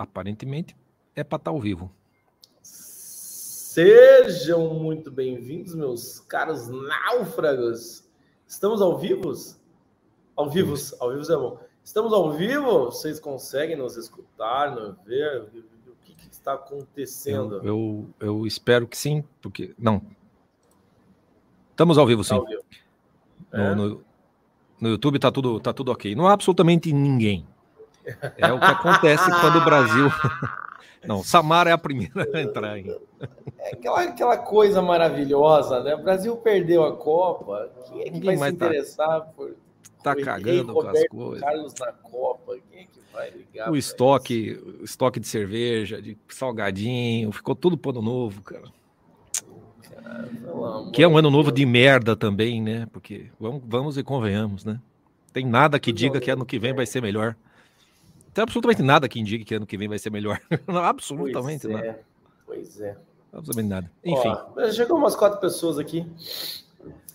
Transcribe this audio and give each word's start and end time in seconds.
aparentemente 0.00 0.74
é 1.14 1.22
para 1.22 1.36
estar 1.36 1.50
tá 1.50 1.54
ao 1.54 1.60
vivo. 1.60 1.92
Sejam 2.62 4.74
muito 4.74 5.10
bem-vindos, 5.10 5.74
meus 5.74 6.20
caros 6.20 6.68
náufragos. 6.68 8.08
Estamos 8.46 8.80
ao 8.80 8.98
vivo? 8.98 9.30
Ao 10.34 10.48
vivo, 10.48 10.74
ao 10.98 11.10
vivo 11.10 11.32
é 11.32 11.36
bom. 11.36 11.60
Estamos 11.84 12.12
ao 12.14 12.32
vivo? 12.32 12.86
Vocês 12.86 13.20
conseguem 13.20 13.76
nos 13.76 13.96
escutar, 13.96 14.74
nos 14.74 14.96
ver? 15.04 15.42
O 15.42 15.94
que, 16.02 16.14
que 16.14 16.28
está 16.32 16.54
acontecendo? 16.54 17.56
Eu, 17.56 18.08
eu, 18.18 18.20
eu, 18.20 18.46
espero 18.46 18.88
que 18.88 18.96
sim, 18.96 19.22
porque. 19.42 19.74
Não. 19.78 20.00
Estamos 21.70 21.98
ao 21.98 22.06
vivo, 22.06 22.24
sim. 22.24 22.30
Tá 22.30 22.36
ao 22.36 22.46
vivo. 22.46 22.62
É? 23.52 23.74
No, 23.74 23.88
no, 23.88 24.04
no, 24.80 24.88
YouTube 24.88 25.16
está 25.16 25.30
tudo, 25.30 25.60
tá 25.60 25.74
tudo 25.74 25.92
ok. 25.92 26.14
Não 26.14 26.26
há 26.26 26.32
absolutamente 26.32 26.92
ninguém. 26.92 27.46
É 28.36 28.52
o 28.52 28.58
que 28.58 28.64
acontece 28.64 29.30
quando 29.40 29.58
o 29.58 29.64
Brasil. 29.64 30.10
Não, 31.06 31.24
Samara 31.24 31.70
é 31.70 31.72
a 31.72 31.78
primeira 31.78 32.28
a 32.34 32.42
entrar 32.42 32.72
aí. 32.72 32.94
É 33.58 33.74
aquela, 33.74 34.02
aquela 34.02 34.36
coisa 34.36 34.82
maravilhosa, 34.82 35.82
né? 35.82 35.94
O 35.94 36.02
Brasil 36.02 36.36
perdeu 36.36 36.84
a 36.84 36.96
Copa. 36.96 37.70
Quem 37.88 38.02
é 38.02 38.10
que 38.10 38.20
vai 38.24 38.36
se 38.36 38.40
tá 38.40 38.48
interessar 38.50 39.08
tá, 39.08 39.20
por. 39.20 39.56
Tá 40.02 40.16
cagando 40.16 40.72
com 40.72 40.88
as 40.88 41.06
coisas. 41.08 41.40
Carlos 41.40 41.74
na 41.78 41.92
Copa. 41.92 42.56
Quem 42.70 42.82
é 42.82 42.84
que 42.84 43.00
vai 43.12 43.30
ligar? 43.30 43.70
O 43.70 43.76
estoque, 43.76 44.52
o 44.80 44.84
estoque 44.84 45.18
de 45.18 45.26
cerveja, 45.26 46.00
de 46.00 46.18
salgadinho, 46.28 47.32
ficou 47.32 47.54
tudo 47.54 47.78
pro 47.78 47.90
ano 47.92 48.02
novo, 48.02 48.42
cara. 48.42 48.64
que 50.92 51.02
é 51.02 51.08
um 51.08 51.16
ano 51.16 51.30
novo 51.30 51.50
de 51.50 51.64
merda 51.64 52.14
também, 52.14 52.62
né? 52.62 52.86
Porque 52.92 53.30
vamos, 53.38 53.62
vamos 53.66 53.96
e 53.96 54.02
convenhamos, 54.02 54.64
né? 54.64 54.78
Tem 55.32 55.46
nada 55.46 55.78
que 55.78 55.92
diga 55.92 56.20
que 56.20 56.30
ano 56.30 56.44
que 56.44 56.58
vem 56.58 56.74
vai 56.74 56.84
ser 56.84 57.00
melhor 57.00 57.36
tem 58.32 58.42
absolutamente 58.42 58.82
nada 58.82 59.08
que 59.08 59.18
indique 59.18 59.44
que 59.44 59.54
ano 59.54 59.66
que 59.66 59.76
vem 59.76 59.88
vai 59.88 59.98
ser 59.98 60.10
melhor. 60.10 60.40
absolutamente 60.66 61.66
pois 61.66 61.74
nada. 61.74 61.86
É, 61.86 62.00
pois 62.46 62.80
é. 62.80 62.96
Absolutamente 63.32 63.68
nada. 63.68 63.92
Enfim. 64.04 64.28
Ó, 64.28 64.70
chegou 64.72 64.98
umas 64.98 65.14
quatro 65.14 65.40
pessoas 65.40 65.78
aqui. 65.78 66.06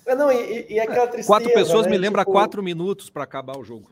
É, 0.05 0.15
não, 0.15 0.31
e, 0.31 0.73
e 0.73 0.79
aquela 0.79 1.07
tristeza. 1.07 1.27
Quatro 1.27 1.51
pessoas 1.53 1.85
né? 1.85 1.91
me 1.91 1.97
lembra 1.97 2.21
tipo... 2.21 2.31
quatro 2.31 2.61
minutos 2.61 3.09
para 3.09 3.23
acabar 3.23 3.57
o 3.57 3.63
jogo. 3.63 3.91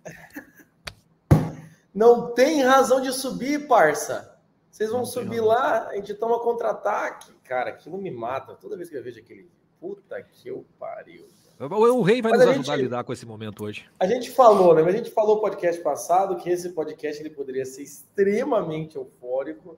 Não 1.93 2.33
tem 2.33 2.63
razão 2.63 3.01
de 3.01 3.11
subir, 3.11 3.67
parça. 3.67 4.31
Vocês 4.69 4.89
vão 4.89 4.99
não 4.99 5.05
subir 5.05 5.39
lá, 5.39 5.87
a 5.89 5.95
gente 5.95 6.13
toma 6.15 6.39
contra-ataque. 6.39 7.31
Cara, 7.43 7.69
aquilo 7.69 7.97
me 7.97 8.09
mata. 8.09 8.55
Toda 8.55 8.75
vez 8.75 8.89
que 8.89 8.95
eu 8.95 9.03
vejo 9.03 9.19
aquele. 9.19 9.49
Puta 9.79 10.21
que 10.23 10.47
eu 10.47 10.65
pariu. 10.79 11.27
O 11.71 12.01
rei 12.01 12.21
vai 12.21 12.31
Mas 12.31 12.41
nos 12.41 12.47
a 12.47 12.51
ajudar 12.51 12.63
gente, 12.63 12.71
a 12.71 12.83
lidar 12.83 13.03
com 13.03 13.13
esse 13.13 13.25
momento 13.25 13.63
hoje. 13.63 13.85
A 13.99 14.05
gente 14.05 14.29
falou, 14.31 14.75
né? 14.75 14.81
A 14.81 14.91
gente 14.91 15.09
falou 15.09 15.35
no 15.35 15.41
podcast 15.41 15.81
passado 15.81 16.35
que 16.35 16.49
esse 16.49 16.69
podcast 16.69 17.21
ele 17.21 17.29
poderia 17.29 17.65
ser 17.65 17.83
extremamente 17.83 18.97
eufórico 18.97 19.77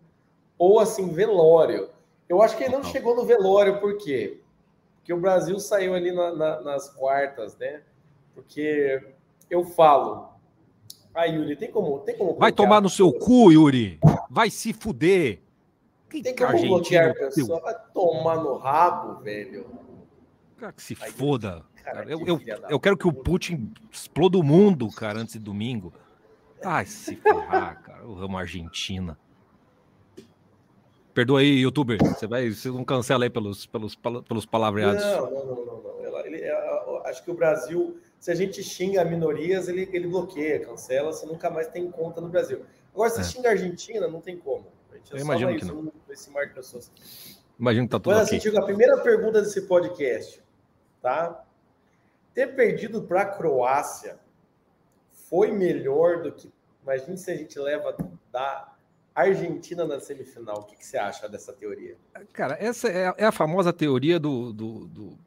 ou 0.58 0.80
assim, 0.80 1.10
velório. 1.10 1.90
Eu 2.28 2.42
acho 2.42 2.58
que 2.58 2.64
ele 2.64 2.76
não 2.76 2.84
chegou 2.84 3.16
no 3.16 3.26
velório, 3.26 3.80
por 3.80 3.98
quê? 3.98 4.42
Porque 4.98 5.14
o 5.14 5.20
Brasil 5.20 5.60
saiu 5.60 5.94
ali 5.94 6.12
na, 6.12 6.34
na, 6.34 6.62
nas 6.62 6.90
quartas, 6.90 7.56
né? 7.58 7.82
Porque 8.34 9.00
eu 9.50 9.64
falo. 9.64 10.30
Ah, 11.14 11.26
Yuri, 11.26 11.56
tem 11.56 11.72
como. 11.72 12.00
Tem 12.00 12.18
como 12.18 12.34
Vai 12.34 12.52
tomar 12.52 12.82
no 12.82 12.90
seu 12.90 13.14
cu, 13.14 13.52
Yuri. 13.52 14.00
Vai 14.30 14.50
se 14.50 14.74
fuder. 14.74 15.40
Que 16.10 16.22
tem 16.22 16.36
como 16.36 16.60
bloquear 16.60 17.12
a 17.12 17.14
pessoa? 17.14 17.60
Vai 17.60 17.76
tomar 17.94 18.38
no 18.38 18.58
rabo, 18.58 19.22
velho. 19.22 19.66
Cara, 20.58 20.74
que 20.74 20.82
se 20.82 20.98
Aí, 21.00 21.12
foda. 21.12 21.64
Cara, 21.86 22.04
eu, 22.10 22.26
eu, 22.26 22.42
eu 22.68 22.80
quero 22.80 22.98
que 22.98 23.08
o 23.08 23.14
Putin 23.14 23.72
exploda 23.92 24.40
o 24.40 24.44
mundo, 24.44 24.90
cara, 24.90 25.20
antes 25.20 25.34
de 25.34 25.40
domingo. 25.40 25.94
Ai, 26.64 26.86
se 26.86 27.16
ferrar, 27.16 27.80
cara. 27.86 28.02
Eu 28.02 28.18
amo 28.18 28.38
a 28.38 28.42
Argentina. 28.42 29.18
Perdoa 31.14 31.42
aí, 31.42 31.60
youtuber. 31.60 32.00
Você 32.04 32.26
vai, 32.26 32.50
você 32.50 32.70
não 32.70 32.84
cancela 32.84 33.24
aí 33.24 33.30
pelos, 33.30 33.68
pelos, 33.68 33.96
pelos 33.96 34.46
palavreados. 34.48 35.04
Não, 35.04 35.30
não, 35.30 35.46
não, 35.46 35.66
não. 35.66 35.82
não. 35.84 36.20
Ele, 36.26 36.38
ele, 36.38 36.50
acho 37.06 37.24
que 37.24 37.30
o 37.30 37.36
Brasil, 37.36 38.00
se 38.20 38.32
a 38.32 38.36
gente 38.36 38.64
xinga 38.64 39.06
minorias, 39.06 39.68
ele, 39.68 39.88
ele 39.94 40.08
bloqueia, 40.08 40.66
cancela, 40.66 41.14
você 41.14 41.26
nunca 41.28 41.52
mais 41.52 41.68
tem 41.68 41.90
conta 41.92 42.20
no 42.20 42.30
Brasil. 42.30 42.66
Agora, 42.94 43.12
se 43.12 43.22
é. 43.22 43.24
xinga 43.24 43.50
a 43.50 43.52
Argentina, 43.52 44.08
não 44.08 44.22
tem 44.22 44.38
como. 44.38 44.66
A 44.92 44.96
gente 44.98 45.12
Eu 45.14 45.20
imagino 45.20 45.56
que 45.56 45.66
não. 45.66 45.94
Esse 46.10 46.32
mar 46.32 46.48
de 46.48 46.54
pessoas. 46.56 46.92
Imagino 47.60 47.86
que 47.86 47.92
tá 47.92 48.00
tudo 48.00 48.16
Mas, 48.16 48.28
assim, 48.28 48.38
okay. 48.38 48.58
a 48.58 48.64
primeira 48.64 48.98
pergunta 48.98 49.42
desse 49.42 49.62
podcast 49.62 50.44
tá? 51.06 51.45
Ter 52.36 52.54
perdido 52.54 53.02
para 53.02 53.22
a 53.22 53.26
Croácia 53.26 54.20
foi 55.30 55.52
melhor 55.52 56.22
do 56.22 56.34
que. 56.34 56.54
Imagine 56.84 57.18
se 57.18 57.32
a 57.32 57.36
gente 57.36 57.58
leva 57.58 57.96
da 58.32 58.76
Argentina 59.16 59.86
na 59.86 60.02
semifinal. 60.02 60.58
O 60.58 60.64
que, 60.64 60.76
que 60.76 60.86
você 60.86 60.98
acha 60.98 61.30
dessa 61.30 61.54
teoria? 61.54 61.96
Cara, 62.34 62.58
essa 62.60 62.90
é, 62.90 63.14
é 63.18 63.26
a 63.26 63.32
famosa 63.32 63.72
teoria 63.72 64.20
do, 64.20 64.52
do, 64.52 64.86
do, 64.86 65.18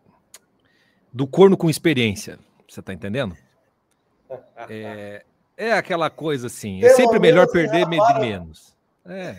do, 1.10 1.26
corno 1.26 1.56
com 1.56 1.70
experiência. 1.70 2.38
Você 2.68 2.82
tá 2.82 2.92
entendendo? 2.92 3.36
É, 4.68 5.24
é 5.56 5.72
aquela 5.72 6.10
coisa 6.10 6.48
assim. 6.48 6.84
É 6.84 6.90
sempre 6.90 7.18
melhor 7.18 7.46
perder 7.50 7.86
de 7.86 8.20
menos. 8.20 8.76
É. 9.06 9.36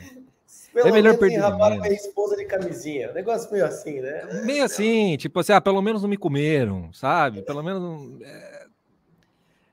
Pelo 0.73 0.89
é 0.89 0.91
melhor 0.91 1.17
perder 1.17 1.39
menos. 1.39 1.79
minha 1.79 1.93
esposa 1.93 2.35
de 2.35 2.45
camisinha. 2.45 3.11
negócio 3.11 3.51
meio 3.51 3.65
assim, 3.65 4.01
né? 4.01 4.43
Meio 4.45 4.63
assim, 4.63 5.17
tipo 5.17 5.39
assim, 5.39 5.51
ah, 5.51 5.61
pelo 5.61 5.81
menos 5.81 6.01
não 6.01 6.09
me 6.09 6.17
comeram, 6.17 6.93
sabe? 6.93 7.41
Pelo 7.41 7.63
menos. 7.63 8.21
É... 8.21 8.59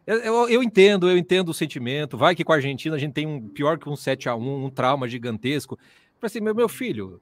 Eu, 0.07 0.49
eu, 0.49 0.63
entendo, 0.63 1.11
eu 1.11 1.19
entendo 1.19 1.49
o 1.49 1.55
sentimento. 1.55 2.17
Vai 2.17 2.35
que 2.35 2.45
com 2.45 2.53
a 2.53 2.57
Argentina 2.57 2.95
a 2.95 2.99
gente 2.99 3.13
tem 3.13 3.27
um 3.27 3.49
pior 3.49 3.77
que 3.77 3.89
um 3.89 3.97
7 3.97 4.29
a 4.29 4.37
1 4.37 4.65
um 4.65 4.71
trauma 4.71 5.09
gigantesco. 5.09 5.79
Assim, 6.23 6.41
meu, 6.41 6.55
meu 6.55 6.69
filho, 6.69 7.21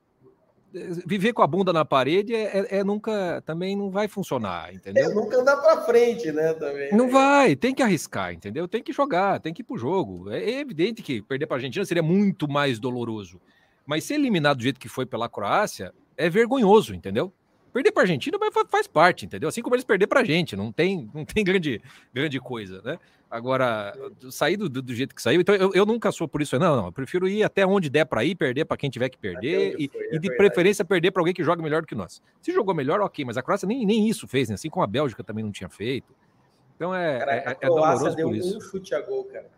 viver 1.06 1.32
com 1.32 1.42
a 1.42 1.46
bunda 1.46 1.72
na 1.72 1.84
parede 1.84 2.34
é, 2.34 2.58
é, 2.58 2.78
é, 2.78 2.84
nunca 2.84 3.40
também 3.46 3.76
não 3.76 3.90
vai 3.90 4.08
funcionar, 4.08 4.74
entendeu? 4.74 5.10
É, 5.10 5.14
nunca 5.14 5.38
andar 5.38 5.56
para 5.58 5.82
frente, 5.82 6.32
né? 6.32 6.52
Também. 6.54 6.92
Não 6.92 7.08
vai, 7.08 7.54
tem 7.54 7.74
que 7.74 7.82
arriscar, 7.82 8.32
entendeu? 8.32 8.66
Tem 8.66 8.82
que 8.82 8.92
jogar, 8.92 9.38
tem 9.40 9.54
que 9.54 9.62
ir 9.62 9.64
pro 9.64 9.78
jogo. 9.78 10.30
É, 10.30 10.42
é 10.42 10.60
evidente 10.60 11.02
que 11.02 11.22
perder 11.22 11.46
para 11.46 11.56
a 11.56 11.58
Argentina 11.58 11.84
seria 11.84 12.02
muito 12.02 12.48
mais 12.48 12.80
doloroso. 12.80 13.40
Mas 13.86 14.04
ser 14.04 14.14
eliminado 14.14 14.56
do 14.56 14.62
jeito 14.62 14.80
que 14.80 14.88
foi 14.88 15.06
pela 15.06 15.28
Croácia 15.28 15.92
é 16.16 16.28
vergonhoso, 16.28 16.94
entendeu? 16.94 17.32
Perder 17.74 17.90
para 17.90 18.02
a 18.02 18.04
Argentina 18.04 18.38
faz 18.68 18.86
parte, 18.86 19.26
entendeu? 19.26 19.48
Assim 19.48 19.60
como 19.60 19.74
eles 19.74 19.84
perder 19.84 20.06
para 20.06 20.20
a 20.20 20.24
gente, 20.24 20.54
não 20.54 20.70
tem, 20.70 21.10
não 21.12 21.24
tem 21.24 21.42
grande, 21.42 21.82
grande 22.14 22.38
coisa, 22.38 22.80
né? 22.82 23.00
Agora, 23.28 23.92
sair 24.30 24.56
do, 24.56 24.68
do, 24.68 24.94
jeito 24.94 25.12
que 25.12 25.20
saiu, 25.20 25.40
então 25.40 25.52
eu, 25.56 25.72
eu 25.74 25.84
nunca 25.84 26.12
sou 26.12 26.28
por 26.28 26.40
isso, 26.40 26.56
não, 26.56 26.76
não, 26.76 26.86
eu 26.86 26.92
prefiro 26.92 27.26
ir 27.26 27.42
até 27.42 27.66
onde 27.66 27.90
der 27.90 28.04
para 28.04 28.22
ir, 28.22 28.36
perder 28.36 28.64
para 28.64 28.76
quem 28.76 28.88
tiver 28.88 29.08
que 29.08 29.18
perder 29.18 29.74
e, 29.76 29.88
foi, 29.88 30.02
é 30.02 30.14
e, 30.14 30.18
de 30.20 30.36
preferência 30.36 30.84
perder 30.84 31.10
para 31.10 31.20
alguém 31.20 31.34
que 31.34 31.42
joga 31.42 31.60
melhor 31.60 31.82
do 31.82 31.88
que 31.88 31.96
nós. 31.96 32.22
Se 32.40 32.52
jogou 32.52 32.72
melhor, 32.72 33.00
ok, 33.00 33.24
mas 33.24 33.36
a 33.36 33.42
Croácia 33.42 33.66
nem, 33.66 33.84
nem 33.84 34.08
isso 34.08 34.28
fez, 34.28 34.48
né? 34.48 34.54
assim 34.54 34.70
como 34.70 34.84
a 34.84 34.86
Bélgica 34.86 35.24
também 35.24 35.42
não 35.42 35.50
tinha 35.50 35.68
feito. 35.68 36.14
Então 36.76 36.94
é, 36.94 37.18
cara, 37.18 37.34
é, 37.34 37.56
é 37.60 37.66
doloroso 37.66 38.14
deu 38.14 38.28
por 38.28 38.36
isso. 38.36 38.56
um 38.56 38.60
chute 38.60 38.94
a 38.94 39.00
gol, 39.00 39.24
cara. 39.24 39.50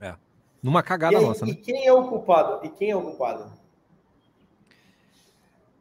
É. 0.00 0.14
Numa 0.62 0.82
cagada 0.82 1.18
aí, 1.18 1.22
nossa, 1.22 1.44
né? 1.44 1.52
E 1.52 1.56
quem 1.56 1.86
é 1.86 1.92
o 1.92 2.08
culpado? 2.08 2.64
E 2.64 2.70
quem 2.70 2.90
é 2.90 2.96
o 2.96 3.02
culpado? 3.02 3.52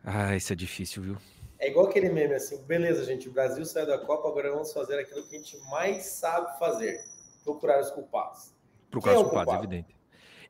Ah, 0.03 0.35
isso 0.35 0.51
é 0.51 0.55
difícil, 0.57 1.03
viu? 1.03 1.17
É 1.59 1.69
igual 1.69 1.87
aquele 1.87 2.09
meme 2.09 2.33
assim, 2.35 2.63
beleza, 2.63 3.03
gente, 3.03 3.27
o 3.27 3.33
Brasil 3.33 3.65
saiu 3.65 3.85
da 3.85 3.97
Copa, 3.97 4.29
agora 4.29 4.49
vamos 4.49 4.71
fazer 4.71 4.97
aquilo 4.97 5.23
que 5.23 5.35
a 5.35 5.39
gente 5.39 5.57
mais 5.69 6.03
sabe 6.05 6.57
fazer, 6.57 7.03
procurar 7.43 7.81
os 7.81 7.91
culpados. 7.91 8.53
Procurar 8.89 9.15
os 9.15 9.19
é 9.19 9.23
culpados, 9.23 9.53
culpado? 9.53 9.65
evidente. 9.65 9.95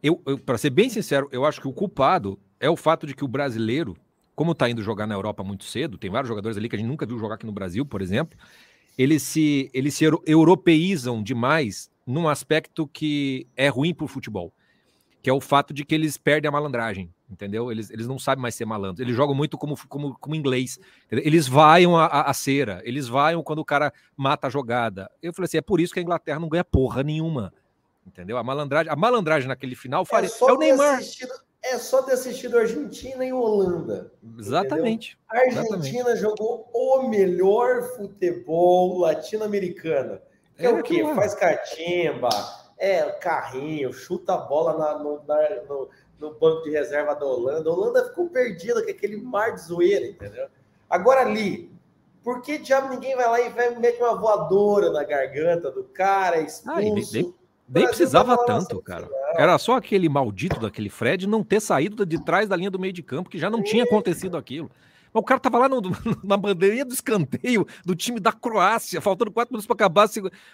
Eu, 0.04 0.22
eu 0.28 0.38
para 0.38 0.58
ser 0.58 0.70
bem 0.70 0.88
sincero, 0.88 1.28
eu 1.32 1.44
acho 1.46 1.60
que 1.60 1.68
o 1.68 1.74
culpado 1.74 2.40
é 2.60 2.70
o 2.70 2.76
fato 2.76 3.08
de 3.08 3.16
que 3.16 3.26
o 3.26 3.28
brasileiro, 3.28 3.98
como 4.36 4.52
está 4.52 4.70
indo 4.70 4.84
jogar 4.84 5.08
na 5.08 5.16
Europa 5.16 5.44
muito 5.44 5.64
cedo, 5.64 5.98
tem 5.98 6.12
vários 6.12 6.30
jogadores 6.30 6.58
ali 6.58 6.70
que 6.70 6.76
a 6.76 6.80
gente 6.80 6.88
nunca 6.88 7.08
viu 7.08 7.18
jogar 7.18 7.36
aqui 7.36 7.46
no 7.46 7.52
Brasil, 7.52 7.84
por 7.84 8.04
exemplo, 8.04 8.38
eles 8.96 9.24
se, 9.24 9.70
eles 9.74 9.96
se 9.96 10.06
europeizam 10.28 11.24
demais 11.24 11.90
num 12.06 12.28
aspecto 12.30 12.88
que 12.88 13.48
é 13.56 13.68
ruim 13.68 13.96
para 13.96 14.06
o 14.06 14.08
futebol, 14.08 14.54
que 15.22 15.30
é 15.30 15.34
o 15.34 15.42
fato 15.42 15.74
de 15.74 15.84
que 15.84 15.94
eles 15.96 16.18
perdem 16.18 16.48
a 16.50 16.52
malandragem 16.52 17.12
entendeu? 17.30 17.72
Eles, 17.72 17.90
eles 17.90 18.08
não 18.08 18.18
sabem 18.18 18.42
mais 18.42 18.56
ser 18.56 18.66
malandros. 18.66 19.00
Eles 19.00 19.16
jogam 19.16 19.36
muito 19.36 19.58
como, 19.58 19.78
como, 19.88 20.18
como 20.18 20.36
inglês. 20.36 20.80
Entendeu? 21.06 21.26
Eles 21.26 21.48
vaiam 21.48 21.96
a, 21.96 22.06
a, 22.06 22.30
a, 22.30 22.34
cera, 22.34 22.82
eles 22.84 23.08
vaiam 23.08 23.44
quando 23.44 23.60
o 23.60 23.66
cara 23.66 23.94
mata 24.18 24.48
a 24.48 24.50
jogada. 24.50 25.10
Eu 25.22 25.34
falei 25.34 25.46
assim: 25.46 25.58
é 25.58 25.62
por 25.62 25.80
isso 25.80 25.94
que 25.94 26.00
a 26.00 26.04
Inglaterra 26.04 26.40
não 26.40 26.50
ganha 26.50 26.64
porra 26.64 27.04
nenhuma. 27.04 27.54
Entendeu? 28.06 28.38
A 28.38 28.44
malandragem, 28.44 28.92
a 28.92 28.96
malandragem 28.96 29.48
naquele 29.48 29.76
final. 29.76 30.04
É, 30.12 30.26
é 30.26 30.52
o 30.52 30.58
Neymar. 30.58 31.00
É 31.62 31.78
só 31.78 32.02
ter 32.02 32.14
assistido 32.14 32.58
Argentina 32.58 33.24
e 33.24 33.34
Holanda. 33.34 34.14
Exatamente. 34.40 35.20
A 35.30 35.40
Argentina 35.40 36.12
exatamente. 36.12 36.22
jogou 36.22 36.70
o 36.74 37.10
melhor 37.10 37.84
futebol 37.98 38.98
latino-americano. 39.00 40.20
É, 40.58 40.66
é 40.66 40.70
o 40.70 40.82
quê? 40.82 41.04
Faz 41.14 41.36
catimba, 41.36 42.30
é 42.80 43.04
carrinho, 43.12 43.92
chuta 43.92 44.34
a 44.34 44.38
bola 44.38 44.78
na, 44.78 44.98
no, 44.98 45.22
na, 45.28 45.64
no, 45.68 45.90
no 46.20 46.34
banco 46.40 46.64
de 46.64 46.72
reserva 46.72 47.14
da 47.14 47.26
Holanda. 47.26 47.70
A 47.70 47.74
Holanda 47.74 48.06
ficou 48.06 48.30
perdida 48.30 48.82
com 48.84 48.90
aquele 48.90 49.18
mar 49.18 49.54
de 49.54 49.62
zoeira, 49.62 50.06
entendeu? 50.08 50.48
Agora 50.90 51.22
ali, 51.22 51.70
por 52.24 52.42
que 52.42 52.58
diabo 52.58 52.90
ninguém 52.90 53.16
vai 53.16 53.28
lá 53.28 53.42
e 53.42 53.50
vai 53.50 53.76
meter 53.76 54.02
uma 54.02 54.16
voadora 54.16 54.92
na 54.92 55.04
garganta 55.04 55.70
do 55.70 55.84
cara, 55.84 56.40
expulso? 56.40 56.78
Ah, 56.78 56.82
nem, 56.82 56.94
nem, 56.94 57.34
nem 57.68 57.86
precisava 57.86 58.38
tanto, 58.46 58.82
cara. 58.82 59.08
Era 59.36 59.58
só 59.58 59.76
aquele 59.76 60.08
maldito 60.08 60.60
daquele 60.60 60.90
Fred 60.90 61.28
não 61.28 61.44
ter 61.44 61.60
saído 61.60 62.06
de 62.06 62.24
trás 62.24 62.48
da 62.48 62.56
linha 62.56 62.72
do 62.72 62.80
meio 62.80 62.94
de 62.94 63.04
campo, 63.04 63.30
que 63.30 63.38
já 63.38 63.50
não 63.50 63.62
tinha 63.62 63.84
acontecido 63.84 64.38
aquilo. 64.38 64.72
Mas 65.14 65.22
o 65.22 65.24
cara 65.24 65.40
tava 65.40 65.58
lá 65.58 65.70
no, 65.70 65.82
na 66.24 66.38
bandeirinha 66.38 66.86
do 66.86 66.94
escanteio 66.94 67.66
do 67.86 67.96
time 67.96 68.20
da 68.20 68.32
Croácia, 68.32 69.02
faltando 69.02 69.32
quatro 69.32 69.54
minutos 69.54 69.66
para 69.68 69.76
acabar 69.76 70.10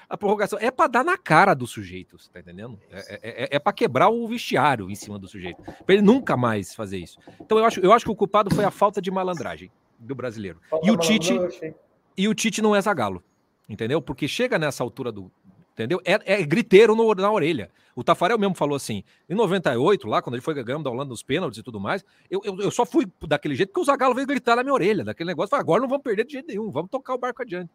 a 0.09 0.17
prorrogação. 0.17 0.57
É 0.59 0.71
para 0.71 0.87
dar 0.87 1.03
na 1.03 1.17
cara 1.17 1.53
do 1.53 1.67
sujeito, 1.67 2.17
você 2.17 2.29
tá 2.29 2.39
entendendo? 2.39 2.79
É, 2.89 2.99
é, 2.99 3.19
é, 3.21 3.55
é 3.55 3.59
para 3.59 3.73
quebrar 3.73 4.09
o 4.09 4.27
vestiário 4.27 4.89
em 4.89 4.95
cima 4.95 5.19
do 5.19 5.27
sujeito. 5.27 5.61
Para 5.63 5.95
ele 5.95 6.01
nunca 6.01 6.37
mais 6.37 6.73
fazer 6.73 6.97
isso. 6.97 7.19
Então 7.39 7.57
eu 7.57 7.65
acho, 7.65 7.79
eu 7.79 7.93
acho 7.93 8.05
que 8.05 8.11
o 8.11 8.15
culpado 8.15 8.53
foi 8.53 8.65
a 8.65 8.71
falta 8.71 9.01
de 9.01 9.11
malandragem 9.11 9.71
do 9.99 10.15
brasileiro. 10.15 10.59
Falta 10.69 10.87
e 10.87 10.91
o 10.91 10.97
Tite. 10.97 11.33
E 12.17 12.27
o 12.27 12.33
Tite 12.33 12.61
não 12.61 12.75
é 12.75 12.81
zagalo. 12.81 13.23
Entendeu? 13.67 14.01
Porque 14.01 14.27
chega 14.27 14.59
nessa 14.59 14.83
altura 14.83 15.11
do, 15.11 15.31
entendeu? 15.75 16.01
É, 16.05 16.41
é 16.41 16.43
griteiro 16.43 16.95
no, 16.95 17.13
na 17.13 17.31
orelha. 17.31 17.69
O 17.95 18.03
Tafarel 18.03 18.39
mesmo 18.39 18.55
falou 18.55 18.75
assim, 18.75 19.03
em 19.29 19.35
98, 19.35 20.07
lá, 20.07 20.21
quando 20.21 20.35
ele 20.35 20.41
foi 20.41 20.53
ganhando 20.53 20.83
da 20.83 20.89
Holanda 20.89 21.09
nos 21.09 21.23
pênaltis 21.23 21.59
e 21.59 21.63
tudo 21.63 21.79
mais, 21.79 22.03
eu, 22.29 22.41
eu, 22.43 22.59
eu, 22.59 22.71
só 22.71 22.85
fui 22.85 23.07
daquele 23.21 23.55
jeito 23.55 23.69
porque 23.69 23.81
o 23.81 23.85
Zagallo 23.85 24.15
veio 24.15 24.27
gritar 24.27 24.55
na 24.55 24.63
minha 24.63 24.73
orelha, 24.73 25.03
daquele 25.03 25.27
negócio, 25.29 25.49
falei, 25.49 25.61
agora 25.61 25.81
não 25.81 25.87
vamos 25.87 26.03
perder 26.03 26.25
de 26.25 26.33
jeito 26.33 26.47
nenhum, 26.47 26.71
vamos 26.71 26.89
tocar 26.89 27.13
o 27.13 27.17
barco 27.17 27.41
adiante. 27.41 27.71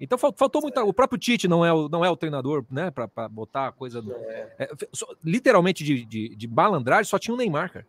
Então 0.00 0.18
faltou 0.18 0.60
muito. 0.60 0.80
O 0.80 0.92
próprio 0.92 1.16
Tite 1.16 1.46
não 1.46 1.64
é 1.64 1.72
o, 1.72 1.88
não 1.88 2.04
é 2.04 2.10
o 2.10 2.16
treinador, 2.16 2.64
né? 2.68 2.90
Para 2.90 3.28
botar 3.28 3.68
a 3.68 3.72
coisa. 3.72 4.02
Do, 4.02 4.12
é. 4.12 4.48
É, 4.58 4.70
só, 4.92 5.06
literalmente 5.22 5.84
de, 5.84 6.04
de, 6.04 6.34
de 6.34 6.48
malandragem, 6.48 7.04
só 7.04 7.20
tinha 7.20 7.32
o 7.32 7.36
Neymar, 7.36 7.72
cara. 7.72 7.86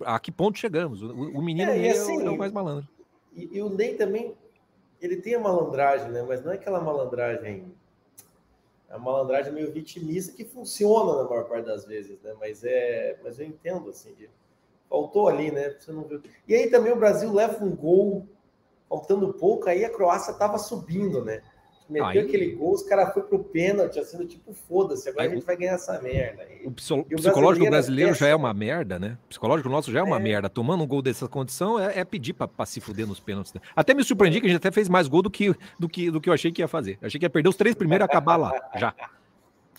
A 0.00 0.18
que 0.18 0.32
ponto 0.32 0.58
chegamos? 0.58 1.00
O, 1.00 1.12
o 1.12 1.40
menino 1.40 1.70
é, 1.70 1.90
assim, 1.90 2.26
é, 2.26 2.28
o 2.28 2.36
mais 2.36 2.50
malandro. 2.50 2.88
E, 3.36 3.56
e, 3.56 3.62
o 3.62 3.68
Ney 3.68 3.94
também, 3.94 4.34
ele 5.00 5.14
tem 5.14 5.36
a 5.36 5.38
malandragem, 5.38 6.10
né? 6.10 6.24
Mas 6.26 6.44
não 6.44 6.50
é 6.50 6.56
aquela 6.56 6.80
malandragem 6.80 7.72
a 8.92 8.98
malandragem 8.98 9.52
meio 9.52 9.72
vitimista 9.72 10.36
que 10.36 10.44
funciona 10.44 11.22
na 11.22 11.28
maior 11.28 11.44
parte 11.44 11.64
das 11.64 11.84
vezes, 11.86 12.20
né? 12.20 12.34
Mas 12.38 12.62
é, 12.62 13.18
mas 13.24 13.40
eu 13.40 13.46
entendo 13.46 13.88
assim, 13.88 14.12
de, 14.12 14.28
faltou 14.88 15.28
ali, 15.28 15.50
né? 15.50 15.70
Você 15.70 15.90
não 15.90 16.02
viu. 16.04 16.22
E 16.46 16.54
aí 16.54 16.70
também 16.70 16.92
o 16.92 16.98
Brasil 16.98 17.32
leva 17.32 17.64
um 17.64 17.74
gol 17.74 18.26
faltando 18.90 19.32
pouco, 19.32 19.68
aí 19.68 19.82
a 19.82 19.90
Croácia 19.90 20.34
tava 20.34 20.58
subindo, 20.58 21.24
né? 21.24 21.42
Meteu 21.88 22.06
aí... 22.06 22.18
aquele 22.18 22.52
gol, 22.52 22.72
os 22.72 22.82
caras 22.82 23.12
foi 23.12 23.22
pro 23.22 23.38
pênalti, 23.38 23.98
assim, 23.98 24.24
tipo, 24.26 24.54
foda-se, 24.54 25.08
agora 25.08 25.24
aí, 25.24 25.30
a 25.30 25.34
gente 25.34 25.44
vai 25.44 25.56
ganhar 25.56 25.72
essa 25.72 26.00
merda. 26.00 26.42
E, 26.44 26.66
o, 26.66 26.70
o 26.70 27.16
psicológico 27.16 27.66
brasileiro 27.68 28.14
já 28.14 28.28
é 28.28 28.34
uma 28.34 28.54
merda, 28.54 28.98
né? 28.98 29.18
O 29.26 29.28
psicológico 29.28 29.68
nosso 29.68 29.92
já 29.92 30.00
é 30.00 30.02
uma 30.02 30.16
é. 30.16 30.20
merda. 30.20 30.48
Tomando 30.48 30.84
um 30.84 30.86
gol 30.86 31.02
dessa 31.02 31.28
condição 31.28 31.78
é, 31.78 32.00
é 32.00 32.04
pedir 32.04 32.32
pra, 32.32 32.48
pra, 32.48 32.64
se 32.64 32.80
fuder 32.80 33.06
nos 33.06 33.20
pênaltis. 33.20 33.52
Né? 33.52 33.60
Até 33.76 33.94
me 33.94 34.02
surpreendi 34.04 34.40
que 34.40 34.46
a 34.46 34.50
gente 34.50 34.58
até 34.58 34.70
fez 34.70 34.88
mais 34.88 35.08
gol 35.08 35.22
do 35.22 35.30
que, 35.30 35.54
do 35.78 35.88
que, 35.88 36.10
do 36.10 36.20
que 36.20 36.28
eu 36.28 36.32
achei 36.32 36.50
que 36.50 36.62
ia 36.62 36.68
fazer. 36.68 36.98
Eu 37.00 37.06
achei 37.06 37.18
que 37.18 37.26
ia 37.26 37.30
perder 37.30 37.48
os 37.48 37.56
três 37.56 37.74
primeiros 37.74 38.04
e 38.04 38.06
acabar 38.06 38.36
lá, 38.36 38.52
já. 38.76 38.94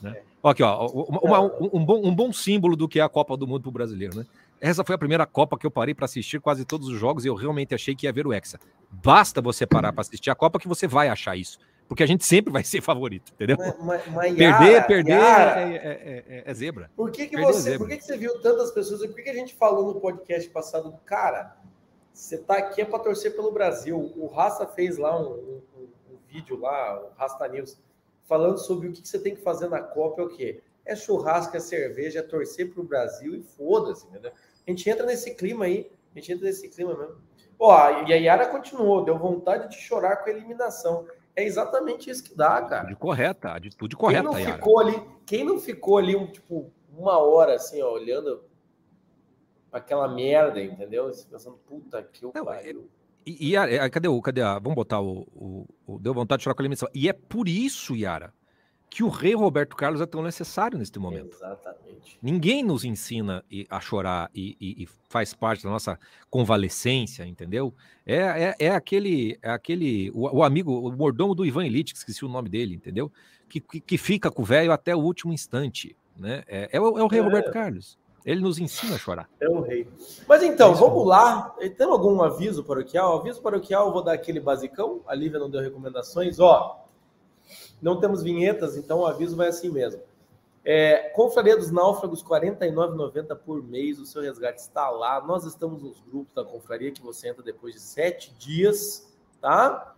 Né? 0.01 0.17
Aqui, 0.43 0.61
ó, 0.61 0.85
uma, 0.87 1.39
um, 1.39 1.69
um, 1.75 1.85
bom, 1.85 2.05
um 2.05 2.13
bom 2.13 2.33
símbolo 2.33 2.75
do 2.75 2.89
que 2.89 2.99
é 2.99 3.01
a 3.01 3.07
Copa 3.07 3.37
do 3.37 3.47
Mundo 3.47 3.61
pro 3.61 3.71
brasileiro, 3.71 4.17
né? 4.17 4.25
Essa 4.59 4.83
foi 4.83 4.95
a 4.95 4.97
primeira 4.97 5.25
Copa 5.25 5.57
que 5.57 5.65
eu 5.65 5.71
parei 5.71 5.93
para 5.93 6.03
assistir 6.03 6.41
quase 6.41 6.65
todos 6.65 6.89
os 6.89 6.99
jogos 6.99 7.23
e 7.23 7.29
eu 7.29 7.35
realmente 7.35 7.73
achei 7.73 7.95
que 7.95 8.05
ia 8.05 8.11
ver 8.11 8.27
o 8.27 8.33
Hexa. 8.33 8.59
Basta 8.91 9.41
você 9.41 9.65
parar 9.65 9.93
para 9.93 10.01
assistir 10.01 10.29
a 10.29 10.35
Copa 10.35 10.59
que 10.59 10.67
você 10.67 10.87
vai 10.87 11.07
achar 11.07 11.37
isso 11.37 11.57
porque 11.87 12.03
a 12.03 12.05
gente 12.07 12.25
sempre 12.25 12.51
vai 12.51 12.63
ser 12.63 12.81
favorito, 12.81 13.31
entendeu? 13.33 13.57
Mas, 13.81 14.03
perder, 14.03 14.41
Yara, 14.41 14.83
perder 14.83 15.11
Yara, 15.11 15.61
é, 15.61 15.75
é, 15.75 16.23
é, 16.27 16.43
é, 16.45 16.53
zebra. 16.53 16.89
Por 16.95 17.11
que, 17.11 17.27
que 17.27 17.39
você, 17.39 17.77
por 17.77 17.87
que, 17.87 17.97
que 17.97 18.03
você 18.03 18.17
viu 18.17 18.39
tantas 18.41 18.71
pessoas? 18.71 19.05
Por 19.05 19.15
que, 19.15 19.23
que 19.23 19.29
a 19.29 19.33
gente 19.33 19.53
falou 19.53 19.93
no 19.93 19.99
podcast 19.99 20.49
passado, 20.49 20.93
cara? 21.05 21.55
Você 22.13 22.37
tá 22.37 22.57
aqui 22.57 22.81
é 22.81 22.85
para 22.85 22.99
torcer 22.99 23.35
pelo 23.35 23.51
Brasil. 23.51 24.13
O 24.15 24.27
Rasta 24.27 24.67
fez 24.67 24.97
lá 24.97 25.19
um, 25.19 25.33
um, 25.33 25.61
um, 26.11 26.17
vídeo 26.27 26.59
lá, 26.59 27.01
o 27.01 27.09
Rasta 27.17 27.47
News, 27.47 27.77
falando 28.25 28.57
sobre 28.59 28.87
o 28.87 28.93
que, 28.93 29.01
que 29.01 29.07
você 29.07 29.19
tem 29.19 29.35
que 29.35 29.41
fazer 29.41 29.67
na 29.67 29.81
Copa 29.81 30.21
é 30.21 30.25
o 30.25 30.29
quê? 30.29 30.61
É 30.85 30.95
churrasco, 30.95 31.55
é 31.57 31.59
cerveja, 31.59 32.19
é 32.19 32.23
torcer 32.23 32.71
pro 32.71 32.83
Brasil 32.83 33.35
e 33.35 33.41
foda-se, 33.41 34.05
entendeu? 34.07 34.31
A 34.31 34.69
gente 34.69 34.87
entra 34.89 35.05
nesse 35.05 35.33
clima 35.33 35.65
aí, 35.65 35.91
a 36.13 36.19
gente 36.19 36.33
entra 36.33 36.45
nesse 36.45 36.69
clima 36.69 36.95
mesmo. 36.95 37.17
Ó, 37.59 38.03
e 38.05 38.13
a 38.13 38.17
Yara 38.17 38.47
continuou, 38.47 39.03
deu 39.03 39.17
vontade 39.17 39.69
de 39.69 39.77
chorar 39.81 40.17
com 40.17 40.29
a 40.29 40.33
eliminação. 40.33 41.05
É 41.35 41.43
exatamente 41.43 42.09
isso 42.09 42.23
que 42.23 42.35
dá, 42.35 42.61
cara. 42.61 42.83
Atitude 42.83 42.95
correta, 42.95 43.49
atitude 43.51 43.95
correta, 43.95 44.29
quem 44.29 44.45
não 44.45 44.53
ficou 44.53 44.79
ali, 44.79 45.03
Quem 45.25 45.43
não 45.43 45.59
ficou 45.59 45.97
ali, 45.97 46.15
um, 46.15 46.27
tipo, 46.27 46.71
uma 46.95 47.17
hora, 47.17 47.55
assim, 47.55 47.81
ó, 47.81 47.91
olhando 47.91 48.43
aquela 49.71 50.07
merda, 50.07 50.61
entendeu? 50.61 51.11
Pensando, 51.29 51.57
puta 51.67 52.03
que 52.03 52.23
eu 52.23 52.31
pariu. 52.31 52.87
E, 53.25 53.49
e 53.49 53.57
a, 53.57 53.89
cadê 53.89 54.07
o, 54.07 54.21
cadê 54.21 54.41
a, 54.41 54.59
vamos 54.59 54.75
botar 54.75 55.01
o, 55.01 55.21
o, 55.33 55.65
o, 55.87 55.99
deu 55.99 56.13
vontade 56.13 56.39
de 56.39 56.43
chorar 56.43 56.53
com 56.53 56.61
a 56.61 56.63
eliminação. 56.63 56.89
E 56.93 57.09
é 57.09 57.13
por 57.13 57.47
isso, 57.47 57.95
Yara, 57.95 58.33
que 58.93 59.03
o 59.03 59.09
rei 59.09 59.33
Roberto 59.33 59.75
Carlos 59.75 60.01
é 60.01 60.05
tão 60.05 60.21
necessário 60.21 60.77
neste 60.77 60.99
momento. 60.99 61.35
Exatamente. 61.35 62.19
Ninguém 62.21 62.63
nos 62.63 62.85
ensina 62.85 63.43
a 63.67 63.79
chorar 63.79 64.29
e, 64.35 64.55
e, 64.61 64.83
e 64.83 64.89
faz 65.09 65.33
parte 65.33 65.63
da 65.63 65.71
nossa 65.71 65.97
convalescência, 66.29 67.25
entendeu? 67.25 67.73
É, 68.05 68.17
é, 68.19 68.55
é 68.59 68.69
aquele, 68.69 69.35
é 69.41 69.49
aquele 69.49 70.11
o, 70.11 70.37
o, 70.37 70.43
amigo, 70.43 70.87
o 70.87 70.95
mordomo 70.95 71.33
do 71.33 71.43
Ivan 71.43 71.65
Elite, 71.65 71.95
esqueci 71.95 72.23
o 72.23 72.27
nome 72.27 72.49
dele, 72.49 72.75
entendeu? 72.75 73.11
Que, 73.49 73.59
que, 73.59 73.81
que 73.81 73.97
fica 73.97 74.29
com 74.29 74.43
o 74.43 74.45
velho 74.45 74.71
até 74.71 74.95
o 74.95 74.99
último 74.99 75.33
instante, 75.33 75.97
né? 76.15 76.43
É, 76.45 76.69
é, 76.73 76.79
o, 76.79 76.99
é 76.99 77.03
o 77.03 77.07
rei 77.07 77.19
é. 77.19 77.23
Roberto 77.23 77.51
Carlos. 77.51 77.97
Ele 78.23 78.41
nos 78.41 78.59
ensina 78.59 78.93
a 78.93 78.99
chorar. 78.99 79.27
É 79.39 79.49
o 79.49 79.61
rei. 79.61 79.87
Mas 80.29 80.43
então, 80.43 80.71
é 80.71 80.75
vamos 80.75 81.07
lá. 81.07 81.49
Tem 81.75 81.87
algum 81.87 82.21
aviso 82.21 82.63
paroquial? 82.63 83.17
Aviso 83.17 83.41
paroquial, 83.41 83.91
vou 83.91 84.03
dar 84.03 84.13
aquele 84.13 84.39
basicão. 84.39 85.01
A 85.07 85.15
Lívia 85.15 85.39
não 85.39 85.49
deu 85.49 85.61
recomendações. 85.61 86.39
Ó, 86.39 86.82
não 87.83 87.99
temos 87.99 88.23
vinhetas, 88.23 88.77
então 88.77 88.99
o 88.99 89.05
aviso 89.05 89.35
vai 89.35 89.49
assim 89.49 89.69
mesmo. 89.69 90.01
É, 90.65 91.09
Confraria 91.09 91.57
dos 91.57 91.69
Náufragos, 91.69 92.21
R$ 92.21 92.29
49,90 92.29 93.35
por 93.35 93.61
mês. 93.61 93.99
O 93.99 94.05
seu 94.05 94.21
resgate 94.21 94.61
está 94.61 94.89
lá. 94.89 95.21
Nós 95.21 95.43
estamos 95.43 95.83
nos 95.83 95.99
grupos 95.99 96.33
da 96.33 96.45
Confraria 96.45 96.91
que 96.91 97.01
você 97.01 97.27
entra 97.27 97.43
depois 97.43 97.73
de 97.73 97.81
sete 97.81 98.33
dias, 98.35 99.13
tá? 99.41 99.93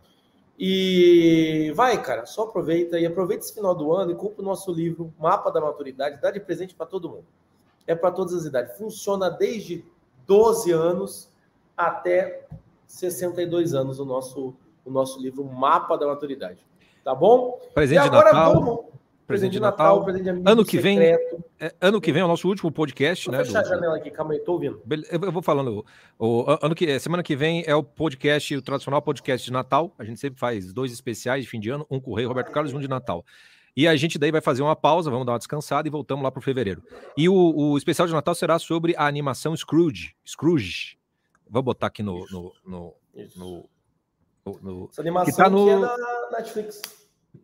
E 0.58 1.72
vai, 1.76 2.02
cara, 2.02 2.26
só 2.26 2.44
aproveita 2.44 2.98
e 2.98 3.06
aproveita 3.06 3.44
esse 3.44 3.54
final 3.54 3.76
do 3.76 3.94
ano 3.94 4.12
e 4.12 4.16
compra 4.16 4.42
o 4.42 4.46
nosso 4.46 4.72
livro 4.72 5.14
Mapa 5.20 5.52
da 5.52 5.62
Maturidade. 5.62 6.20
Dá 6.20 6.32
de 6.32 6.40
presente 6.40 6.74
para 6.74 6.88
todo 6.88 7.10
mundo. 7.10 7.26
É 7.86 7.94
para 7.94 8.12
todas 8.12 8.34
as 8.34 8.46
idades. 8.46 8.76
Funciona 8.78 9.30
desde 9.30 9.86
12 10.26 10.72
anos 10.72 11.30
até 11.78 12.48
62 12.88 13.76
anos 13.76 14.00
o 14.00 14.06
nosso, 14.06 14.56
o 14.84 14.90
nosso 14.90 15.22
livro 15.22 15.44
Mapa 15.44 15.96
da 15.98 16.08
Maturidade. 16.08 16.66
Tá 17.06 17.14
bom? 17.14 17.62
Presente 17.72 18.04
de 18.04 18.10
Natal. 18.10 18.54
Vamos... 18.56 18.86
Presente 19.28 19.54
de 19.54 19.60
Natal, 19.60 20.04
presente 20.04 20.24
de 20.24 20.30
amigo, 20.30 20.48
ano 20.48 20.64
que 20.64 20.78
vem, 20.78 21.00
é, 21.00 21.18
ano 21.82 22.00
que 22.00 22.12
vem 22.12 22.22
é 22.22 22.26
o 22.26 22.28
nosso 22.28 22.48
último 22.48 22.72
podcast, 22.72 23.26
vou 23.26 23.36
né? 23.36 23.44
Fechar 23.44 23.64
do... 23.64 23.66
a 23.66 23.70
janela 23.70 23.98
aqui, 23.98 24.12
calma 24.12 24.34
aí, 24.34 24.40
tô 24.40 24.54
ouvindo. 24.54 24.80
Eu 25.10 25.32
vou 25.32 25.42
falando. 25.42 25.84
O, 26.20 26.46
ano 26.62 26.76
que 26.76 27.00
semana 27.00 27.24
que 27.24 27.36
vem 27.36 27.64
é 27.66 27.74
o 27.74 27.82
podcast, 27.82 28.56
o 28.56 28.62
tradicional 28.62 29.02
podcast 29.02 29.44
de 29.44 29.52
Natal. 29.52 29.92
A 29.98 30.04
gente 30.04 30.20
sempre 30.20 30.40
faz 30.40 30.72
dois 30.72 30.92
especiais 30.92 31.44
de 31.44 31.50
fim 31.50 31.60
de 31.60 31.72
ano, 31.72 31.88
um 31.90 32.00
com 32.00 32.12
o 32.12 32.16
Rei 32.16 32.28
Roberto 32.28 32.52
Carlos 32.52 32.72
e 32.72 32.76
um 32.76 32.80
de 32.80 32.88
Natal. 32.88 33.26
E 33.76 33.88
a 33.88 33.96
gente 33.96 34.20
daí 34.20 34.32
vai 34.32 34.42
fazer 34.42 34.62
uma 34.62 34.76
pausa, 34.76 35.10
vamos 35.10 35.26
dar 35.26 35.32
uma 35.34 35.40
descansada 35.40 35.88
e 35.88 35.92
voltamos 35.92 36.24
lá 36.24 36.32
para 36.32 36.40
o 36.40 36.44
fevereiro. 36.44 36.84
E 37.18 37.28
o, 37.28 37.34
o, 37.34 37.78
especial 37.80 38.08
de 38.08 38.14
Natal 38.14 38.36
será 38.36 38.60
sobre 38.60 38.96
a 38.96 39.08
animação 39.08 39.56
Scrooge. 39.58 40.16
Scrooge. 40.24 41.00
Vou 41.50 41.64
botar 41.64 41.88
aqui 41.88 42.04
no, 42.04 42.28
no, 42.30 42.54
no, 42.64 42.94
no 43.36 43.70
no, 44.62 44.90
Essa 44.92 45.02
animação 45.02 45.32
que 45.32 45.38
tá 45.38 45.50
no... 45.50 45.70
é 45.70 45.80
da 45.80 46.38
Netflix. 46.38 46.82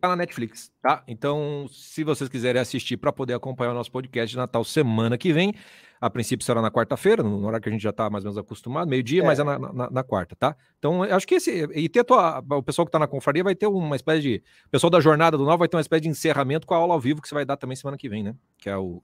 Tá 0.00 0.08
na 0.08 0.16
Netflix, 0.16 0.72
tá? 0.80 1.02
Então, 1.06 1.66
se 1.70 2.02
vocês 2.02 2.28
quiserem 2.28 2.60
assistir 2.60 2.96
para 2.96 3.12
poder 3.12 3.34
acompanhar 3.34 3.72
o 3.72 3.74
nosso 3.74 3.90
podcast 3.90 4.30
de 4.30 4.36
Natal 4.36 4.64
semana 4.64 5.18
que 5.18 5.32
vem, 5.32 5.54
a 6.00 6.08
princípio 6.10 6.44
será 6.44 6.62
na 6.62 6.70
quarta-feira, 6.70 7.22
no 7.22 7.46
horário 7.46 7.62
que 7.62 7.68
a 7.68 7.72
gente 7.72 7.82
já 7.82 7.90
está 7.90 8.08
mais 8.08 8.24
ou 8.24 8.30
menos 8.30 8.38
acostumado, 8.38 8.88
meio-dia, 8.88 9.22
é. 9.22 9.24
mas 9.24 9.38
é 9.38 9.44
na, 9.44 9.58
na, 9.58 9.90
na, 9.90 10.02
quarta, 10.02 10.34
tá? 10.34 10.56
Então, 10.78 11.02
acho 11.02 11.26
que 11.26 11.36
esse. 11.36 11.68
E 11.74 11.88
ter 11.88 12.04
tua, 12.04 12.38
o 12.38 12.62
pessoal 12.62 12.86
que 12.86 12.88
está 12.88 12.98
na 12.98 13.06
confraria 13.06 13.44
vai 13.44 13.54
ter 13.54 13.66
uma 13.66 13.94
espécie 13.94 14.22
de. 14.22 14.42
O 14.66 14.70
pessoal 14.70 14.90
da 14.90 15.00
Jornada 15.00 15.36
do 15.36 15.44
Nó 15.44 15.56
vai 15.56 15.68
ter 15.68 15.76
uma 15.76 15.82
espécie 15.82 16.02
de 16.02 16.08
encerramento 16.08 16.66
com 16.66 16.74
a 16.74 16.78
aula 16.78 16.94
ao 16.94 17.00
vivo 17.00 17.20
que 17.20 17.28
você 17.28 17.34
vai 17.34 17.44
dar 17.44 17.56
também 17.56 17.76
semana 17.76 17.96
que 17.96 18.08
vem, 18.08 18.22
né? 18.22 18.34
Que 18.58 18.70
é 18.70 18.76
o, 18.76 19.02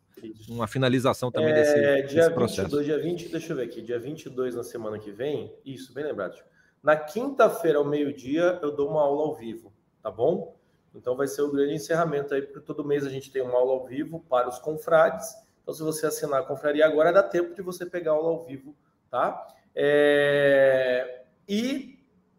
uma 0.49 0.67
finalização 0.67 1.31
também 1.31 1.51
é, 1.51 1.55
desse, 1.55 1.75
dia 2.09 2.23
desse 2.23 2.31
processo. 2.31 2.77
22, 2.77 2.87
dia 2.87 2.99
20, 2.99 3.29
deixa 3.29 3.53
eu 3.53 3.57
ver 3.57 3.63
aqui, 3.65 3.83
dia 3.83 3.99
22 3.99 4.57
na 4.57 4.65
semana 4.65 4.99
que 4.99 5.11
vem, 5.11 5.53
isso, 5.65 5.93
bem 5.93 6.05
lembrado. 6.05 6.37
Na 6.83 6.97
quinta-feira, 6.97 7.79
ao 7.79 7.85
meio-dia, 7.85 8.59
eu 8.63 8.75
dou 8.75 8.91
uma 8.91 9.03
aula 9.03 9.23
ao 9.23 9.35
vivo, 9.35 9.73
tá 10.03 10.11
bom? 10.11 10.57
Então 10.95 11.17
vai 11.17 11.27
ser 11.27 11.43
o 11.43 11.51
grande 11.51 11.75
encerramento 11.75 12.35
aí, 12.35 12.43
porque 12.43 12.61
todo 12.61 12.85
mês 12.85 13.05
a 13.05 13.11
gente 13.11 13.31
tem 13.31 13.43
uma 13.43 13.59
aula 13.59 13.73
ao 13.73 13.87
vivo 13.87 14.21
para 14.29 14.49
os 14.49 14.59
confrades. 14.59 15.35
Então, 15.63 15.75
se 15.75 15.83
você 15.83 16.07
assinar 16.07 16.41
a 16.41 16.45
confraria 16.45 16.87
agora, 16.87 17.13
dá 17.13 17.23
tempo 17.23 17.55
de 17.55 17.63
você 17.63 17.85
pegar 17.85 18.13
a 18.13 18.15
aula 18.15 18.31
ao 18.31 18.45
vivo, 18.45 18.75
tá? 19.11 19.47
É... 19.75 21.25
E 21.47 21.99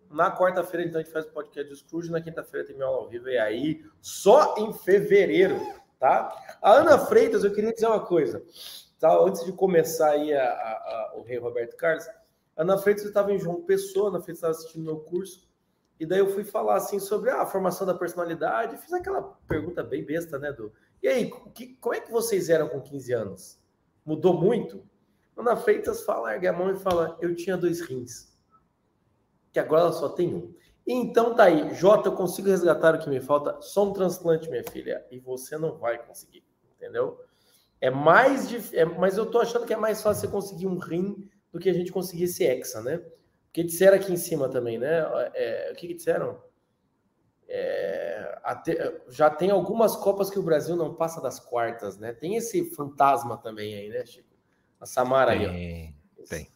na 0.10 0.36
quarta-feira, 0.36 0.86
então, 0.86 1.00
a 1.00 1.04
gente 1.04 1.14
faz 1.14 1.26
o 1.26 1.32
podcast 1.32 1.70
do 1.70 1.76
Scrooge. 1.76 2.12
Na 2.12 2.22
quinta-feira 2.22 2.66
tem 2.66 2.76
minha 2.76 2.88
aula 2.88 3.04
ao 3.04 3.08
vivo. 3.08 3.30
E 3.30 3.38
aí, 3.38 3.86
só 4.02 4.56
em 4.58 4.74
fevereiro, 4.74 5.60
tá? 6.00 6.58
A 6.62 6.72
Ana 6.74 6.98
Freitas, 6.98 7.44
eu 7.44 7.54
queria 7.54 7.72
dizer 7.72 7.86
uma 7.86 8.04
coisa. 8.04 8.44
Tá? 9.00 9.16
Antes 9.18 9.46
de 9.46 9.54
começar 9.54 10.12
aí 10.12 10.34
a, 10.34 10.44
a, 10.44 10.48
a, 10.52 11.14
o 11.16 11.22
Rei 11.22 11.38
Roberto 11.38 11.78
Carlos, 11.78 12.06
Ana 12.60 12.78
Freitas 12.78 13.06
estava 13.06 13.32
em 13.32 13.40
João 13.40 13.62
Pessoa, 13.62 14.10
Ana 14.10 14.20
Freitas 14.20 14.40
estava 14.40 14.52
assistindo 14.52 14.84
meu 14.84 15.00
curso, 15.00 15.48
E 15.98 16.06
daí 16.06 16.20
eu 16.20 16.30
fui 16.30 16.44
falar 16.44 16.76
assim 16.76 17.00
sobre 17.00 17.30
a 17.30 17.46
formação 17.46 17.88
da 17.88 17.94
personalidade, 17.94 18.76
fiz 18.78 18.92
aquela 18.92 19.22
pergunta 19.48 19.82
bem 19.82 20.04
besta, 20.04 20.38
né, 20.38 20.52
do 20.52 20.74
E 21.02 21.08
aí, 21.08 21.32
que, 21.56 21.76
como 21.76 21.96
é 21.96 22.02
que 22.02 22.12
vocês 22.12 22.50
eram 22.50 22.68
com 22.68 22.82
15 22.82 23.14
anos? 23.14 23.64
Mudou 24.06 24.34
muito? 24.34 24.84
Ana 25.38 25.56
Freitas 25.56 26.04
fala, 26.04 26.34
ergue 26.34 26.48
a 26.48 26.54
mão 26.54 26.70
e 26.70 26.76
fala: 26.76 27.18
Eu 27.22 27.34
tinha 27.34 27.56
dois 27.56 27.80
rins, 27.80 28.38
que 29.54 29.60
agora 29.60 29.84
ela 29.84 29.94
só 29.94 30.10
tem 30.10 30.36
um. 30.36 30.54
Então 30.86 31.36
tá 31.36 31.46
aí, 31.46 31.74
Jota, 31.74 32.10
eu 32.10 32.14
consigo 32.14 32.50
resgatar 32.50 32.96
o 32.96 33.00
que 33.00 33.10
me 33.10 33.22
falta, 33.22 33.62
só 33.62 33.90
um 33.90 33.94
transplante, 33.94 34.50
minha 34.50 34.64
filha, 34.70 35.06
e 35.10 35.18
você 35.18 35.58
não 35.58 35.78
vai 35.78 35.98
conseguir, 36.06 36.44
entendeu? 36.76 37.24
É 37.80 37.90
mais 37.90 38.50
difícil, 38.50 38.80
é, 38.80 38.86
mas 38.86 39.18
eu 39.18 39.26
tô 39.26 39.40
achando 39.40 39.66
que 39.66 39.74
é 39.74 39.78
mais 39.78 40.02
fácil 40.02 40.22
você 40.22 40.28
conseguir 40.28 40.68
um 40.68 40.78
rim 40.78 41.30
do 41.52 41.60
que 41.60 41.70
a 41.70 41.74
gente 41.74 41.92
conseguir 41.92 42.24
esse 42.24 42.44
hexa, 42.44 42.82
né? 42.82 43.02
Porque 43.46 43.64
disseram 43.64 43.98
aqui 43.98 44.12
em 44.12 44.18
cima 44.18 44.48
também, 44.48 44.78
né? 44.78 45.00
É, 45.34 45.72
o 45.72 45.76
que, 45.76 45.88
que 45.88 45.94
disseram? 45.96 46.40
É, 47.48 48.40
até, 48.44 49.02
já 49.10 49.30
tem 49.30 49.50
algumas 49.50 49.96
Copas 49.96 50.30
que 50.30 50.38
o 50.38 50.44
Brasil 50.44 50.76
não 50.76 50.94
passa 50.94 51.20
das 51.20 51.40
quartas, 51.40 51.98
né? 51.98 52.14
Tem 52.14 52.36
esse 52.36 52.64
fantasma 52.76 53.38
também 53.38 53.74
aí, 53.74 53.90
né, 53.90 54.06
Chico? 54.06 54.30
A 54.80 54.86
Samara 54.86 55.32
tem, 55.32 55.46
aí. 55.48 55.94
Ó. 56.20 56.24
Tem. 56.28 56.48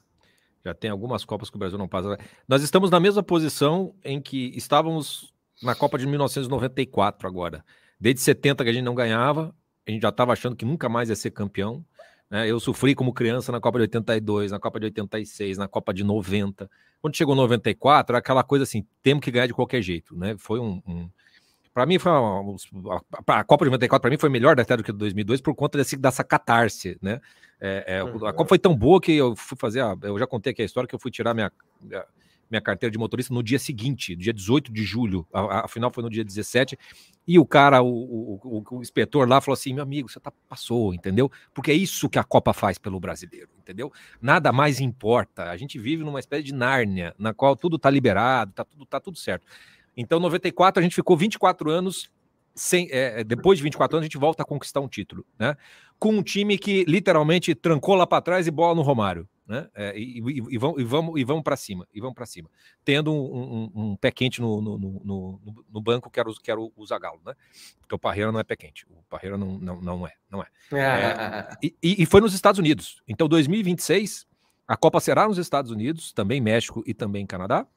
Já 0.63 0.73
tem 0.73 0.91
algumas 0.91 1.25
Copas 1.25 1.49
que 1.49 1.55
o 1.55 1.59
Brasil 1.59 1.77
não 1.77 1.87
passa. 1.87 2.17
Nós 2.47 2.61
estamos 2.61 2.91
na 2.91 2.99
mesma 2.99 3.23
posição 3.23 3.95
em 4.03 4.21
que 4.21 4.55
estávamos 4.55 5.33
na 5.61 5.75
Copa 5.75 5.97
de 5.97 6.05
1994 6.05 7.27
agora. 7.27 7.65
Desde 7.99 8.21
70 8.21 8.63
que 8.63 8.69
a 8.69 8.73
gente 8.73 8.83
não 8.83 8.95
ganhava, 8.95 9.53
a 9.87 9.91
gente 9.91 10.01
já 10.01 10.09
estava 10.09 10.31
achando 10.31 10.55
que 10.55 10.63
nunca 10.65 10.87
mais 10.87 11.09
ia 11.09 11.15
ser 11.15 11.31
campeão. 11.31 11.83
Né? 12.33 12.49
Eu 12.49 12.59
sofri 12.59 12.95
como 12.95 13.13
criança 13.13 13.51
na 13.51 13.61
Copa 13.61 13.77
de 13.77 13.83
82, 13.83 14.51
na 14.51 14.59
Copa 14.59 14.79
de 14.79 14.87
86, 14.87 15.59
na 15.59 15.67
Copa 15.67 15.93
de 15.93 16.03
90. 16.03 16.67
Quando 16.99 17.15
chegou 17.15 17.35
94, 17.35 18.11
era 18.11 18.17
aquela 18.17 18.43
coisa 18.43 18.63
assim, 18.63 18.83
temos 19.03 19.23
que 19.23 19.29
ganhar 19.29 19.45
de 19.45 19.53
qualquer 19.53 19.83
jeito. 19.83 20.17
Né? 20.17 20.35
Foi 20.39 20.59
um, 20.59 20.81
um 20.87 21.07
para 21.71 21.85
mim 21.85 21.99
foi 21.99 22.11
uma, 22.11 22.55
a 23.27 23.43
Copa 23.43 23.65
de 23.65 23.69
94 23.69 24.01
para 24.01 24.09
mim 24.09 24.17
foi 24.17 24.29
melhor 24.29 24.59
até 24.59 24.75
do 24.75 24.83
que 24.83 24.91
2002 24.91 25.41
por 25.41 25.53
conta 25.53 25.77
desse, 25.77 25.95
dessa 25.95 26.23
catarse, 26.23 26.97
né? 27.01 27.21
É, 27.61 27.97
é, 27.97 28.03
uhum. 28.03 28.25
A 28.25 28.33
Copa 28.33 28.49
foi 28.49 28.59
tão 28.59 28.75
boa 28.75 28.99
que 28.99 29.13
eu 29.13 29.35
fui 29.35 29.57
fazer, 29.57 29.81
a, 29.81 29.95
eu 30.01 30.17
já 30.17 30.25
contei 30.27 30.53
aqui 30.53 30.63
a 30.63 30.65
história 30.65 30.87
que 30.87 30.93
eu 30.93 30.99
fui 30.99 31.11
tirar 31.11 31.33
minha, 31.33 31.51
minha 31.81 32.03
carteira 32.61 32.91
de 32.91 32.97
motorista 32.97 33.33
no 33.33 33.41
dia 33.41 33.59
seguinte, 33.59 34.15
dia 34.15 34.33
18 34.33 34.71
de 34.71 34.83
julho, 34.83 35.27
a, 35.33 35.65
a 35.65 35.67
final 35.67 35.91
foi 35.91 36.03
no 36.03 36.09
dia 36.09 36.23
17, 36.23 36.77
e 37.25 37.39
o 37.39 37.45
cara, 37.45 37.81
o, 37.81 38.39
o, 38.43 38.63
o, 38.69 38.81
inspetor 38.81 39.27
lá 39.27 39.39
falou 39.39 39.53
assim: 39.53 39.73
meu 39.73 39.83
amigo, 39.83 40.09
você 40.09 40.19
tá, 40.19 40.31
passou, 40.47 40.93
entendeu? 40.93 41.31
Porque 41.53 41.71
é 41.71 41.73
isso 41.73 42.09
que 42.09 42.19
a 42.19 42.23
Copa 42.23 42.53
faz 42.53 42.77
pelo 42.77 42.99
brasileiro, 42.99 43.49
entendeu? 43.57 43.91
Nada 44.21 44.51
mais 44.51 44.79
importa. 44.79 45.49
A 45.49 45.57
gente 45.57 45.79
vive 45.79 46.03
numa 46.03 46.19
espécie 46.19 46.43
de 46.43 46.53
Nárnia, 46.53 47.15
na 47.17 47.33
qual 47.33 47.55
tudo 47.55 47.79
tá 47.79 47.89
liberado, 47.89 48.51
tá 48.51 48.65
tudo, 48.65 48.85
tá 48.85 48.99
tudo 48.99 49.17
certo. 49.17 49.47
Então, 49.95 50.19
94, 50.19 50.79
a 50.79 50.83
gente 50.83 50.95
ficou 50.95 51.15
24 51.15 51.71
aanos 51.71 52.11
sem, 52.55 52.87
é, 52.91 53.21
é, 53.21 53.23
depois 53.23 53.57
de 53.57 53.63
24 53.63 53.97
anos, 53.97 54.03
a 54.03 54.07
gente 54.07 54.17
volta 54.17 54.43
a 54.43 54.45
conquistar 54.45 54.79
um 54.79 54.87
título, 54.87 55.25
né? 55.39 55.55
Com 55.97 56.13
um 56.13 56.23
time 56.23 56.57
que 56.57 56.83
literalmente 56.85 57.55
trancou 57.55 57.95
lá 57.95 58.05
para 58.05 58.21
trás 58.21 58.47
e 58.47 58.51
bola 58.51 58.75
no 58.75 58.81
Romário, 58.81 59.27
né? 59.45 59.69
É, 59.73 59.97
e, 59.97 60.19
e, 60.19 60.43
e, 60.51 60.57
vamos, 60.57 60.81
e 60.81 60.83
vamos, 60.83 61.19
e 61.19 61.23
vamos 61.23 61.43
para 61.43 61.55
cima, 61.55 61.87
e 61.93 61.99
vamos 61.99 62.15
para 62.15 62.25
cima, 62.25 62.49
tendo 62.83 63.11
um, 63.13 63.17
um, 63.17 63.71
um, 63.75 63.95
pé 63.95 64.11
quente 64.11 64.41
no, 64.41 64.61
no, 64.61 64.77
no, 64.77 65.63
no, 65.69 65.81
banco 65.81 66.09
que 66.09 66.19
era, 66.19 66.29
o, 66.29 66.33
que 66.33 66.49
era 66.49 66.59
o 66.59 66.85
Zagallo, 66.85 67.21
né? 67.25 67.33
Porque 67.79 67.93
o 67.93 67.99
Parreira 67.99 68.31
não 68.31 68.39
é 68.39 68.43
pé 68.43 68.55
quente, 68.55 68.85
o 68.89 69.03
Parreira 69.09 69.37
não, 69.37 69.57
não, 69.57 69.81
não 69.81 70.07
é, 70.07 70.13
não 70.29 70.41
é. 70.41 70.47
é 70.73 71.57
e, 71.61 71.75
e 71.81 72.05
foi 72.05 72.21
nos 72.21 72.33
Estados 72.33 72.59
Unidos. 72.59 73.01
Então, 73.07 73.27
2026, 73.27 74.25
a 74.67 74.77
Copa 74.77 74.99
será 74.99 75.27
nos 75.27 75.37
Estados 75.37 75.71
Unidos, 75.71 76.13
também 76.13 76.39
México 76.39 76.83
e 76.85 76.93
também 76.93 77.25
Canadá. 77.25 77.67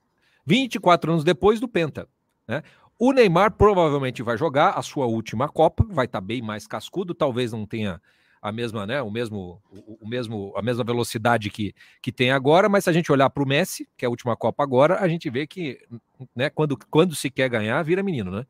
24 0.46 1.10
anos 1.10 1.24
depois 1.24 1.58
do 1.58 1.66
Penta. 1.66 2.08
Né? 2.46 2.62
O 2.98 3.12
Neymar 3.12 3.52
provavelmente 3.52 4.22
vai 4.22 4.38
jogar 4.38 4.70
a 4.70 4.82
sua 4.82 5.06
última 5.06 5.48
Copa, 5.48 5.84
vai 5.90 6.06
estar 6.06 6.20
tá 6.20 6.26
bem 6.26 6.40
mais 6.40 6.66
cascudo, 6.66 7.12
talvez 7.12 7.52
não 7.52 7.66
tenha 7.66 8.00
a 8.40 8.52
mesma, 8.52 8.86
né, 8.86 9.02
o 9.02 9.10
mesmo, 9.10 9.60
o, 9.70 10.04
o, 10.04 10.08
mesmo, 10.08 10.52
a 10.56 10.62
mesma 10.62 10.84
velocidade 10.84 11.50
que, 11.50 11.74
que 12.00 12.12
tem 12.12 12.30
agora, 12.30 12.68
mas 12.68 12.84
se 12.84 12.90
a 12.90 12.92
gente 12.92 13.10
olhar 13.10 13.30
para 13.30 13.42
o 13.42 13.46
Messi, 13.46 13.88
que 13.96 14.04
é 14.04 14.08
a 14.08 14.10
última 14.10 14.36
Copa 14.36 14.62
agora, 14.62 14.98
a 15.00 15.08
gente 15.08 15.28
vê 15.30 15.46
que, 15.46 15.78
né, 16.34 16.50
quando, 16.50 16.78
quando 16.90 17.14
se 17.14 17.30
quer 17.30 17.48
ganhar, 17.48 17.82
vira 17.82 18.02
menino, 18.02 18.30
né? 18.30 18.46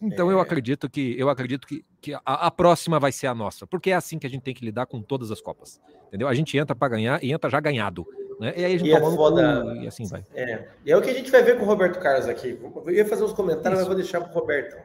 Então 0.00 0.30
é. 0.30 0.34
eu 0.34 0.40
acredito 0.40 0.90
que 0.90 1.16
eu 1.16 1.28
acredito 1.28 1.64
que, 1.64 1.84
que 2.00 2.12
a, 2.12 2.20
a, 2.24 2.50
próxima 2.50 2.98
vai 2.98 3.12
ser 3.12 3.28
a 3.28 3.34
nossa, 3.34 3.66
porque 3.68 3.92
é 3.92 3.94
assim 3.94 4.18
que 4.18 4.26
a 4.26 4.30
gente 4.30 4.42
tem 4.42 4.52
que 4.52 4.64
lidar 4.64 4.86
com 4.86 5.00
todas 5.00 5.30
as 5.30 5.40
copas, 5.40 5.80
entendeu? 6.08 6.26
A 6.26 6.34
gente 6.34 6.58
entra 6.58 6.74
para 6.74 6.88
ganhar 6.88 7.22
e 7.22 7.32
entra 7.32 7.48
já 7.48 7.60
ganhado. 7.60 8.04
Né? 8.40 8.52
E 8.56 8.64
aí 8.64 8.74
a 8.74 8.78
gente 8.78 8.88
e 8.88 8.92
é 8.92 9.00
foda... 9.00 9.76
e 9.80 9.86
assim 9.86 10.04
vai. 10.08 10.26
É. 10.34 10.66
E 10.84 10.90
é 10.90 10.96
o 10.96 11.00
que 11.00 11.10
a 11.10 11.14
gente 11.14 11.30
vai 11.30 11.44
ver 11.44 11.56
com 11.56 11.64
o 11.64 11.68
Roberto 11.68 12.00
Carlos 12.00 12.26
aqui. 12.26 12.58
Eu 12.84 12.92
ia 12.92 13.06
fazer 13.06 13.22
uns 13.22 13.32
comentários, 13.32 13.80
Isso. 13.80 13.86
mas 13.86 13.86
vou 13.86 13.94
deixar 13.94 14.20
para 14.20 14.30
o 14.32 14.34
Roberto. 14.34 14.76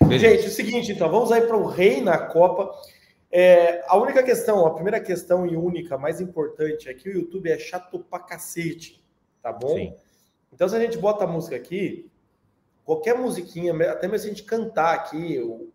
Beleza. 0.00 0.28
Gente, 0.28 0.44
é 0.44 0.48
o 0.48 0.50
seguinte, 0.50 0.92
então, 0.92 1.10
vamos 1.10 1.32
aí 1.32 1.40
para 1.40 1.56
o 1.56 1.66
rei 1.66 2.00
na 2.00 2.18
Copa. 2.18 2.70
É, 3.30 3.84
a 3.86 3.96
única 3.96 4.22
questão, 4.22 4.66
a 4.66 4.74
primeira 4.74 5.00
questão 5.00 5.46
e 5.46 5.56
única, 5.56 5.96
mais 5.96 6.20
importante, 6.20 6.88
é 6.88 6.94
que 6.94 7.08
o 7.08 7.12
YouTube 7.12 7.50
é 7.50 7.58
chato 7.58 8.00
pra 8.00 8.18
cacete, 8.18 9.04
tá 9.40 9.52
bom? 9.52 9.76
Sim. 9.76 9.94
Então, 10.52 10.68
se 10.68 10.74
a 10.74 10.80
gente 10.80 10.98
bota 10.98 11.24
a 11.24 11.28
música 11.28 11.54
aqui, 11.54 12.10
qualquer 12.84 13.16
musiquinha, 13.16 13.72
até 13.90 14.08
mesmo 14.08 14.18
se 14.18 14.26
a 14.26 14.30
gente 14.30 14.42
cantar 14.42 14.94
aqui, 14.94 15.38
o, 15.38 15.72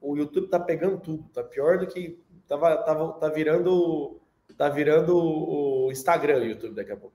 o 0.00 0.16
YouTube 0.16 0.48
tá 0.48 0.58
pegando 0.58 0.98
tudo, 0.98 1.28
tá 1.32 1.44
pior 1.44 1.78
do 1.78 1.86
que 1.86 2.18
tava, 2.48 2.76
tava, 2.78 3.12
tá 3.14 3.28
virando 3.28 4.20
tá 4.56 4.68
virando 4.68 5.16
o 5.16 5.90
Instagram, 5.92 6.38
o 6.38 6.44
YouTube 6.44 6.74
daqui 6.74 6.92
a 6.92 6.96
pouco. 6.96 7.14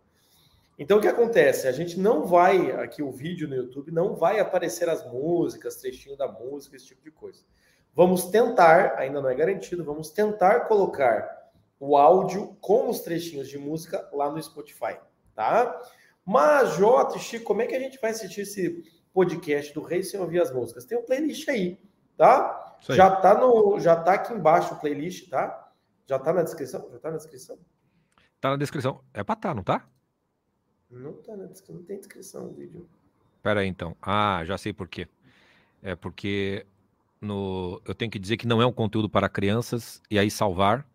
Então 0.77 0.97
o 0.97 1.01
que 1.01 1.07
acontece? 1.07 1.67
A 1.67 1.71
gente 1.71 1.99
não 1.99 2.25
vai 2.25 2.71
aqui 2.71 3.01
o 3.01 3.11
vídeo 3.11 3.47
no 3.47 3.55
YouTube 3.55 3.91
não 3.91 4.15
vai 4.15 4.39
aparecer 4.39 4.89
as 4.89 5.05
músicas, 5.11 5.75
trechinho 5.75 6.15
da 6.17 6.27
música, 6.27 6.75
esse 6.75 6.87
tipo 6.87 7.03
de 7.03 7.11
coisa. 7.11 7.43
Vamos 7.93 8.25
tentar, 8.25 8.95
ainda 8.97 9.21
não 9.21 9.29
é 9.29 9.35
garantido, 9.35 9.83
vamos 9.83 10.09
tentar 10.09 10.61
colocar 10.61 11.51
o 11.79 11.97
áudio 11.97 12.55
com 12.61 12.89
os 12.89 13.01
trechinhos 13.01 13.49
de 13.49 13.57
música 13.57 14.07
lá 14.13 14.31
no 14.31 14.41
Spotify, 14.41 14.97
tá? 15.35 15.81
Mas 16.25 16.75
Jota, 16.75 17.17
Chico, 17.19 17.45
como 17.45 17.61
é 17.61 17.67
que 17.67 17.75
a 17.75 17.79
gente 17.79 17.99
vai 17.99 18.11
assistir 18.11 18.41
esse 18.41 18.83
podcast 19.13 19.73
do 19.73 19.81
Rei 19.81 20.03
sem 20.03 20.19
ouvir 20.19 20.41
as 20.41 20.53
músicas? 20.53 20.85
Tem 20.85 20.97
um 20.97 21.03
playlist 21.03 21.47
aí, 21.49 21.79
tá? 22.15 22.77
Já 22.89 23.15
tá 23.15 23.35
no, 23.35 23.79
já 23.79 23.95
tá 23.95 24.13
aqui 24.13 24.33
embaixo 24.33 24.73
o 24.73 24.79
playlist, 24.79 25.29
tá? 25.29 25.71
Já 26.05 26.17
tá 26.17 26.31
na 26.31 26.43
descrição? 26.43 26.89
Já 26.91 26.99
tá 26.99 27.11
na 27.11 27.17
descrição? 27.17 27.57
Tá 28.39 28.49
na 28.51 28.57
descrição. 28.57 29.01
É 29.13 29.23
pra 29.23 29.35
tá, 29.35 29.53
não 29.53 29.63
tá? 29.63 29.87
Não 30.89 31.13
tá 31.13 31.35
na 31.35 31.45
descrição, 31.45 31.75
não 31.75 31.83
tem 31.83 31.97
descrição 31.97 32.43
no 32.45 32.53
vídeo. 32.53 32.87
Pera 33.41 33.61
aí, 33.61 33.67
então. 33.67 33.95
Ah, 34.01 34.43
já 34.45 34.57
sei 34.57 34.73
por 34.73 34.87
quê. 34.87 35.07
É 35.81 35.95
porque 35.95 36.65
no, 37.21 37.81
eu 37.85 37.93
tenho 37.93 38.11
que 38.11 38.19
dizer 38.19 38.37
que 38.37 38.47
não 38.47 38.61
é 38.61 38.65
um 38.65 38.71
conteúdo 38.71 39.09
para 39.09 39.29
crianças 39.29 40.01
e 40.09 40.17
aí 40.17 40.29
salvar. 40.31 40.85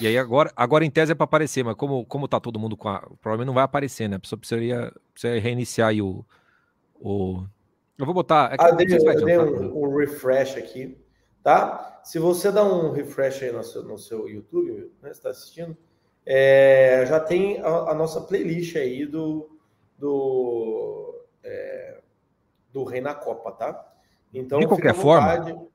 E 0.00 0.06
aí 0.06 0.16
agora, 0.16 0.52
agora 0.56 0.84
em 0.84 0.90
tese 0.90 1.12
é 1.12 1.14
para 1.14 1.24
aparecer, 1.24 1.64
mas 1.64 1.74
como, 1.74 2.04
como 2.06 2.28
tá 2.28 2.40
todo 2.40 2.58
mundo 2.58 2.76
com 2.76 2.88
a. 2.88 3.00
Provavelmente 3.20 3.46
não 3.46 3.54
vai 3.54 3.64
aparecer, 3.64 4.08
né? 4.08 4.16
A 4.16 4.20
pessoa 4.20 4.38
precisaria, 4.38 4.92
precisaria 5.12 5.42
reiniciar 5.42 5.88
aí 5.88 6.00
o. 6.00 6.24
o... 7.00 7.44
Eu 7.98 8.06
vou 8.06 8.14
botar. 8.14 8.52
É 8.52 8.56
ah, 8.58 8.70
dei, 8.70 8.86
eu 8.86 9.24
dei 9.24 9.38
um, 9.38 9.84
um 9.84 9.96
refresh 9.96 10.56
aqui 10.56 10.96
tá? 11.48 12.00
Se 12.04 12.18
você 12.18 12.52
dá 12.52 12.62
um 12.62 12.92
refresh 12.92 13.42
aí 13.42 13.52
no 13.52 13.62
seu, 13.64 13.82
no 13.82 13.98
seu 13.98 14.28
YouTube, 14.28 14.92
né, 15.00 15.10
está 15.10 15.30
assistindo, 15.30 15.74
é, 16.26 17.04
já 17.06 17.18
tem 17.18 17.58
a, 17.60 17.90
a, 17.90 17.94
nossa 17.94 18.20
playlist 18.20 18.76
aí 18.76 19.06
do 19.06 19.48
do 19.98 21.24
é, 21.42 22.00
do 22.70 22.84
Rei 22.84 23.00
na 23.00 23.14
Copa, 23.14 23.50
tá? 23.52 23.94
Então, 24.32 24.60
de 24.60 24.66
qualquer 24.66 24.94
forma, 24.94 25.68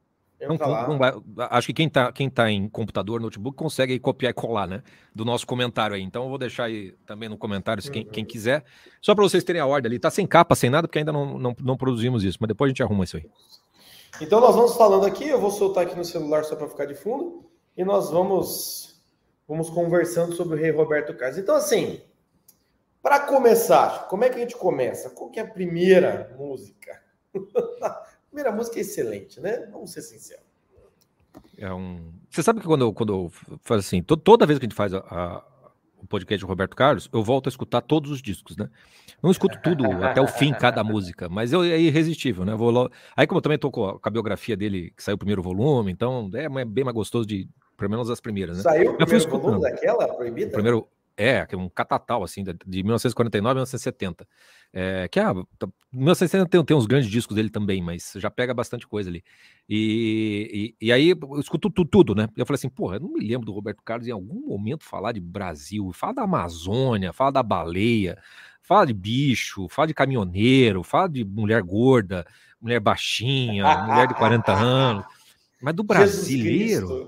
não, 0.48 0.88
não 0.88 0.98
vai, 0.98 1.14
acho 1.50 1.68
que 1.68 1.74
quem 1.74 1.88
está 1.88 2.12
quem 2.12 2.30
tá 2.30 2.50
em 2.52 2.68
computador, 2.68 3.20
notebook, 3.20 3.56
consegue 3.56 3.98
copiar 4.00 4.32
e 4.32 4.34
colar, 4.34 4.68
né? 4.68 4.84
Do 5.14 5.24
nosso 5.24 5.46
comentário 5.48 5.96
aí. 5.96 6.02
Então 6.02 6.24
eu 6.24 6.30
vou 6.30 6.38
deixar 6.38 6.66
aí 6.66 6.94
também 7.06 7.30
no 7.30 7.38
comentário, 7.38 7.82
se 7.82 7.90
quem, 7.90 8.04
uhum. 8.04 8.12
quem 8.12 8.26
quiser. 8.26 8.64
Só 9.02 9.16
para 9.16 9.24
vocês 9.24 9.44
terem 9.44 9.62
a 9.62 9.66
ordem 9.66 9.90
ali. 9.90 10.00
Tá 10.00 10.10
sem 10.10 10.28
capa, 10.28 10.56
sem 10.56 10.70
nada, 10.70 10.88
porque 10.88 11.00
ainda 11.00 11.12
não, 11.12 11.38
não, 11.38 11.56
não 11.60 11.78
produzimos 11.78 12.24
isso, 12.24 12.38
mas 12.42 12.48
depois 12.48 12.70
a 12.70 12.72
gente 12.72 12.84
arruma 12.84 13.04
isso 13.04 13.18
aí. 13.18 13.30
Então 14.22 14.40
nós 14.40 14.56
vamos 14.56 14.76
falando 14.76 15.06
aqui, 15.06 15.28
eu 15.28 15.40
vou 15.40 15.50
soltar 15.50 15.86
aqui 15.86 15.96
no 15.96 16.06
celular 16.06 16.44
só 16.44 16.56
para 16.56 16.68
ficar 16.68 16.86
de 16.86 16.94
fundo, 16.94 17.46
e 17.76 17.84
nós 17.84 18.12
vamos 18.12 19.02
vamos 19.48 19.70
conversando 19.70 20.34
sobre 20.34 20.56
o 20.56 20.60
rei 20.60 20.72
Roberto 20.72 21.16
Carlos. 21.16 21.38
Então 21.38 21.56
assim, 21.56 22.02
para 23.02 23.22
começar, 23.22 24.08
como 24.08 24.24
é 24.24 24.30
que 24.30 24.36
a 24.36 24.40
gente 24.40 24.56
começa? 24.56 25.10
Qual 25.10 25.30
que 25.30 25.40
é 25.40 25.44
a 25.44 25.48
primeira 25.48 26.36
música? 26.38 27.02
primeira 28.34 28.52
música 28.52 28.80
é 28.80 28.82
excelente, 28.82 29.40
né? 29.40 29.68
Vamos 29.72 29.92
ser 29.92 30.02
sinceros. 30.02 30.44
É 31.58 31.72
um... 31.72 32.12
Você 32.30 32.42
sabe 32.42 32.60
que 32.60 32.66
quando 32.66 32.82
eu, 32.82 32.94
quando 32.94 33.14
eu 33.14 33.32
faço 33.62 33.80
assim, 33.80 34.02
toda 34.02 34.46
vez 34.46 34.58
que 34.58 34.66
a 34.66 34.68
gente 34.68 34.76
faz 34.76 34.94
a, 34.94 35.00
a 35.00 35.44
o 36.04 36.08
podcast 36.08 36.44
do 36.44 36.50
Roberto 36.50 36.76
Carlos, 36.76 37.10
eu 37.14 37.24
volto 37.24 37.48
a 37.48 37.50
escutar 37.50 37.80
todos 37.80 38.12
os 38.12 38.22
discos, 38.22 38.58
né? 38.58 38.70
Não 39.22 39.32
escuto 39.32 39.58
tudo 39.64 39.86
até 40.04 40.22
o 40.22 40.28
fim, 40.28 40.52
cada 40.52 40.84
música, 40.84 41.30
mas 41.30 41.54
eu, 41.54 41.64
é 41.64 41.80
irresistível, 41.80 42.44
né? 42.44 42.54
Vou 42.56 42.70
lá... 42.72 42.90
Aí, 43.16 43.26
como 43.26 43.38
eu 43.38 43.42
também 43.42 43.58
tô 43.58 43.72
com 43.72 43.86
a, 43.86 43.98
com 43.98 44.10
a, 44.10 44.12
biografia 44.12 44.58
dele, 44.58 44.92
que 44.98 45.02
saiu 45.02 45.16
o 45.16 45.18
primeiro 45.18 45.42
volume, 45.42 45.92
então 45.92 46.30
é 46.34 46.66
bem 46.66 46.84
mais 46.84 46.94
gostoso 46.94 47.26
de, 47.26 47.48
pelo 47.78 47.90
menos 47.90 48.10
as 48.10 48.20
primeiras, 48.20 48.58
né? 48.58 48.64
Saiu 48.64 48.92
o 48.92 48.98
primeiro 48.98 49.30
volume 49.30 49.62
daquela, 49.62 50.14
proibida? 50.14 50.50
O 50.50 50.54
primeiro, 50.54 50.88
É, 51.16 51.46
que 51.46 51.54
é 51.54 51.58
um 51.58 51.70
catatal, 51.70 52.24
assim, 52.24 52.44
de 52.44 52.84
1949 52.84 53.52
a 53.52 53.54
1970. 53.54 54.28
É, 54.74 55.08
que, 55.08 55.20
ah, 55.20 55.34
1970 55.92 56.48
tem, 56.50 56.66
tem 56.66 56.76
uns 56.76 56.88
grandes 56.88 57.10
discos 57.10 57.36
dele 57.36 57.50
também, 57.52 57.84
mas 57.84 58.14
já 58.16 58.32
pega 58.32 58.54
bastante 58.54 58.88
coisa 58.88 59.12
ali. 59.12 59.24
E, 59.70 60.74
e, 60.82 60.88
e 60.88 60.92
aí 60.92 61.10
eu 61.10 61.40
escuto 61.40 61.70
tudo, 61.70 61.88
tudo, 61.88 62.16
né? 62.16 62.28
Eu 62.36 62.46
falei 62.46 62.56
assim, 62.56 62.70
porra, 62.70 62.96
eu 62.96 63.02
não 63.02 63.14
me 63.14 63.20
lembro 63.20 63.46
do 63.46 63.54
Roberto 63.54 63.84
Carlos 63.84 64.08
em 64.08 64.12
algum 64.12 64.48
momento 64.48 64.84
falar 64.84 65.12
de 65.12 65.20
Brasil, 65.22 65.92
fala 65.94 66.16
da 66.16 66.24
Amazônia, 66.24 67.14
fala 67.14 67.32
da 67.32 67.44
baleia, 67.44 68.18
fala 68.64 68.88
de 68.88 68.94
bicho, 68.94 69.68
fala 69.70 69.88
de 69.88 69.94
caminhoneiro, 69.94 70.82
fala 70.84 71.08
de 71.10 71.24
mulher 71.24 71.62
gorda, 71.62 72.26
mulher 72.60 72.80
baixinha, 72.80 73.64
mulher 73.84 74.08
de 74.08 74.16
40 74.16 74.52
anos. 74.58 75.06
Mas 75.64 75.74
do 75.74 75.84
brasileiro. 75.84 77.08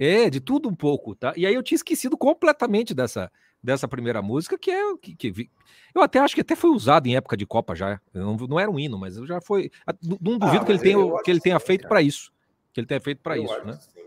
É, 0.00 0.30
de 0.30 0.40
tudo 0.40 0.66
um 0.66 0.74
pouco, 0.74 1.14
tá? 1.14 1.34
E 1.36 1.46
aí 1.46 1.54
eu 1.54 1.62
tinha 1.62 1.76
esquecido 1.76 2.16
completamente 2.16 2.94
dessa, 2.94 3.30
dessa 3.62 3.86
primeira 3.86 4.22
música, 4.22 4.58
que 4.58 4.70
é 4.70 4.96
que, 4.96 5.14
que 5.14 5.50
eu 5.94 6.00
até 6.00 6.18
acho 6.18 6.34
que 6.34 6.40
até 6.40 6.56
foi 6.56 6.70
usado 6.70 7.06
em 7.06 7.16
época 7.16 7.36
de 7.36 7.44
Copa 7.44 7.76
já. 7.76 8.00
Não, 8.14 8.34
não 8.34 8.58
era 8.58 8.70
um 8.70 8.80
hino, 8.80 8.98
mas 8.98 9.16
já 9.16 9.42
foi. 9.42 9.70
Não 10.02 10.38
duvido 10.38 10.62
ah, 10.62 10.64
que 10.64 10.72
ele 10.72 10.78
tenha 10.78 11.22
que 11.22 11.30
ele 11.30 11.40
tenha 11.40 11.60
feito 11.60 11.86
para 11.86 12.00
isso. 12.00 12.32
Que 12.72 12.80
ele 12.80 12.86
tenha 12.86 13.00
feito 13.00 13.20
para 13.20 13.36
isso, 13.36 13.62
né? 13.62 13.78
Sim, 13.94 14.00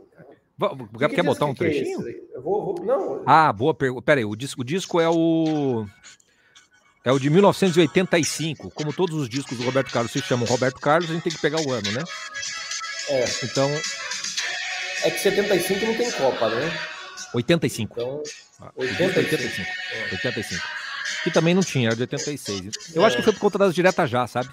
Quer 1.13 1.24
botar 1.24 1.46
um 1.46 1.51
é 1.51 1.56
trechinho? 1.56 2.10
É 2.10 2.39
vou, 2.39 2.65
vou, 2.65 2.84
não. 2.84 3.22
Ah, 3.24 3.54
boa 3.54 3.74
pergunta. 3.75 4.01
Pera 4.01 4.20
aí, 4.20 4.25
o 4.25 4.36
disco, 4.36 4.62
o 4.62 4.65
disco 4.65 5.00
é 5.00 5.08
o 5.08 5.86
é 7.04 7.12
o 7.12 7.20
de 7.20 7.30
1985. 7.30 8.72
Como 8.72 8.92
todos 8.92 9.15
os 9.15 9.30
discos 9.30 9.60
do 9.60 9.63
Roberto 9.63 9.94
Carlos 9.94 10.12
se 10.12 10.22
chamam 10.24 10.48
Roberto 10.48 10.82
Carlos, 10.82 11.12
a 11.12 11.13
gente 11.13 11.24
tem 11.24 11.34
que 11.34 11.39
pegar 11.39 11.62
o 11.62 11.72
ano, 11.72 11.92
né? 11.92 12.04
É. 13.09 13.25
Então. 13.43 13.69
É 15.03 15.12
que 15.12 15.19
75 15.19 15.85
não 15.85 15.95
tem 15.95 16.12
Copa, 16.12 16.50
né? 16.50 16.79
85. 17.33 17.93
Então. 17.93 18.24
85. 18.75 19.19
85. 19.19 19.69
É. 19.91 20.12
85. 20.13 20.85
Que 21.24 21.31
também 21.31 21.53
não 21.53 21.62
tinha, 21.62 21.89
era 21.89 21.95
de 21.95 22.01
86. 22.03 22.93
Eu 22.93 23.03
é. 23.03 23.05
acho 23.05 23.17
que 23.17 23.24
foi 23.24 23.33
por 23.33 23.39
conta 23.39 23.57
das 23.57 23.75
diretas 23.75 24.09
já, 24.09 24.25
sabe? 24.27 24.50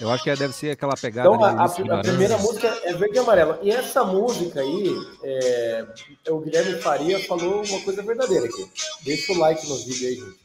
Eu 0.00 0.10
acho 0.10 0.22
que 0.22 0.34
deve 0.34 0.54
ser 0.54 0.70
aquela 0.70 0.96
pegada. 0.96 1.28
Então, 1.28 1.44
a, 1.44 1.64
a, 1.64 2.02
primeira 2.02 2.38
música 2.38 2.66
é 2.84 2.94
verde 2.94 3.16
e 3.16 3.18
amarela. 3.18 3.58
E 3.62 3.70
essa 3.70 4.04
música 4.04 4.60
aí, 4.60 4.94
é, 5.22 5.86
o 6.28 6.40
Guilherme 6.40 6.80
Faria 6.80 7.18
falou 7.26 7.62
uma 7.64 7.80
coisa 7.80 8.02
verdadeira 8.02 8.46
aqui. 8.46 8.70
Deixa 9.02 9.32
o 9.32 9.38
like 9.38 9.68
no 9.68 9.76
vídeo 9.76 10.08
aí, 10.08 10.14
gente. 10.14 10.38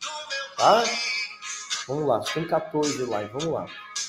Tá? 0.58 0.84
Vamos 1.88 2.08
lá, 2.08 2.20
tem 2.20 2.48
14 2.48 3.04
likes, 3.04 3.32
vamos 3.34 3.54
lá. 3.54 3.66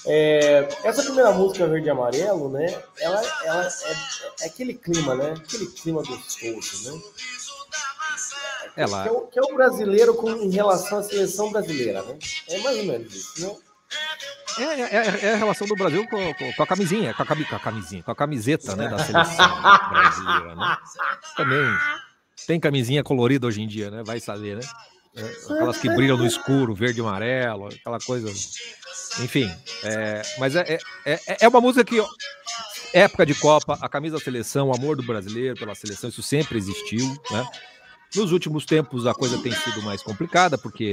É, 0.07 0.69
essa 0.83 1.03
primeira 1.03 1.33
música 1.33 1.67
Verde 1.67 1.87
e 1.87 1.91
Amarelo, 1.91 2.51
né? 2.51 2.67
Ela, 3.01 3.23
ela 3.45 3.65
é, 3.65 4.43
é, 4.43 4.47
aquele 4.47 4.75
clima, 4.75 5.15
né? 5.15 5.35
Aquele 5.37 5.67
clima 5.67 6.03
gostoso, 6.03 6.93
né? 6.93 7.03
Ela... 8.77 9.03
Que, 9.03 9.09
é 9.09 9.13
o, 9.13 9.21
que 9.23 9.39
é 9.39 9.43
o 9.43 9.55
brasileiro 9.55 10.15
com, 10.15 10.31
em 10.31 10.51
relação 10.51 10.99
à 10.99 11.03
seleção 11.03 11.51
brasileira, 11.51 12.03
né? 12.03 12.19
É 12.49 12.59
mais 12.59 12.79
ou 12.79 12.85
menos 12.85 13.15
isso, 13.15 13.47
né? 13.47 13.57
É, 14.59 14.63
é, 14.63 15.27
é, 15.27 15.33
a 15.33 15.37
relação 15.37 15.67
do 15.67 15.75
Brasil 15.75 16.07
com, 16.09 16.35
com, 16.35 16.53
com, 16.53 16.63
a 16.63 16.67
camisinha, 16.67 17.13
com 17.13 17.23
a, 17.23 17.27
com 17.27 17.57
a 17.57 17.59
camisinha, 17.59 18.03
com 18.03 18.11
a 18.11 18.15
camiseta, 18.15 18.77
né, 18.77 18.89
da 18.89 18.99
seleção 18.99 19.63
brasileira, 19.91 20.55
né? 20.55 20.77
Também 21.37 21.77
tem 22.47 22.61
camisinha 22.61 23.03
colorida 23.03 23.47
hoje 23.47 23.63
em 23.63 23.67
dia, 23.67 23.91
né? 23.91 24.03
Vai 24.05 24.21
saber, 24.21 24.57
né? 24.57 24.63
É, 25.17 25.53
aquelas 25.55 25.79
que 25.79 25.89
brilham 25.89 26.17
no 26.17 26.27
escuro, 26.27 26.75
verde 26.75 27.01
e 27.01 27.03
amarelo, 27.03 27.69
aquela 27.69 27.99
coisa. 28.01 28.29
Enfim, 29.23 29.51
é, 29.85 30.23
mas 30.39 30.57
é, 30.57 30.79
é, 31.05 31.13
é, 31.27 31.37
é 31.41 31.49
uma 31.49 31.61
música 31.61 31.85
que, 31.85 32.03
época 32.93 33.25
de 33.25 33.35
Copa, 33.35 33.79
a 33.81 33.89
camisa 33.89 34.19
da 34.19 34.25
seleção, 34.25 34.69
o 34.69 34.75
amor 34.75 34.97
do 34.97 35.03
brasileiro 35.03 35.57
pela 35.57 35.75
seleção, 35.75 36.11
isso 36.11 36.23
sempre 36.23 36.59
existiu, 36.59 37.07
né? 37.31 37.47
Nos 38.15 38.33
últimos 38.33 38.65
tempos 38.65 39.07
a 39.07 39.15
coisa 39.15 39.39
tem 39.39 39.53
sido 39.53 39.83
mais 39.83 40.03
complicada, 40.03 40.57
porque 40.57 40.93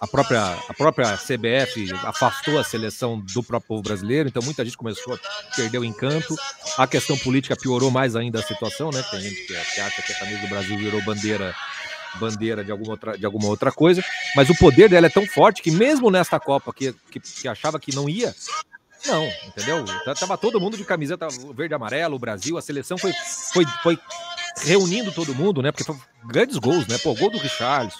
a 0.00 0.06
própria, 0.06 0.42
a 0.68 0.74
própria 0.74 1.16
CBF 1.16 1.92
afastou 2.04 2.58
a 2.58 2.64
seleção 2.64 3.18
do 3.20 3.42
próprio 3.42 3.68
povo 3.68 3.82
brasileiro, 3.82 4.28
então 4.28 4.42
muita 4.42 4.64
gente 4.64 4.76
começou 4.76 5.14
a 5.14 5.18
perder 5.54 5.78
o 5.78 5.84
encanto. 5.84 6.34
A 6.76 6.86
questão 6.86 7.16
política 7.18 7.56
piorou 7.56 7.90
mais 7.90 8.16
ainda 8.16 8.40
a 8.40 8.42
situação, 8.42 8.90
né? 8.90 9.02
Tem 9.10 9.20
gente 9.20 9.46
que 9.46 9.56
acha 9.80 10.02
que 10.02 10.12
a 10.12 10.18
camisa 10.18 10.40
do 10.40 10.48
Brasil 10.48 10.76
virou 10.76 11.02
bandeira 11.02 11.54
bandeira 12.16 12.64
de 12.64 12.70
alguma 12.70 12.90
outra, 12.90 13.16
de 13.16 13.24
alguma 13.24 13.48
outra 13.48 13.70
coisa, 13.70 14.04
mas 14.34 14.50
o 14.50 14.56
poder 14.56 14.88
dela 14.88 15.06
é 15.06 15.10
tão 15.10 15.26
forte 15.26 15.62
que 15.62 15.70
mesmo 15.70 16.10
nesta 16.10 16.40
Copa 16.40 16.72
que, 16.72 16.94
que, 17.10 17.20
que 17.20 17.48
achava 17.48 17.78
que 17.78 17.94
não 17.94 18.08
ia, 18.08 18.34
não, 19.06 19.24
entendeu? 19.46 19.84
Tava 20.18 20.36
todo 20.36 20.60
mundo 20.60 20.76
de 20.76 20.84
camiseta 20.84 21.28
verde 21.54 21.74
amarelo, 21.74 22.16
o 22.16 22.18
Brasil, 22.18 22.58
a 22.58 22.62
seleção 22.62 22.98
foi, 22.98 23.12
foi, 23.52 23.64
foi 23.82 23.98
reunindo 24.62 25.12
todo 25.12 25.34
mundo, 25.34 25.62
né? 25.62 25.70
Porque 25.70 25.84
foi 25.84 25.96
grandes 26.24 26.56
gols, 26.56 26.86
né? 26.86 26.98
Pô, 26.98 27.14
gol 27.14 27.30
do 27.30 27.38
Richarlison, 27.38 27.96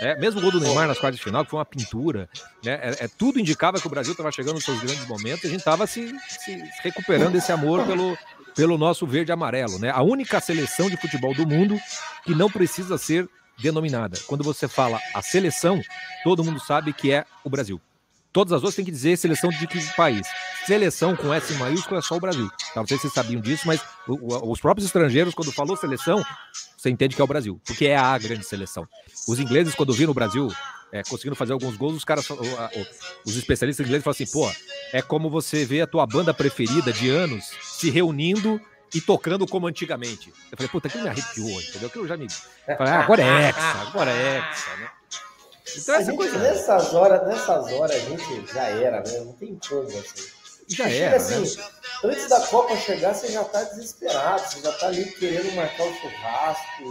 é, 0.00 0.18
mesmo 0.18 0.40
gol 0.40 0.50
do 0.50 0.60
Neymar 0.60 0.86
nas 0.86 0.98
quartas 0.98 1.18
de 1.18 1.24
final, 1.24 1.44
que 1.44 1.50
foi 1.50 1.58
uma 1.58 1.64
pintura, 1.64 2.28
né? 2.64 2.78
É, 2.82 3.04
é 3.04 3.08
tudo 3.08 3.38
indicava 3.38 3.80
que 3.80 3.86
o 3.86 3.90
Brasil 3.90 4.12
estava 4.12 4.30
chegando 4.32 4.54
nos 4.54 4.64
seus 4.64 4.80
grandes 4.80 5.06
momentos 5.06 5.44
e 5.44 5.46
a 5.48 5.50
gente 5.50 5.60
estava 5.60 5.86
se, 5.86 6.14
se 6.28 6.62
recuperando 6.82 7.34
esse 7.34 7.52
amor 7.52 7.84
pelo, 7.86 8.16
pelo 8.54 8.78
nosso 8.78 9.06
verde 9.06 9.32
amarelo, 9.32 9.78
né? 9.78 9.90
A 9.90 10.02
única 10.02 10.40
seleção 10.40 10.88
de 10.88 10.96
futebol 10.96 11.34
do 11.34 11.46
mundo 11.46 11.78
que 12.24 12.34
não 12.34 12.50
precisa 12.50 12.96
ser 12.96 13.28
denominada. 13.58 14.18
Quando 14.26 14.44
você 14.44 14.68
fala 14.68 15.00
a 15.14 15.22
seleção, 15.22 15.80
todo 16.24 16.44
mundo 16.44 16.60
sabe 16.60 16.92
que 16.92 17.12
é 17.12 17.24
o 17.44 17.50
Brasil. 17.50 17.80
Todas 18.32 18.52
as 18.52 18.58
outras 18.58 18.74
têm 18.74 18.84
que 18.84 18.90
dizer 18.90 19.16
seleção 19.16 19.48
de 19.48 19.66
que 19.66 19.80
país. 19.94 20.26
Seleção 20.66 21.16
com 21.16 21.32
S 21.32 21.54
maiúsculo 21.54 21.98
é 21.98 22.02
só 22.02 22.16
o 22.16 22.20
Brasil. 22.20 22.50
Tá? 22.74 22.80
Não 22.80 22.86
sei 22.86 22.98
se 22.98 23.02
vocês 23.02 23.14
sabiam 23.14 23.40
disso, 23.40 23.66
mas 23.66 23.80
os 24.06 24.60
próprios 24.60 24.84
estrangeiros, 24.84 25.34
quando 25.34 25.50
falou 25.52 25.74
seleção, 25.74 26.22
você 26.76 26.90
entende 26.90 27.16
que 27.16 27.20
é 27.22 27.24
o 27.24 27.26
Brasil, 27.28 27.58
porque 27.64 27.86
é 27.86 27.96
a 27.96 28.18
grande 28.18 28.44
seleção. 28.44 28.86
Os 29.26 29.40
ingleses, 29.40 29.74
quando 29.74 29.94
viram 29.94 30.10
o 30.10 30.14
Brasil 30.14 30.52
é, 30.92 31.02
conseguindo 31.02 31.34
fazer 31.34 31.54
alguns 31.54 31.76
gols, 31.76 31.96
os 31.96 32.04
caras, 32.04 32.28
os 33.24 33.36
especialistas 33.36 33.86
ingleses 33.86 34.04
falam 34.04 34.14
assim, 34.14 34.26
pô, 34.26 34.50
é 34.92 35.00
como 35.00 35.30
você 35.30 35.64
vê 35.64 35.80
a 35.80 35.86
tua 35.86 36.06
banda 36.06 36.34
preferida 36.34 36.92
de 36.92 37.08
anos 37.08 37.50
se 37.62 37.88
reunindo 37.88 38.60
e 38.96 39.00
tocando 39.02 39.46
como 39.46 39.66
antigamente. 39.66 40.32
Eu 40.50 40.56
falei, 40.56 40.70
puta, 40.70 40.88
aquilo 40.88 41.04
me 41.04 41.10
arrepiou, 41.10 41.60
entendeu? 41.60 41.88
Aquilo 41.88 42.08
já 42.08 42.16
me. 42.16 42.26
Falei, 42.30 42.92
ah, 42.92 43.00
agora 43.00 43.22
é 43.22 43.48
Hexa, 43.48 43.88
agora 43.88 44.10
é 44.10 44.38
Hexa, 44.38 44.76
né? 44.76 44.90
Então, 45.76 45.94
essa 45.94 46.04
gente, 46.04 46.16
coisa... 46.16 46.38
nessas, 46.38 46.94
horas, 46.94 47.26
nessas 47.26 47.72
horas 47.72 47.96
a 47.96 47.98
gente 47.98 48.52
já 48.54 48.62
era, 48.62 49.02
né? 49.02 49.20
Não 49.20 49.32
tem 49.34 49.58
como, 49.68 49.82
assim. 49.82 50.30
Já 50.68 50.88
era. 50.88 51.16
Assim, 51.16 51.58
né? 51.58 51.64
Antes 52.04 52.28
da 52.28 52.40
Copa 52.40 52.74
chegar, 52.76 53.14
você 53.14 53.30
já 53.30 53.44
tá 53.44 53.62
desesperado, 53.64 54.40
você 54.48 54.62
já 54.62 54.72
tá 54.72 54.86
ali 54.86 55.04
querendo 55.12 55.54
marcar 55.54 55.84
o 55.84 55.94
churrasco, 55.94 56.84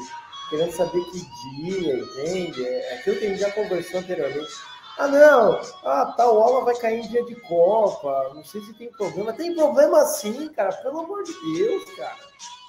querendo 0.51 0.75
saber 0.75 1.03
que 1.05 1.25
dia, 1.63 1.97
entende? 1.97 2.65
É 2.67 2.99
aquilo 2.99 3.17
que 3.17 3.25
a 3.25 3.29
gente 3.29 3.39
já 3.39 3.51
conversou 3.51 3.99
anteriormente. 3.99 4.51
Ah, 4.97 5.07
não, 5.07 5.61
ah, 5.83 6.13
tal 6.15 6.41
aula 6.41 6.63
vai 6.63 6.75
cair 6.75 7.03
em 7.03 7.07
dia 7.07 7.23
de 7.25 7.35
Copa, 7.41 8.31
não 8.33 8.45
sei 8.45 8.61
se 8.61 8.73
tem 8.73 8.89
problema. 8.91 9.33
Tem 9.33 9.53
problema 9.53 10.05
sim, 10.05 10.47
cara, 10.49 10.71
pelo 10.77 10.99
amor 10.99 11.23
de 11.23 11.33
Deus, 11.57 11.83
cara. 11.95 12.17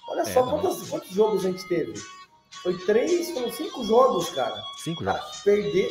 Olha 0.08 0.22
é, 0.22 0.24
só 0.24 0.42
quantos, 0.42 0.88
quantos, 0.90 1.10
jogos 1.10 1.44
a 1.44 1.50
gente 1.50 1.66
teve. 1.68 1.94
Foi 2.62 2.76
três, 2.78 3.30
foram 3.30 3.52
cinco 3.52 3.84
jogos, 3.84 4.30
cara. 4.30 4.60
Cinco 4.82 5.04
jogos. 5.04 5.20
Ah, 5.20 5.42
perder. 5.44 5.90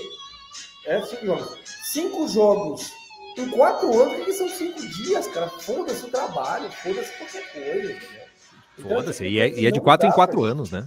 É, 0.86 1.02
cinco 1.04 1.26
jogos. 1.26 1.60
Cinco 1.92 2.28
jogos 2.28 2.92
em 3.38 3.50
quatro 3.50 4.02
anos, 4.02 4.26
que 4.26 4.34
são 4.34 4.50
cinco 4.50 4.82
dias, 4.82 5.28
cara. 5.28 5.50
Foda-se 5.50 6.06
o 6.06 6.12
trabalho, 6.12 6.70
foda-se 6.72 7.18
qualquer 7.18 7.52
coisa, 7.54 7.94
então, 8.78 8.90
Foda-se, 8.90 9.24
assim, 9.24 9.34
e, 9.34 9.40
é, 9.40 9.50
e 9.50 9.66
é 9.66 9.72
de 9.72 9.80
quatro 9.80 10.08
em 10.08 10.12
quatro 10.12 10.44
anos, 10.44 10.70
né? 10.72 10.86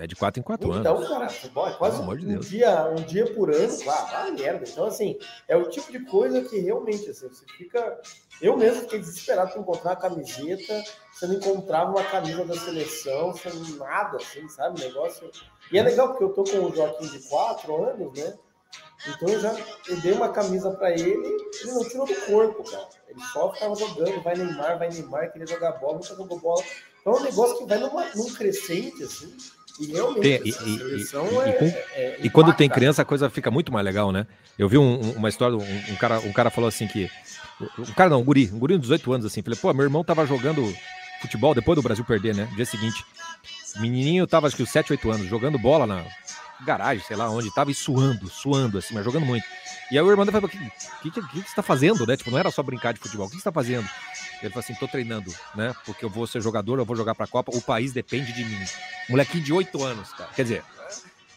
É 0.00 0.06
de 0.06 0.16
4 0.16 0.40
em 0.40 0.42
4 0.42 0.66
então, 0.66 0.92
anos. 0.92 1.04
Então, 1.04 1.14
cara, 1.14 1.28
futebol 1.28 1.68
é 1.68 1.74
quase 1.74 2.00
um, 2.00 2.16
de 2.16 2.38
dia, 2.38 2.90
um 2.90 3.02
dia 3.02 3.34
por 3.34 3.54
ano, 3.54 3.76
vá, 3.84 4.30
merda. 4.30 4.64
Então, 4.66 4.86
assim, 4.86 5.18
é 5.46 5.54
o 5.54 5.68
tipo 5.68 5.92
de 5.92 6.02
coisa 6.06 6.40
que 6.40 6.58
realmente, 6.58 7.10
assim, 7.10 7.28
você 7.28 7.44
fica. 7.58 8.00
Eu 8.40 8.56
mesmo 8.56 8.80
fiquei 8.80 8.98
desesperado 8.98 9.52
por 9.52 9.60
encontrar 9.60 9.92
a 9.92 9.96
camiseta, 9.96 10.82
você 11.12 11.26
não 11.26 11.34
encontrava 11.34 11.90
uma 11.90 12.02
camisa 12.02 12.46
da 12.46 12.54
seleção, 12.54 13.32
você 13.32 13.50
não 13.50 13.76
nada, 13.76 14.16
assim, 14.16 14.48
sabe? 14.48 14.80
Negócio. 14.80 15.30
E 15.70 15.78
é 15.78 15.82
legal 15.82 16.08
porque 16.08 16.24
eu 16.24 16.30
tô 16.30 16.44
com 16.44 16.64
o 16.64 16.74
Joaquim 16.74 17.06
de 17.06 17.28
4 17.28 17.84
anos, 17.84 18.18
né? 18.18 18.38
Então 19.06 19.28
eu 19.28 19.40
já 19.40 19.54
eu 19.86 20.00
dei 20.00 20.12
uma 20.12 20.30
camisa 20.30 20.70
para 20.70 20.92
ele, 20.92 21.12
ele 21.60 21.72
não 21.72 21.84
tirou 21.86 22.06
do 22.06 22.14
corpo, 22.24 22.64
cara. 22.70 22.88
Ele 23.06 23.20
só 23.34 23.52
ficava 23.52 23.74
jogando, 23.74 24.22
vai 24.22 24.34
Neymar, 24.34 24.78
vai 24.78 24.88
Neymar, 24.88 25.30
queria 25.30 25.46
jogar 25.46 25.72
bola, 25.72 25.98
nunca 25.98 26.14
jogou 26.14 26.38
bola. 26.38 26.62
Então 27.00 27.14
é 27.14 27.16
um 27.16 27.22
negócio 27.22 27.58
que 27.58 27.66
vai 27.66 27.78
numa, 27.78 28.04
num 28.14 28.32
crescente, 28.32 29.02
assim, 29.02 29.34
e 29.80 29.86
realmente, 29.86 30.20
tem, 30.20 30.40
e, 30.44 30.50
e, 30.50 31.04
é, 31.42 31.86
é, 31.94 32.18
e, 32.22 32.28
quando 32.28 32.52
tem 32.52 32.68
criança, 32.68 33.00
a 33.00 33.04
coisa 33.04 33.30
fica 33.30 33.50
muito 33.50 33.72
mais 33.72 33.82
legal, 33.82 34.12
né? 34.12 34.26
Eu 34.58 34.68
vi 34.68 34.76
um, 34.76 35.00
uma 35.12 35.30
história, 35.30 35.56
um, 35.56 35.92
um, 35.92 35.96
cara, 35.96 36.20
um 36.20 36.32
cara 36.32 36.50
falou 36.50 36.68
assim 36.68 36.86
que. 36.86 37.10
Um 37.78 37.92
cara 37.96 38.10
não, 38.10 38.20
um 38.20 38.24
guri, 38.24 38.50
um 38.52 38.58
guri 38.58 38.74
de 38.74 38.80
18 38.82 39.12
anos, 39.12 39.26
assim. 39.26 39.42
Falei, 39.42 39.58
pô, 39.58 39.72
meu 39.72 39.84
irmão 39.84 40.04
tava 40.04 40.26
jogando 40.26 40.62
futebol 41.22 41.54
depois 41.54 41.76
do 41.76 41.82
Brasil 41.82 42.04
perder, 42.04 42.34
né? 42.34 42.46
Dia 42.56 42.66
seguinte. 42.66 43.04
Menininho 43.76 44.26
tava, 44.26 44.46
acho 44.46 44.56
que 44.56 44.62
os 44.62 44.70
7, 44.70 44.92
8 44.92 45.10
anos, 45.10 45.26
jogando 45.28 45.58
bola 45.58 45.86
na 45.86 46.04
garagem, 46.64 47.02
sei 47.04 47.16
lá 47.16 47.30
onde, 47.30 47.52
tava 47.54 47.70
e 47.70 47.74
suando, 47.74 48.28
suando, 48.28 48.78
assim, 48.78 48.92
mas 48.92 49.04
jogando 49.04 49.24
muito. 49.24 49.46
E 49.90 49.98
aí 49.98 50.04
o 50.04 50.10
irmão 50.10 50.26
dele 50.26 50.40
falou: 50.40 50.50
o 50.50 51.02
que, 51.02 51.10
que, 51.10 51.22
que, 51.22 51.42
que 51.42 51.48
você 51.48 51.56
tá 51.56 51.62
fazendo, 51.62 52.06
né? 52.06 52.16
Tipo, 52.16 52.30
não 52.30 52.38
era 52.38 52.50
só 52.50 52.62
brincar 52.62 52.92
de 52.92 53.00
futebol, 53.00 53.26
o 53.26 53.30
que 53.30 53.36
você 53.36 53.44
tá 53.44 53.52
fazendo? 53.52 53.88
Ele 54.42 54.50
falou 54.50 54.60
assim: 54.60 54.74
tô 54.74 54.88
treinando, 54.88 55.32
né? 55.54 55.74
Porque 55.84 56.04
eu 56.04 56.10
vou 56.10 56.26
ser 56.26 56.40
jogador, 56.40 56.78
eu 56.78 56.84
vou 56.84 56.96
jogar 56.96 57.14
pra 57.14 57.26
Copa, 57.26 57.54
o 57.54 57.60
país 57.60 57.92
depende 57.92 58.32
de 58.32 58.44
mim. 58.44 58.58
Molequinho 59.08 59.44
de 59.44 59.52
8 59.52 59.82
anos, 59.82 60.12
cara. 60.12 60.30
Quer 60.34 60.42
dizer, 60.42 60.64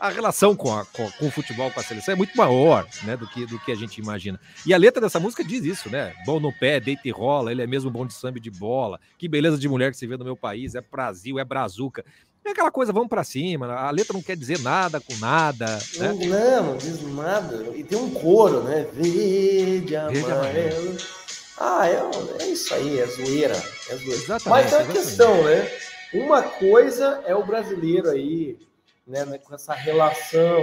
a 0.03 0.09
relação 0.09 0.53
com, 0.53 0.77
a, 0.77 0.83
com, 0.85 1.09
com, 1.11 1.27
o 1.27 1.31
futebol, 1.31 1.71
com 1.71 1.79
a 1.79 1.83
seleção 1.83 2.13
é 2.13 2.17
muito 2.17 2.35
maior, 2.35 2.85
né, 3.03 3.15
do 3.15 3.25
que, 3.25 3.45
do 3.45 3.57
que 3.59 3.71
a 3.71 3.75
gente 3.75 3.99
imagina. 4.01 4.37
E 4.65 4.73
a 4.73 4.77
letra 4.77 4.99
dessa 4.99 5.17
música 5.17 5.45
diz 5.45 5.63
isso, 5.63 5.89
né? 5.89 6.13
Bom 6.25 6.41
no 6.41 6.51
pé, 6.51 6.77
deita 6.79 7.07
e 7.07 7.11
rola, 7.11 7.51
ele 7.51 7.61
é 7.61 7.67
mesmo 7.67 7.89
bom 7.89 8.05
de 8.05 8.13
samba 8.13 8.37
de 8.37 8.51
bola. 8.51 8.99
Que 9.17 9.29
beleza 9.29 9.57
de 9.57 9.69
mulher 9.69 9.91
que 9.91 9.97
se 9.97 10.05
vê 10.05 10.17
no 10.17 10.25
meu 10.25 10.35
país, 10.35 10.75
é 10.75 10.81
Brasil, 10.81 11.39
é 11.39 11.45
brazuca. 11.45 12.03
É 12.45 12.49
aquela 12.49 12.69
coisa, 12.69 12.91
vamos 12.91 13.07
para 13.07 13.23
cima. 13.23 13.67
A 13.67 13.89
letra 13.91 14.13
não 14.13 14.21
quer 14.21 14.35
dizer 14.35 14.59
nada 14.59 14.99
com 14.99 15.15
nada. 15.15 15.79
Né? 15.97 16.09
Não, 16.09 16.15
não, 16.15 16.63
não 16.71 16.77
diz 16.77 17.01
nada. 17.15 17.71
E 17.73 17.85
tem 17.85 17.97
um 17.97 18.09
coro, 18.09 18.61
né? 18.63 18.85
Verde, 18.91 19.95
amarelo. 19.95 20.97
Ah, 21.65 21.87
é, 21.87 22.43
é 22.43 22.47
isso 22.47 22.73
aí, 22.73 22.99
é 22.99 23.07
zoeira. 23.07 23.55
É 23.55 23.95
zoeira. 23.95 24.15
Exatamente, 24.15 24.49
Mas 24.49 24.69
tem 24.69 24.79
uma 24.79 24.93
questão, 24.93 25.43
né? 25.45 25.71
Uma 26.13 26.43
coisa 26.43 27.23
é 27.25 27.33
o 27.33 27.45
brasileiro 27.45 28.09
aí, 28.09 28.59
né, 29.07 29.23
né, 29.23 29.37
com 29.37 29.55
essa 29.55 29.73
relação 29.73 30.61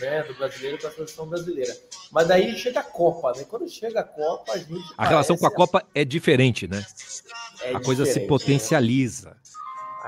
né, 0.00 0.24
do 0.24 0.34
brasileiro 0.34 0.76
com 0.76 0.88
a 0.88 0.90
seleção 0.90 1.26
brasileira. 1.28 1.72
Mas 2.10 2.26
daí 2.26 2.56
chega 2.58 2.80
a 2.80 2.82
Copa, 2.82 3.32
né? 3.36 3.44
Quando 3.48 3.68
chega 3.68 4.00
a 4.00 4.04
Copa, 4.04 4.54
a 4.54 4.58
gente. 4.58 4.92
A 4.96 5.06
relação 5.06 5.36
com 5.36 5.46
a 5.46 5.54
Copa 5.54 5.86
é 5.94 6.04
diferente, 6.04 6.66
né? 6.66 6.84
É 7.62 7.76
a 7.76 7.80
coisa 7.80 8.04
se 8.04 8.18
né? 8.18 8.26
potencializa. 8.26 9.36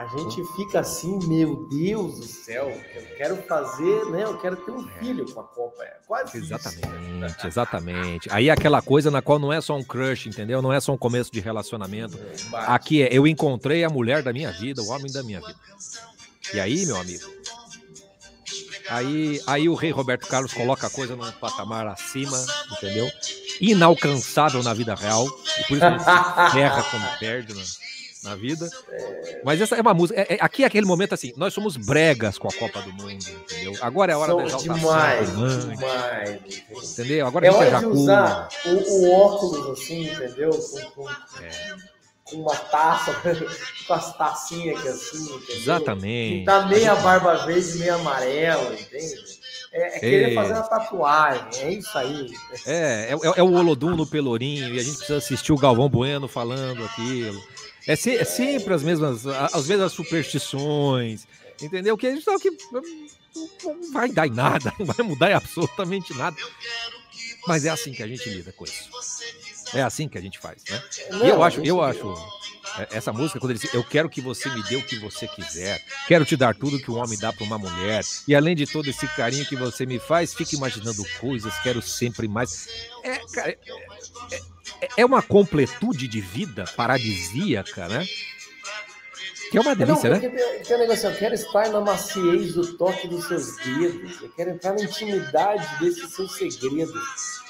A 0.01 0.07
gente 0.07 0.43
fica 0.57 0.81
assim, 0.81 1.19
meu 1.27 1.69
Deus 1.69 2.21
do 2.21 2.25
céu, 2.25 2.71
eu 2.95 3.03
quero 3.19 3.37
fazer, 3.43 4.07
né? 4.07 4.25
Eu 4.25 4.39
quero 4.39 4.57
ter 4.57 4.71
um 4.71 4.89
é. 4.89 4.93
filho 4.99 5.31
com 5.31 5.41
a 5.41 5.45
Copa. 5.45 5.83
É 5.83 5.99
quase 6.07 6.39
Exatamente, 6.39 7.37
isso. 7.37 7.47
exatamente. 7.47 8.29
Aí 8.33 8.49
é 8.49 8.51
aquela 8.51 8.81
coisa 8.81 9.11
na 9.11 9.21
qual 9.21 9.39
não 9.39 9.53
é 9.53 9.61
só 9.61 9.77
um 9.77 9.85
crush, 9.85 10.27
entendeu? 10.27 10.63
Não 10.63 10.73
é 10.73 10.81
só 10.81 10.95
um 10.95 10.97
começo 10.97 11.31
de 11.31 11.39
relacionamento. 11.39 12.19
É, 12.19 12.57
Aqui 12.67 13.03
é, 13.03 13.11
eu 13.13 13.27
encontrei 13.27 13.85
a 13.85 13.91
mulher 13.91 14.23
da 14.23 14.33
minha 14.33 14.51
vida, 14.53 14.81
o 14.81 14.89
homem 14.89 15.13
da 15.13 15.23
minha 15.23 15.39
vida. 15.39 15.61
E 16.55 16.59
aí, 16.59 16.87
meu 16.87 16.97
amigo, 16.97 17.29
Aí, 18.89 19.41
aí 19.47 19.69
o 19.69 19.75
rei 19.75 19.91
Roberto 19.91 20.27
Carlos 20.27 20.53
coloca 20.53 20.87
a 20.87 20.91
coisa 20.91 21.15
num 21.15 21.31
patamar 21.33 21.87
acima, 21.87 22.43
entendeu? 22.73 23.09
Inalcançável 23.61 24.63
na 24.63 24.73
vida 24.73 24.95
real. 24.95 25.27
E 25.27 25.65
por 25.65 25.77
isso 25.77 25.87
ele 25.87 25.97
erra 26.59 26.83
quando 26.85 27.19
perde, 27.19 27.55
né? 27.55 27.63
Na 28.23 28.35
vida. 28.35 28.69
É... 28.91 29.41
Mas 29.45 29.61
essa 29.61 29.77
é 29.77 29.81
uma 29.81 29.95
música. 29.95 30.21
É, 30.21 30.35
é, 30.35 30.39
aqui 30.41 30.63
é 30.63 30.67
aquele 30.67 30.87
momento 30.87 31.15
assim, 31.15 31.33
nós 31.37 31.55
somos 31.55 31.77
bregas 31.77 32.39
com 32.39 32.49
a 32.49 32.53
Copa 32.53 32.83
do 32.83 32.93
Mundo, 32.93 33.13
entendeu? 33.13 33.75
Agora 33.81 34.13
é 34.13 34.15
a 34.15 34.19
hora 34.19 34.35
da 34.35 34.45
exaltação. 34.45 34.75
Demais, 34.75 35.31
demais. 35.31 36.99
Entendeu? 36.99 37.27
Agora 37.27 37.47
é 37.47 37.51
hora 37.51 37.79
de 37.79 37.87
usar 37.87 38.49
o, 38.67 38.71
o, 38.71 39.13
óculos 39.13 39.81
assim, 39.81 40.11
entendeu? 40.11 40.51
Com, 40.51 40.91
com, 41.03 41.11
é. 41.11 41.77
com 42.25 42.37
uma 42.37 42.57
taça, 42.57 43.15
com 43.87 43.95
as 43.95 44.17
tacinhas 44.17 44.79
aqui 44.79 44.89
assim, 44.89 45.35
entendeu? 45.35 45.57
Exatamente. 45.57 46.45
Tá 46.45 46.67
meia 46.67 46.95
barba 46.97 47.47
verde, 47.47 47.79
meia 47.79 47.95
amarela, 47.95 48.75
entende? 48.75 49.41
É, 49.73 49.97
é 49.97 50.01
querer 50.01 50.35
fazer 50.35 50.53
uma 50.55 50.63
tatuagem, 50.63 51.63
é 51.63 51.73
isso 51.75 51.97
aí. 51.97 52.35
É, 52.67 53.13
é, 53.13 53.19
é, 53.37 53.43
o 53.43 53.53
Olodum 53.53 53.95
no 53.95 54.05
Pelourinho, 54.05 54.75
e 54.75 54.81
a 54.81 54.83
gente 54.83 54.97
precisa 54.97 55.19
assistir 55.19 55.53
o 55.53 55.57
Galvão 55.57 55.89
Bueno 55.89 56.27
falando 56.27 56.85
aquilo. 56.85 57.41
É, 57.87 57.97
se, 57.97 58.17
é 58.17 58.25
sempre 58.25 58.75
as 58.75 58.83
mesmas, 58.83 59.27
as 59.27 59.67
mesmas 59.67 59.93
superstições, 59.93 61.27
entendeu? 61.61 61.97
Que 61.97 62.07
a 62.07 62.11
gente 62.15 62.25
sabe 62.25 62.41
que 62.41 62.51
não 62.73 63.93
vai 63.93 64.11
dar 64.11 64.27
em 64.27 64.31
nada, 64.31 64.73
não 64.79 64.87
vai 64.87 65.07
mudar 65.07 65.31
em 65.31 65.35
absolutamente 65.35 66.15
nada. 66.15 66.37
Mas 67.47 67.65
é 67.65 67.71
assim 67.71 67.93
que 67.93 68.03
a 68.03 68.07
gente 68.07 68.29
lida 68.29 68.53
com 68.53 68.65
isso. 68.65 68.91
É 69.73 69.83
assim 69.83 70.09
que 70.09 70.19
a 70.19 70.21
gente 70.21 70.39
faz, 70.39 70.63
né? 70.69 70.83
e 71.23 71.29
eu 71.29 71.43
acho, 71.43 71.61
eu 71.61 71.81
acho 71.81 72.13
é, 72.77 72.89
essa 72.97 73.13
música 73.13 73.39
quando 73.39 73.53
ele 73.53 73.59
diz 73.61 73.73
eu 73.73 73.85
quero 73.85 74.11
que 74.11 74.21
você 74.21 74.49
me 74.49 74.63
dê 74.65 74.75
o 74.75 74.83
que 74.83 74.99
você 74.99 75.29
quiser, 75.29 75.81
quero 76.09 76.25
te 76.25 76.37
dar 76.37 76.57
tudo 76.57 76.81
que 76.81 76.91
um 76.91 76.97
homem 76.97 77.17
dá 77.17 77.33
para 77.33 77.45
uma 77.45 77.57
mulher 77.57 78.03
e 78.27 78.35
além 78.35 78.57
de 78.57 78.67
todo 78.67 78.89
esse 78.89 79.07
carinho 79.09 79.47
que 79.47 79.55
você 79.55 79.87
me 79.87 80.01
faz, 80.01 80.35
fique 80.35 80.57
imaginando 80.57 81.05
coisas, 81.21 81.57
quero 81.63 81.81
sempre 81.81 82.27
mais. 82.27 82.69
É, 83.05 83.21
cara, 83.33 83.51
é, 83.51 83.59
é 84.33 84.41
é 84.97 85.05
uma 85.05 85.23
completude 85.23 86.09
de 86.09 86.21
vida 86.21 86.65
paradisíaca, 86.77 87.89
né? 87.89 88.07
Que 89.51 89.59
é 89.59 89.61
uma 89.61 89.75
delícia, 89.75 90.11
não, 90.11 90.21
né? 90.21 90.29
Tem, 90.29 90.63
tem 90.63 90.77
um 90.77 90.79
negócio, 90.79 91.09
eu 91.09 91.17
quero 91.17 91.35
estar 91.35 91.69
na 91.71 91.81
maciez 91.81 92.55
do 92.55 92.77
toque 92.77 93.09
dos 93.09 93.27
seus 93.27 93.57
dedos, 93.57 94.23
eu 94.23 94.31
quero 94.31 94.51
entrar 94.51 94.75
na 94.75 94.83
intimidade 94.83 95.67
desses 95.81 96.15
seus 96.15 96.37
segredos. 96.37 97.41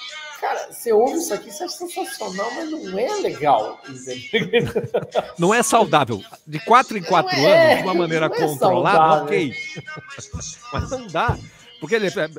Cara, 0.40 0.72
você 0.72 0.90
ouve 0.90 1.18
isso 1.18 1.34
aqui, 1.34 1.50
você 1.50 1.64
acha 1.64 1.76
sensacional, 1.76 2.50
mas 2.54 2.70
não 2.70 2.98
é 2.98 3.14
legal. 3.16 3.78
Não 5.38 5.52
é 5.52 5.62
saudável. 5.62 6.22
De 6.46 6.58
quatro 6.60 6.96
em 6.96 7.02
quatro 7.02 7.36
é, 7.36 7.72
anos, 7.72 7.76
de 7.76 7.82
uma 7.82 7.94
maneira 7.94 8.26
é 8.26 8.28
controlada, 8.30 9.24
ok. 9.24 9.52
mas 10.72 10.90
não 10.90 11.06
dá. 11.08 11.38
Porque 11.80 11.94
ele, 11.94 12.08
é, 12.08 12.30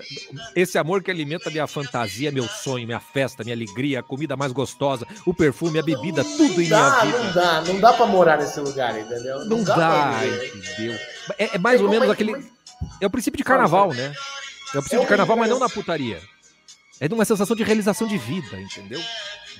esse 0.55 0.77
amor 0.77 1.01
que 1.01 1.09
alimenta 1.09 1.49
minha 1.49 1.65
fantasia, 1.65 2.31
meu 2.31 2.47
sonho, 2.47 2.85
minha 2.85 2.99
festa, 2.99 3.43
minha 3.43 3.55
alegria, 3.55 3.99
a 3.99 4.03
comida 4.03 4.37
mais 4.37 4.51
gostosa, 4.51 5.05
o 5.25 5.33
perfume, 5.33 5.79
a 5.79 5.83
bebida, 5.83 6.23
não 6.23 6.37
tudo 6.37 6.53
dá, 6.53 6.61
em 6.61 6.65
minha 6.67 7.01
vida. 7.01 7.17
Não 7.17 7.33
dá, 7.33 7.61
não 7.61 7.79
dá 7.79 7.93
pra 7.93 8.05
morar 8.05 8.37
nesse 8.37 8.59
lugar, 8.59 8.97
entendeu? 8.97 9.39
Não, 9.39 9.57
não 9.57 9.63
dá, 9.63 9.75
dá 9.75 10.25
entendeu? 10.25 10.97
É, 11.39 11.55
é 11.55 11.57
mais 11.57 11.81
ou 11.81 11.89
menos 11.89 12.07
aquele. 12.07 12.45
É 12.99 13.07
o 13.07 13.09
princípio 13.09 13.37
de 13.37 13.43
carnaval, 13.43 13.91
né? 13.93 14.13
É 14.73 14.77
o 14.77 14.81
princípio 14.81 14.99
é 14.99 15.01
de 15.01 15.07
carnaval, 15.07 15.35
mas 15.35 15.49
não 15.49 15.59
na 15.59 15.69
putaria. 15.69 16.21
É 16.99 17.07
de 17.07 17.13
uma 17.15 17.25
sensação 17.25 17.55
de 17.55 17.63
realização 17.63 18.07
de 18.07 18.17
vida, 18.19 18.61
entendeu? 18.61 19.01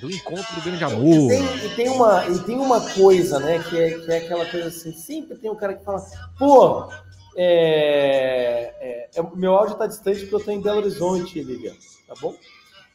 Do 0.00 0.08
encontro 0.08 0.54
do 0.54 0.62
grande 0.62 0.84
amor. 0.84 1.32
E 1.32 1.36
tem, 1.36 1.66
e 1.66 1.68
tem, 1.74 1.88
uma, 1.88 2.28
e 2.28 2.38
tem 2.38 2.56
uma 2.56 2.80
coisa, 2.92 3.40
né? 3.40 3.58
Que 3.68 3.80
é, 3.80 3.98
que 3.98 4.12
é 4.12 4.18
aquela 4.18 4.46
coisa 4.46 4.68
assim, 4.68 4.92
sempre 4.92 5.36
tem 5.36 5.50
um 5.50 5.56
cara 5.56 5.74
que 5.74 5.84
fala, 5.84 6.00
pô, 6.38 6.88
é, 7.36 8.74
é, 8.80 9.10
é, 9.14 9.22
meu 9.34 9.54
áudio 9.54 9.74
está 9.74 9.86
distante 9.86 10.20
porque 10.20 10.34
eu 10.34 10.38
estou 10.38 10.54
em 10.54 10.60
Belo 10.60 10.78
Horizonte, 10.78 11.42
Lilian, 11.42 11.74
tá 12.06 12.14
bom? 12.20 12.34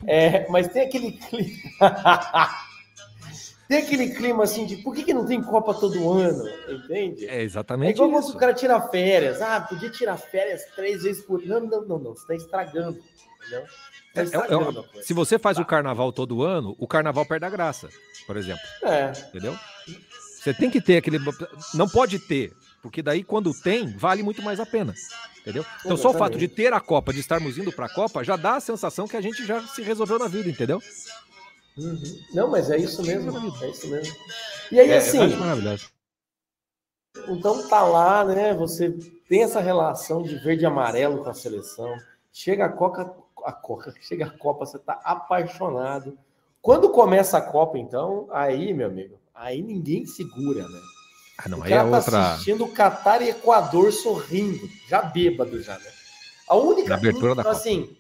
É, 0.06 0.47
mas 0.50 0.67
tem 0.67 0.84
aquele 0.84 1.13
clima. 1.13 1.58
tem 3.67 3.80
aquele 3.80 4.10
clima 4.10 4.43
assim 4.43 4.65
de 4.65 4.78
por 4.78 4.93
que, 4.93 5.04
que 5.04 5.13
não 5.13 5.26
tem 5.26 5.41
Copa 5.41 5.73
todo 5.73 6.12
ano? 6.12 6.43
Entende? 6.69 7.28
É 7.28 7.41
exatamente. 7.41 7.93
É 8.00 8.06
igual 8.06 8.12
quando 8.12 8.36
o 8.36 8.38
cara 8.38 8.54
tira 8.54 8.80
férias. 8.89 9.41
Ah, 9.41 9.62
podia 9.62 9.89
tirar 9.89 10.17
férias 10.17 10.63
três 10.76 11.04
vezes 11.04 11.23
por 11.23 11.41
ano. 11.43 11.67
Não, 11.67 11.82
não, 11.82 11.88
não, 11.88 12.00
não. 12.00 12.15
Você 12.15 12.21
está 12.21 12.36
estragando. 12.36 13.00
Entendeu? 13.39 13.65
Tá 14.13 14.23
estragando 14.23 14.86
é, 14.95 15.00
é, 15.00 15.02
se 15.02 15.13
você 15.13 15.39
faz 15.39 15.58
tá. 15.58 15.63
o 15.63 15.65
carnaval 15.65 16.12
todo 16.12 16.43
ano, 16.43 16.76
o 16.80 16.88
carnaval 16.88 17.26
perde 17.26 17.45
a 17.45 17.50
graça, 17.50 17.89
por 18.26 18.38
exemplo. 18.38 18.62
É. 18.84 19.12
Entendeu? 19.30 19.58
Você 20.39 20.54
tem 20.54 20.69
que 20.69 20.82
ter 20.82 20.97
aquele. 20.97 21.19
Não 21.73 21.88
pode 21.89 22.19
ter 22.19 22.54
porque 22.81 23.01
daí, 23.01 23.23
quando 23.23 23.53
tem, 23.53 23.95
vale 23.97 24.23
muito 24.23 24.41
mais 24.41 24.59
a 24.59 24.65
pena. 24.65 24.93
Entendeu? 25.41 25.65
Então, 25.85 25.95
só 25.95 26.11
o 26.11 26.13
fato 26.13 26.37
de 26.37 26.47
ter 26.47 26.73
a 26.73 26.79
Copa, 26.79 27.13
de 27.13 27.19
estarmos 27.19 27.57
indo 27.57 27.71
para 27.71 27.85
a 27.85 27.93
Copa, 27.93 28.23
já 28.23 28.35
dá 28.35 28.57
a 28.57 28.59
sensação 28.59 29.07
que 29.07 29.15
a 29.15 29.21
gente 29.21 29.45
já 29.45 29.61
se 29.67 29.81
resolveu 29.81 30.19
na 30.19 30.27
vida, 30.27 30.49
entendeu? 30.49 30.81
Uhum. 31.77 32.19
Não, 32.33 32.49
mas 32.49 32.69
é 32.69 32.77
isso 32.77 33.01
mesmo. 33.03 33.31
É 33.61 33.69
isso 33.69 33.87
mesmo. 33.87 34.15
E 34.71 34.79
aí, 34.79 34.89
é, 34.89 34.97
assim. 34.97 35.19
É 35.19 35.35
maravilhoso. 35.35 35.89
Então 37.27 37.67
tá 37.67 37.81
lá, 37.81 38.23
né? 38.25 38.53
Você 38.55 38.91
tem 39.27 39.43
essa 39.43 39.59
relação 39.59 40.21
de 40.21 40.35
verde 40.35 40.63
e 40.63 40.65
amarelo 40.65 41.23
com 41.23 41.29
a 41.29 41.33
seleção. 41.33 41.95
Chega 42.31 42.65
a 42.65 42.69
Coca, 42.69 43.11
a 43.43 43.51
Coca, 43.51 43.93
chega 44.01 44.25
a 44.25 44.29
Copa, 44.29 44.65
você 44.65 44.77
tá 44.77 44.99
apaixonado. 45.03 46.17
Quando 46.61 46.89
começa 46.89 47.37
a 47.37 47.41
Copa, 47.41 47.77
então, 47.77 48.27
aí, 48.31 48.73
meu 48.73 48.87
amigo, 48.87 49.17
aí 49.33 49.61
ninguém 49.61 50.05
segura, 50.05 50.67
né? 50.67 50.79
Ah, 51.38 51.47
não, 51.47 51.60
o 51.60 51.63
aí 51.63 51.73
é 51.73 51.78
tá 51.78 51.84
outra. 51.84 52.34
assistindo 52.34 52.67
Catar 52.67 53.21
e 53.21 53.30
Equador 53.30 53.91
sorrindo, 53.93 54.67
já 54.88 55.02
bêbado 55.04 55.62
já, 55.62 55.78
né? 55.78 55.91
A 56.47 56.56
única. 56.56 56.89
Na 56.89 56.95
abertura 56.95 57.36
da 57.36 57.52
assim, 57.52 57.95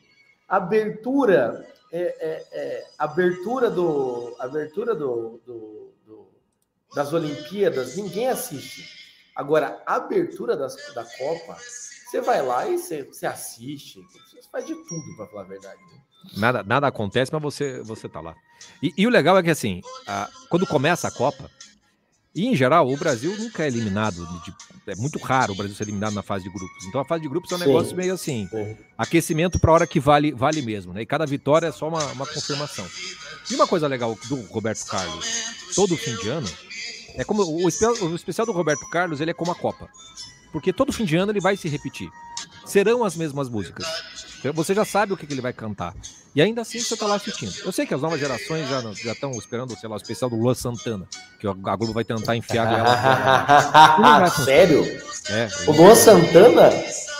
abertura 0.47 1.67
é, 1.91 2.01
é, 2.01 2.47
é, 2.51 2.87
abertura 2.97 3.69
do 3.69 4.35
abertura 4.39 4.95
do, 4.95 5.41
do, 5.45 5.93
do, 6.05 6.27
das 6.95 7.13
Olimpíadas 7.13 7.95
ninguém 7.95 8.27
assiste. 8.27 8.97
Agora, 9.35 9.81
a 9.85 9.95
abertura 9.95 10.57
das, 10.57 10.75
da 10.95 11.05
Copa, 11.05 11.55
você 11.55 12.19
vai 12.21 12.41
lá 12.41 12.67
e 12.67 12.79
você, 12.79 13.03
você 13.03 13.27
assiste, 13.27 14.01
você 14.01 14.41
faz 14.51 14.65
de 14.65 14.73
tudo, 14.73 15.15
para 15.15 15.27
falar 15.27 15.41
a 15.43 15.45
verdade. 15.45 15.79
Né? 15.79 16.01
Nada, 16.35 16.63
nada 16.63 16.87
acontece, 16.87 17.31
mas 17.31 17.41
você, 17.41 17.81
você 17.83 18.09
tá 18.09 18.19
lá. 18.19 18.35
E, 18.81 18.91
e 18.97 19.05
o 19.05 19.11
legal 19.11 19.37
é 19.37 19.43
que 19.43 19.51
assim, 19.51 19.81
a, 20.07 20.27
quando 20.49 20.65
começa 20.65 21.07
a 21.07 21.11
Copa, 21.11 21.51
e, 22.37 22.45
em 22.45 22.55
geral, 22.55 22.87
o 22.87 22.95
Brasil 22.95 23.35
nunca 23.35 23.63
é 23.63 23.67
eliminado. 23.67 24.23
De, 24.45 24.53
é 24.91 24.95
muito 24.95 25.17
raro 25.17 25.53
o 25.53 25.55
Brasil 25.55 25.75
ser 25.75 25.85
eliminado 25.85 26.13
na 26.13 26.21
fase 26.21 26.43
de 26.43 26.51
grupos. 26.51 26.85
Então, 26.85 27.01
a 27.01 27.05
fase 27.05 27.23
de 27.23 27.27
grupos 27.27 27.51
é 27.51 27.55
um 27.55 27.57
Sim. 27.57 27.65
negócio 27.65 27.97
meio 27.97 28.13
assim: 28.13 28.47
Sim. 28.51 28.77
aquecimento 28.95 29.57
para 29.57 29.71
a 29.71 29.73
hora 29.73 29.87
que 29.87 29.99
vale, 29.99 30.31
vale 30.33 30.61
mesmo. 30.61 30.93
Né? 30.93 31.01
E 31.01 31.05
cada 31.07 31.25
vitória 31.25 31.65
é 31.65 31.71
só 31.71 31.87
uma, 31.87 32.05
uma 32.11 32.27
confirmação. 32.27 32.85
E 33.49 33.55
uma 33.55 33.65
coisa 33.65 33.87
legal 33.87 34.15
do 34.29 34.35
Roberto 34.51 34.85
Carlos, 34.85 35.25
todo 35.73 35.97
fim 35.97 36.15
de 36.17 36.29
ano, 36.29 36.47
é 37.15 37.23
como 37.23 37.41
o, 37.41 37.65
o 37.65 38.15
especial 38.15 38.45
do 38.45 38.51
Roberto 38.51 38.87
Carlos 38.91 39.19
ele 39.19 39.31
é 39.31 39.33
como 39.33 39.51
a 39.51 39.55
Copa. 39.55 39.89
Porque 40.51 40.71
todo 40.71 40.93
fim 40.93 41.05
de 41.05 41.15
ano 41.15 41.31
ele 41.31 41.41
vai 41.41 41.57
se 41.57 41.67
repetir. 41.67 42.07
Serão 42.63 43.03
as 43.03 43.15
mesmas 43.15 43.49
músicas. 43.49 43.87
Você 44.53 44.75
já 44.75 44.85
sabe 44.85 45.11
o 45.11 45.17
que, 45.17 45.25
que 45.25 45.33
ele 45.33 45.41
vai 45.41 45.53
cantar. 45.53 45.95
E 46.37 46.41
ainda 46.43 46.61
assim 46.61 46.79
você 46.79 46.93
está 46.93 47.07
lá 47.07 47.15
assistindo. 47.15 47.51
Eu 47.65 47.71
sei 47.71 47.87
que 47.87 47.95
as 47.95 48.01
novas 48.03 48.19
gerações 48.19 48.69
já 48.69 48.79
já 48.93 49.13
estão 49.13 49.31
esperando, 49.31 49.75
sei 49.75 49.89
lá, 49.89 49.95
o 49.95 49.97
especial 49.97 50.29
do 50.29 50.35
Luan 50.35 50.53
Santana, 50.53 51.09
que 51.39 51.47
a 51.47 51.75
Globo 51.75 51.93
vai 51.93 52.03
tentar 52.03 52.35
enfiar 52.35 52.71
ela. 52.71 54.29
Sério? 54.45 54.83
É, 55.31 55.47
o 55.65 55.71
Luan 55.71 55.95
Santana? 55.95 56.69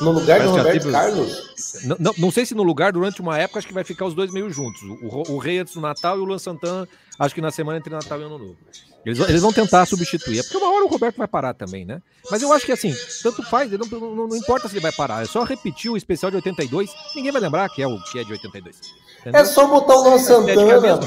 No 0.01 0.11
lugar 0.11 0.39
do 0.43 0.51
Roberto 0.51 0.91
Carlos? 0.91 1.81
Não, 1.83 1.97
não, 1.99 2.13
não, 2.15 2.31
sei 2.31 2.45
se 2.45 2.53
no 2.53 2.61
lugar, 2.61 2.93
durante 2.93 3.19
uma 3.19 3.35
época, 3.39 3.57
acho 3.57 3.67
que 3.67 3.73
vai 3.73 3.83
ficar 3.83 4.05
os 4.05 4.13
dois 4.13 4.31
meio 4.31 4.51
juntos. 4.51 4.83
O, 4.83 5.33
o 5.33 5.37
Rei 5.39 5.57
antes 5.57 5.73
do 5.73 5.81
Natal 5.81 6.15
e 6.19 6.21
o 6.21 6.23
Luan 6.23 6.37
Santana, 6.37 6.87
acho 7.17 7.33
que 7.33 7.41
na 7.41 7.49
semana 7.49 7.79
entre 7.79 7.91
Natal 7.91 8.21
e 8.21 8.23
Ano 8.23 8.37
Novo. 8.37 8.57
Eles, 9.03 9.19
eles 9.21 9.41
vão 9.41 9.53
tentar 9.53 9.85
substituir. 9.85 10.39
É 10.39 10.43
porque 10.43 10.57
uma 10.57 10.71
hora 10.71 10.85
o 10.85 10.89
Roberto 10.89 11.17
vai 11.17 11.27
parar 11.27 11.53
também, 11.53 11.85
né? 11.85 12.01
Mas 12.29 12.41
eu 12.41 12.51
acho 12.51 12.65
que 12.65 12.71
assim, 12.73 12.93
tanto 13.23 13.41
faz, 13.41 13.71
não, 13.71 13.87
não, 13.87 14.27
não, 14.27 14.35
importa 14.35 14.67
se 14.67 14.75
ele 14.75 14.81
vai 14.81 14.91
parar. 14.91 15.23
É 15.23 15.25
só 15.25 15.43
repetir 15.43 15.89
o 15.89 15.95
especial 15.95 16.29
de 16.29 16.35
82, 16.35 16.91
ninguém 17.15 17.31
vai 17.31 17.41
lembrar 17.41 17.69
que 17.69 17.81
é 17.81 17.87
o 17.87 17.97
que 18.03 18.19
é 18.19 18.23
de 18.23 18.33
82. 18.33 18.79
Entendeu? 19.27 19.41
É 19.41 19.45
só 19.45 19.67
botar 19.67 19.95
o 19.95 20.03
Luan 20.03 20.19
Santana. 20.19 20.99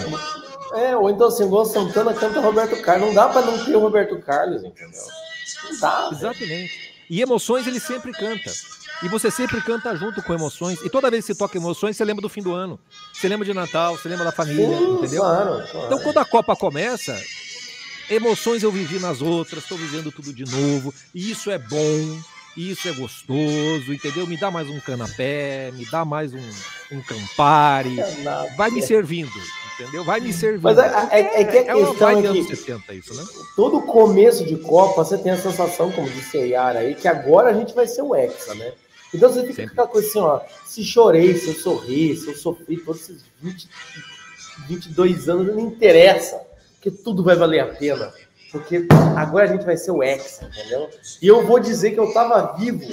É, 0.75 0.97
ou 0.97 1.11
então 1.11 1.29
assim, 1.29 1.45
o 1.45 1.49
Luan 1.49 1.65
Santana 1.65 2.13
canta 2.15 2.41
Roberto 2.41 2.81
Carlos. 2.83 3.09
Não 3.09 3.15
dá 3.15 3.29
pra 3.29 3.43
não 3.43 3.65
ter 3.65 3.75
o 3.75 3.81
Roberto 3.81 4.19
Carlos, 4.21 4.63
entendeu? 4.63 5.03
Não 5.65 5.81
dá. 5.81 6.11
Exatamente. 6.13 6.95
E 7.09 7.21
emoções 7.21 7.67
ele 7.67 7.81
sempre 7.81 8.13
canta. 8.13 8.51
E 9.03 9.09
você 9.09 9.31
sempre 9.31 9.61
canta 9.63 9.97
junto 9.97 10.23
com 10.23 10.35
emoções. 10.35 10.79
E 10.85 10.91
toda 10.91 11.11
vez 11.11 11.25
que 11.25 11.33
você 11.33 11.39
toca 11.39 11.57
emoções, 11.57 11.97
você 11.97 12.05
lembra 12.05 12.21
do 12.21 12.29
fim 12.29 12.43
do 12.43 12.53
ano. 12.53 12.79
Você 13.13 13.27
lembra 13.29 13.47
de 13.47 13.55
Natal, 13.55 13.97
você 13.97 14.09
lembra 14.09 14.27
da 14.27 14.33
família, 14.33 14.77
Sim, 14.77 14.93
entendeu? 14.93 15.23
Claro, 15.23 15.67
claro. 15.71 15.87
Então, 15.87 15.99
quando 16.01 16.19
a 16.19 16.25
Copa 16.25 16.55
começa, 16.55 17.19
emoções 18.11 18.63
eu 18.63 18.71
vivi 18.71 18.99
nas 18.99 19.23
outras, 19.23 19.63
estou 19.63 19.79
vivendo 19.79 20.13
tudo 20.13 20.35
de 20.35 20.45
novo. 20.45 20.93
E 21.15 21.31
isso 21.31 21.51
é 21.51 21.59
bom, 21.59 22.21
isso 22.57 22.89
é 22.89 22.93
gostoso, 22.93 23.93
entendeu? 23.93 24.27
Me 24.27 24.37
dá 24.37 24.51
mais 24.51 24.69
um 24.69 24.81
canapé, 24.81 25.71
me 25.73 25.85
dá 25.87 26.05
mais 26.05 26.35
um, 26.35 26.51
um 26.93 27.01
Campari. 27.03 27.97
Vai 28.57 28.71
me 28.71 28.83
servindo, 28.83 29.31
entendeu? 29.75 30.05
Vai 30.05 30.21
me 30.21 30.33
servindo. 30.33 30.63
Mas 30.63 30.79
é, 30.79 30.91
é, 31.11 31.41
é 31.41 31.45
que 31.45 31.59
a 31.59 31.61
é 31.61 31.75
questão 31.75 32.09
é 32.11 32.33
que 32.33 32.45
60 32.45 32.95
isso, 32.95 33.15
né? 33.15 33.25
todo 33.55 33.83
começo 33.83 34.45
de 34.45 34.57
Copa 34.57 35.05
você 35.05 35.17
tem 35.17 35.33
a 35.33 35.37
sensação, 35.37 35.93
como 35.93 36.11
disse 36.11 36.39
a 36.39 36.45
Yara 36.45 36.79
aí, 36.81 36.95
que 36.95 37.07
agora 37.07 37.51
a 37.51 37.55
gente 37.55 37.75
vai 37.75 37.87
ser 37.87 38.03
o 38.03 38.15
Hexa, 38.15 38.55
né? 38.55 38.73
Então 39.13 39.33
você 39.33 39.45
fica 39.47 39.65
com 39.65 39.73
aquela 39.73 39.89
coisa 39.89 40.09
assim, 40.09 40.19
ó, 40.19 40.41
se 40.65 40.85
chorei, 40.85 41.37
se 41.37 41.49
eu 41.49 41.55
sorri, 41.55 42.17
se 42.17 42.29
eu 42.29 42.37
sofri 42.37 42.77
todos 42.79 43.03
esses 43.03 43.25
20, 43.41 43.69
22 44.69 45.29
anos, 45.29 45.47
não 45.49 45.61
interessa, 45.61 46.41
porque 46.75 46.91
tudo 46.91 47.25
vai 47.25 47.37
valer 47.37 47.61
a 47.61 47.67
pena. 47.67 48.13
Porque 48.51 48.87
agora 49.17 49.45
a 49.45 49.53
gente 49.53 49.65
vai 49.65 49.77
ser 49.77 49.91
o 49.91 50.03
Hexa, 50.03 50.47
entendeu? 50.47 50.91
E 51.21 51.27
eu 51.27 51.47
vou 51.47 51.61
dizer 51.61 51.93
que 51.93 52.01
eu 52.01 52.13
tava 52.13 52.57
vivo 52.57 52.93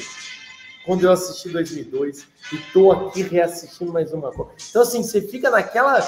quando 0.85 1.03
eu 1.03 1.11
assisti 1.11 1.49
2002 1.49 2.27
e 2.53 2.57
tô 2.71 2.91
aqui 2.91 3.23
reassistindo 3.23 3.91
mais 3.91 4.13
uma 4.13 4.31
coisa. 4.31 4.51
Então, 4.69 4.81
assim, 4.81 5.03
você 5.03 5.21
fica 5.21 5.49
naquela. 5.49 5.99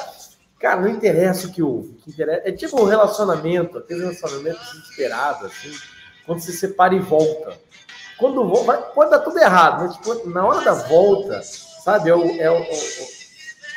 Cara, 0.59 0.81
não 0.81 0.89
interessa 0.89 1.47
o 1.47 1.51
que 1.51 1.63
houve. 1.63 1.93
Que 2.03 2.11
interessa... 2.11 2.47
É 2.47 2.51
tipo 2.51 2.81
um 2.81 2.85
relacionamento, 2.85 3.77
aquele 3.77 4.01
relacionamento 4.01 4.59
desesperado, 4.59 5.45
assim, 5.45 5.71
quando 6.25 6.39
você 6.41 6.51
separa 6.51 6.93
e 6.93 6.99
volta. 6.99 7.57
Quando 8.17 8.47
volta, 8.47 8.73
pode 8.73 9.11
dar 9.11 9.19
tudo 9.19 9.39
errado, 9.39 9.83
mas 9.83 9.95
tipo, 9.95 10.29
na 10.29 10.45
hora 10.45 10.61
da 10.63 10.73
volta, 10.73 11.41
sabe? 11.41 12.09
É 12.09 12.15
o, 12.15 12.41
é 12.41 12.51
o, 12.51 12.61
o 12.61 13.19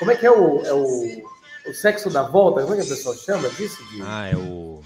como 0.03 0.11
é 0.11 0.17
que 0.17 0.27
é 0.27 0.31
o, 0.33 0.61
é 0.65 0.73
o, 0.73 1.23
o 1.69 1.73
sexo 1.73 2.11
da 2.11 2.25
volta? 2.25 2.63
Como 2.63 2.75
é 2.75 2.77
que 2.77 2.83
a 2.83 2.89
pessoa 2.89 3.17
chama 3.17 3.49
disso? 3.51 3.79
De... 3.85 4.03
Ah, 4.03 4.29
é 4.29 4.37
o. 4.37 4.83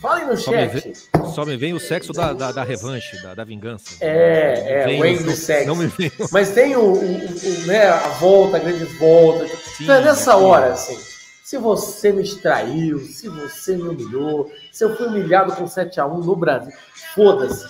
Falem 0.00 0.26
no 0.26 0.36
só 0.36 0.50
chat. 0.50 0.74
Me 0.74 0.80
vem, 0.80 0.94
só 1.32 1.44
me 1.44 1.56
vem 1.56 1.74
o 1.74 1.80
sexo 1.80 2.12
da, 2.12 2.32
da, 2.32 2.52
da 2.52 2.64
revanche, 2.64 3.20
da, 3.22 3.34
da 3.34 3.44
vingança. 3.44 3.96
É, 4.00 4.84
é, 4.84 5.00
o 5.00 5.04
end 5.04 5.22
do 5.22 5.32
sexo. 5.32 5.68
Não 5.68 5.76
me 5.76 5.86
vem. 5.86 6.10
Mas 6.30 6.50
tem 6.50 6.74
o, 6.76 6.80
o, 6.80 7.26
o, 7.26 7.66
né, 7.66 7.88
a 7.88 8.08
volta, 8.08 8.56
a 8.56 8.60
grande 8.60 8.84
volta. 8.84 9.46
Sim, 9.48 9.84
então 9.84 9.94
é 9.96 10.00
nessa 10.00 10.36
hora, 10.36 10.72
assim. 10.72 10.98
Se 11.44 11.58
você 11.58 12.12
me 12.12 12.22
extraiu, 12.22 12.98
se 12.98 13.28
você 13.28 13.76
me 13.76 13.88
humilhou, 13.88 14.50
se 14.72 14.84
eu 14.84 14.96
fui 14.96 15.06
humilhado 15.06 15.54
com 15.54 15.64
7x1 15.64 16.24
no 16.24 16.34
Brasil, 16.34 16.72
foda-se. 17.14 17.66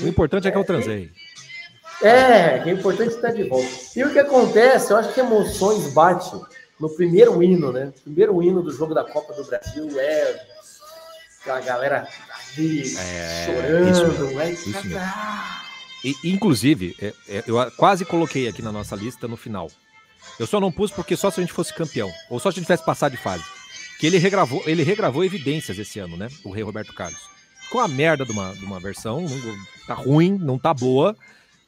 O 0.00 0.08
importante 0.08 0.48
é 0.48 0.50
que 0.50 0.58
eu 0.58 0.64
transei. 0.64 1.10
É, 2.02 2.58
que 2.58 2.70
é 2.70 2.72
importante 2.72 3.14
estar 3.14 3.30
de 3.30 3.44
volta. 3.44 3.68
E 3.94 4.02
o 4.02 4.12
que 4.12 4.18
acontece, 4.18 4.92
eu 4.92 4.96
acho 4.96 5.12
que 5.12 5.20
emoções 5.20 5.92
batem 5.92 6.40
no 6.80 6.88
primeiro 6.90 7.42
hino, 7.42 7.70
né? 7.70 7.92
O 7.96 8.00
primeiro 8.02 8.42
hino 8.42 8.62
do 8.62 8.72
jogo 8.72 8.94
da 8.94 9.04
Copa 9.04 9.32
do 9.34 9.44
Brasil 9.44 9.88
é 9.98 10.53
aquela 11.44 11.60
galera 11.60 12.08
é, 12.56 13.44
chorando, 13.44 13.90
isso, 13.90 14.40
é, 14.40 14.52
isso 14.52 14.86
mesmo. 14.86 15.00
E, 16.02 16.16
inclusive, 16.24 16.96
é, 17.00 17.14
é, 17.28 17.44
eu 17.46 17.70
quase 17.72 18.04
coloquei 18.04 18.48
aqui 18.48 18.62
na 18.62 18.72
nossa 18.72 18.96
lista 18.96 19.28
no 19.28 19.36
final. 19.36 19.70
Eu 20.38 20.46
só 20.46 20.58
não 20.58 20.72
pus 20.72 20.90
porque 20.90 21.16
só 21.16 21.30
se 21.30 21.40
a 21.40 21.42
gente 21.42 21.52
fosse 21.52 21.74
campeão, 21.74 22.10
ou 22.30 22.40
só 22.40 22.50
se 22.50 22.54
a 22.54 22.60
gente 22.60 22.66
tivesse 22.66 22.84
passado 22.84 23.12
de 23.12 23.18
fase. 23.18 23.44
Que 23.98 24.06
ele 24.06 24.18
regravou, 24.18 24.62
ele 24.66 24.82
regravou 24.82 25.24
evidências 25.24 25.78
esse 25.78 25.98
ano, 25.98 26.16
né? 26.16 26.28
O 26.44 26.50
Rei 26.50 26.62
Roberto 26.62 26.92
Carlos. 26.94 27.20
Ficou 27.62 27.80
uma 27.80 27.88
merda 27.88 28.24
de 28.24 28.32
uma, 28.32 28.54
de 28.54 28.64
uma 28.64 28.80
versão, 28.80 29.20
não, 29.20 29.56
tá 29.86 29.94
ruim, 29.94 30.38
não 30.38 30.58
tá 30.58 30.72
boa, 30.72 31.16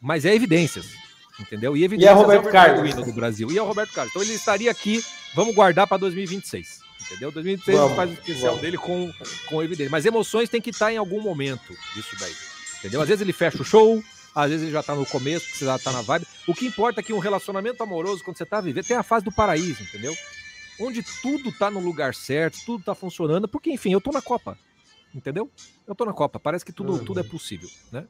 mas 0.00 0.24
é 0.24 0.34
evidências. 0.34 0.86
Entendeu? 1.38 1.76
E 1.76 1.84
evidências 1.84 2.16
e 2.16 2.18
é, 2.18 2.22
Roberto 2.22 2.46
é 2.46 2.48
o 2.48 2.52
Carlos. 2.52 2.94
do 2.94 3.12
Brasil. 3.12 3.50
E 3.50 3.58
é 3.58 3.62
o 3.62 3.66
Roberto 3.66 3.92
Carlos. 3.92 4.10
Então 4.10 4.22
ele 4.22 4.34
estaria 4.34 4.70
aqui, 4.70 5.04
vamos 5.34 5.54
guardar 5.54 5.86
para 5.86 5.98
2026. 5.98 6.85
Entendeu? 7.06 7.30
2026 7.30 7.78
vamos, 7.78 7.96
faz 7.96 8.10
o 8.10 8.12
especial 8.14 8.46
vamos. 8.46 8.60
dele 8.60 8.78
com, 8.78 9.12
com 9.48 9.62
evidência. 9.62 9.90
Mas 9.90 10.04
emoções 10.04 10.48
tem 10.48 10.60
que 10.60 10.70
estar 10.70 10.92
em 10.92 10.96
algum 10.96 11.20
momento 11.20 11.76
disso 11.94 12.16
daí. 12.18 12.34
Entendeu? 12.78 13.00
Às 13.00 13.08
vezes 13.08 13.22
ele 13.22 13.32
fecha 13.32 13.62
o 13.62 13.64
show, 13.64 14.02
às 14.34 14.50
vezes 14.50 14.64
ele 14.64 14.72
já 14.72 14.82
tá 14.82 14.94
no 14.94 15.06
começo, 15.06 15.46
porque 15.46 15.58
você 15.58 15.64
já 15.64 15.78
tá 15.78 15.92
na 15.92 16.02
vibe. 16.02 16.26
O 16.46 16.54
que 16.54 16.66
importa 16.66 17.00
é 17.00 17.02
que 17.02 17.12
um 17.12 17.18
relacionamento 17.18 17.82
amoroso, 17.82 18.24
quando 18.24 18.36
você 18.36 18.44
tá 18.44 18.60
vivendo, 18.60 18.84
tem 18.84 18.96
a 18.96 19.02
fase 19.02 19.24
do 19.24 19.32
paraíso, 19.32 19.82
entendeu? 19.82 20.14
Onde 20.80 21.02
tudo 21.22 21.50
tá 21.52 21.70
no 21.70 21.80
lugar 21.80 22.14
certo, 22.14 22.58
tudo 22.66 22.84
tá 22.84 22.94
funcionando, 22.94 23.48
porque, 23.48 23.70
enfim, 23.70 23.92
eu 23.92 24.00
tô 24.00 24.10
na 24.10 24.20
Copa. 24.20 24.58
Entendeu? 25.14 25.50
Eu 25.86 25.94
tô 25.94 26.04
na 26.04 26.12
Copa, 26.12 26.38
parece 26.38 26.64
que 26.64 26.72
tudo, 26.72 26.92
uhum. 26.92 27.04
tudo 27.04 27.20
é 27.20 27.22
possível, 27.22 27.68
né? 27.90 28.04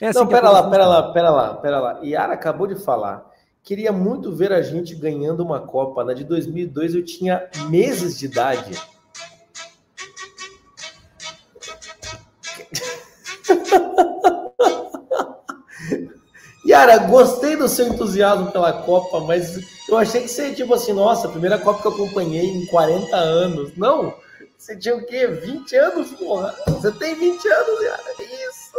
É 0.00 0.08
assim 0.08 0.18
Não, 0.18 0.26
pera 0.26 0.50
lá, 0.50 0.68
pera 0.68 0.86
lá, 0.86 1.12
pera 1.12 1.30
lá, 1.30 1.54
pera 1.54 1.80
lá. 1.80 2.00
Yara 2.02 2.34
acabou 2.34 2.66
de 2.66 2.74
falar. 2.74 3.29
Queria 3.70 3.92
muito 3.92 4.34
ver 4.34 4.52
a 4.52 4.62
gente 4.62 4.96
ganhando 4.96 5.44
uma 5.44 5.60
Copa. 5.60 6.02
Na 6.02 6.12
de 6.12 6.24
2002 6.24 6.96
eu 6.96 7.04
tinha 7.04 7.48
meses 7.68 8.18
de 8.18 8.24
idade. 8.24 8.72
Yara, 16.66 16.98
gostei 17.06 17.54
do 17.54 17.68
seu 17.68 17.86
entusiasmo 17.86 18.50
pela 18.50 18.72
Copa, 18.82 19.20
mas 19.20 19.60
eu 19.88 19.96
achei 19.96 20.22
que 20.22 20.28
você, 20.28 20.52
tipo 20.52 20.74
assim, 20.74 20.92
nossa, 20.92 21.28
a 21.28 21.30
primeira 21.30 21.56
Copa 21.56 21.80
que 21.80 21.86
eu 21.86 21.92
acompanhei 21.92 22.46
em 22.46 22.66
40 22.66 23.16
anos. 23.16 23.76
Não, 23.76 24.12
você 24.58 24.76
tinha 24.76 24.96
o 24.96 25.06
quê? 25.06 25.28
20 25.28 25.76
anos, 25.76 26.10
porra? 26.14 26.52
Você 26.66 26.90
tem 26.90 27.14
20 27.14 27.46
anos, 27.46 27.82
Yara. 27.84 28.02
Isso. 28.18 28.72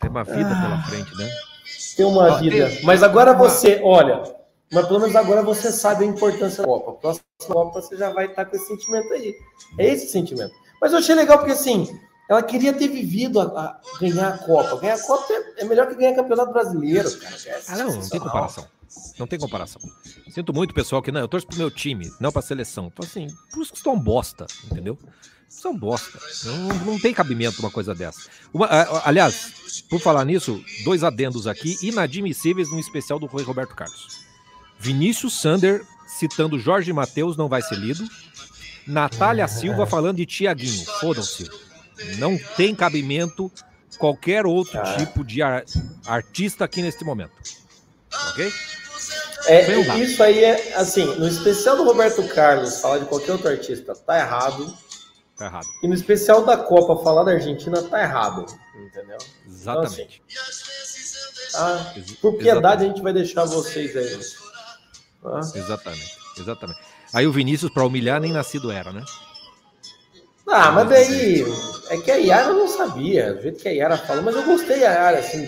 Tem 0.00 0.08
uma 0.08 0.24
vida 0.24 0.48
ah. 0.50 0.62
pela 0.62 0.82
frente, 0.84 1.14
né? 1.18 1.28
Tem 1.96 2.06
uma 2.06 2.38
vida. 2.38 2.68
Tem... 2.68 2.84
Mas 2.84 3.02
agora 3.02 3.34
você, 3.34 3.80
olha, 3.82 4.22
mas 4.72 4.86
pelo 4.86 5.00
menos 5.00 5.14
agora 5.14 5.42
você 5.42 5.70
sabe 5.70 6.04
a 6.04 6.06
importância 6.06 6.62
da 6.62 6.68
Copa. 6.68 6.92
Próxima 6.92 7.24
Copa 7.46 7.80
você 7.80 7.96
já 7.96 8.10
vai 8.10 8.26
estar 8.26 8.46
com 8.46 8.56
esse 8.56 8.66
sentimento 8.66 9.12
aí. 9.12 9.34
É 9.78 9.86
esse 9.88 10.08
sentimento. 10.08 10.52
Mas 10.80 10.92
eu 10.92 10.98
achei 10.98 11.14
legal 11.14 11.38
porque 11.38 11.52
assim, 11.52 11.88
ela 12.28 12.42
queria 12.42 12.72
ter 12.72 12.88
vivido 12.88 13.40
a, 13.40 13.44
a 13.44 13.80
ganhar 14.00 14.28
a 14.28 14.38
Copa. 14.38 14.76
Ganhar 14.76 14.94
a 14.94 15.02
Copa 15.02 15.32
é, 15.32 15.62
é 15.62 15.64
melhor 15.64 15.86
que 15.86 15.94
ganhar 15.94 16.14
Campeonato 16.14 16.52
Brasileiro, 16.52 17.10
cara. 17.18 17.36
É 17.46 17.62
ah, 17.68 17.76
não, 17.76 17.92
não 17.92 18.08
tem 18.08 18.20
comparação. 18.20 18.66
Não 19.18 19.26
tem 19.26 19.38
comparação. 19.38 19.82
Sinto 20.30 20.52
muito, 20.52 20.74
pessoal, 20.74 21.02
que 21.02 21.12
não, 21.12 21.20
eu 21.20 21.28
torço 21.28 21.46
pro 21.46 21.58
meu 21.58 21.70
time, 21.70 22.10
não 22.20 22.32
pra 22.32 22.42
seleção. 22.42 22.90
Então, 22.92 23.04
assim, 23.04 23.26
por 23.52 23.62
isso 23.62 23.72
que 23.72 23.78
estão 23.78 23.98
bosta, 23.98 24.46
entendeu? 24.70 24.98
São 25.52 25.76
bosta. 25.76 26.18
Não, 26.44 26.68
não 26.86 26.98
tem 26.98 27.12
cabimento 27.12 27.60
uma 27.60 27.70
coisa 27.70 27.94
dessa. 27.94 28.22
Uma, 28.54 28.68
aliás, 29.04 29.82
por 29.88 30.00
falar 30.00 30.24
nisso, 30.24 30.64
dois 30.82 31.04
adendos 31.04 31.46
aqui, 31.46 31.76
inadmissíveis 31.82 32.70
no 32.70 32.80
especial 32.80 33.18
do 33.18 33.26
Rui 33.26 33.44
Roberto 33.44 33.74
Carlos. 33.74 34.22
Vinícius 34.78 35.38
Sander 35.40 35.84
citando 36.18 36.58
Jorge 36.58 36.92
Matheus 36.92 37.36
não 37.36 37.48
vai 37.48 37.60
ser 37.60 37.76
lido. 37.76 38.02
Natália 38.86 39.46
Silva 39.46 39.86
falando 39.86 40.16
de 40.16 40.26
Tiaguinho. 40.26 40.84
Fodam-se. 40.98 41.48
Não 42.18 42.36
tem 42.56 42.74
cabimento 42.74 43.52
qualquer 43.98 44.46
outro 44.46 44.80
ah. 44.80 44.96
tipo 44.96 45.22
de 45.22 45.42
ar, 45.42 45.64
artista 46.06 46.64
aqui 46.64 46.80
neste 46.82 47.04
momento. 47.04 47.32
Ok? 48.30 48.50
É, 49.46 49.98
isso 49.98 50.22
aí 50.22 50.42
é 50.42 50.74
assim, 50.76 51.04
no 51.04 51.28
especial 51.28 51.76
do 51.76 51.84
Roberto 51.84 52.26
Carlos, 52.28 52.80
falar 52.80 52.98
de 52.98 53.06
qualquer 53.06 53.32
outro 53.32 53.48
artista 53.48 53.94
tá 53.94 54.18
errado. 54.18 54.74
Tá 55.42 55.46
errado. 55.46 55.66
E 55.82 55.88
no 55.88 55.94
especial 55.94 56.44
da 56.44 56.56
Copa, 56.56 57.02
falar 57.02 57.24
da 57.24 57.32
Argentina 57.32 57.82
tá 57.82 58.00
errado. 58.00 58.46
Entendeu? 58.76 59.18
Exatamente. 59.44 60.22
Então, 60.30 60.42
assim, 60.44 61.56
ah, 61.56 61.94
por 62.20 62.34
piedade 62.34 62.48
Exatamente. 62.58 62.84
a 62.84 62.86
gente 62.86 63.02
vai 63.02 63.12
deixar 63.12 63.44
vocês 63.46 63.96
aí. 63.96 64.20
Ah. 65.24 65.40
Exatamente. 65.40 66.18
Exatamente. 66.38 66.80
Aí 67.12 67.26
o 67.26 67.32
Vinícius, 67.32 67.72
para 67.72 67.84
humilhar, 67.84 68.20
nem 68.20 68.32
nascido 68.32 68.70
era, 68.70 68.92
né? 68.92 69.02
Ah, 70.46 70.70
mas 70.70 70.88
daí. 70.88 71.44
É 71.90 71.96
que 71.96 72.10
a 72.12 72.16
Yara 72.16 72.52
não 72.52 72.68
sabia, 72.68 73.34
do 73.34 73.42
jeito 73.42 73.60
que 73.60 73.68
a 73.68 73.72
Yara 73.72 73.98
falou, 73.98 74.22
mas 74.22 74.36
eu 74.36 74.44
gostei 74.44 74.78
da 74.78 74.86
Yara, 74.86 75.18
assim, 75.18 75.46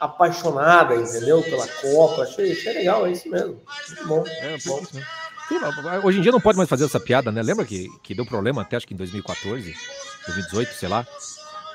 apaixonada, 0.00 0.96
entendeu? 0.96 1.42
Pela 1.42 1.66
Copa. 1.68 2.22
Achei, 2.22 2.52
achei 2.52 2.72
legal, 2.72 3.06
é 3.06 3.12
isso 3.12 3.28
mesmo. 3.30 3.60
Muito 3.88 4.08
bom. 4.08 4.24
É, 4.26 4.56
bom. 4.66 4.82
Hoje 6.04 6.18
em 6.18 6.22
dia 6.22 6.32
não 6.32 6.40
pode 6.40 6.58
mais 6.58 6.68
fazer 6.68 6.84
essa 6.84 7.00
piada, 7.00 7.32
né? 7.32 7.42
Lembra 7.42 7.64
que, 7.64 7.88
que 8.02 8.14
deu 8.14 8.26
problema 8.26 8.62
até 8.62 8.76
acho 8.76 8.86
que 8.86 8.94
em 8.94 8.96
2014, 8.96 9.74
2018, 10.26 10.74
sei 10.74 10.88
lá. 10.88 11.06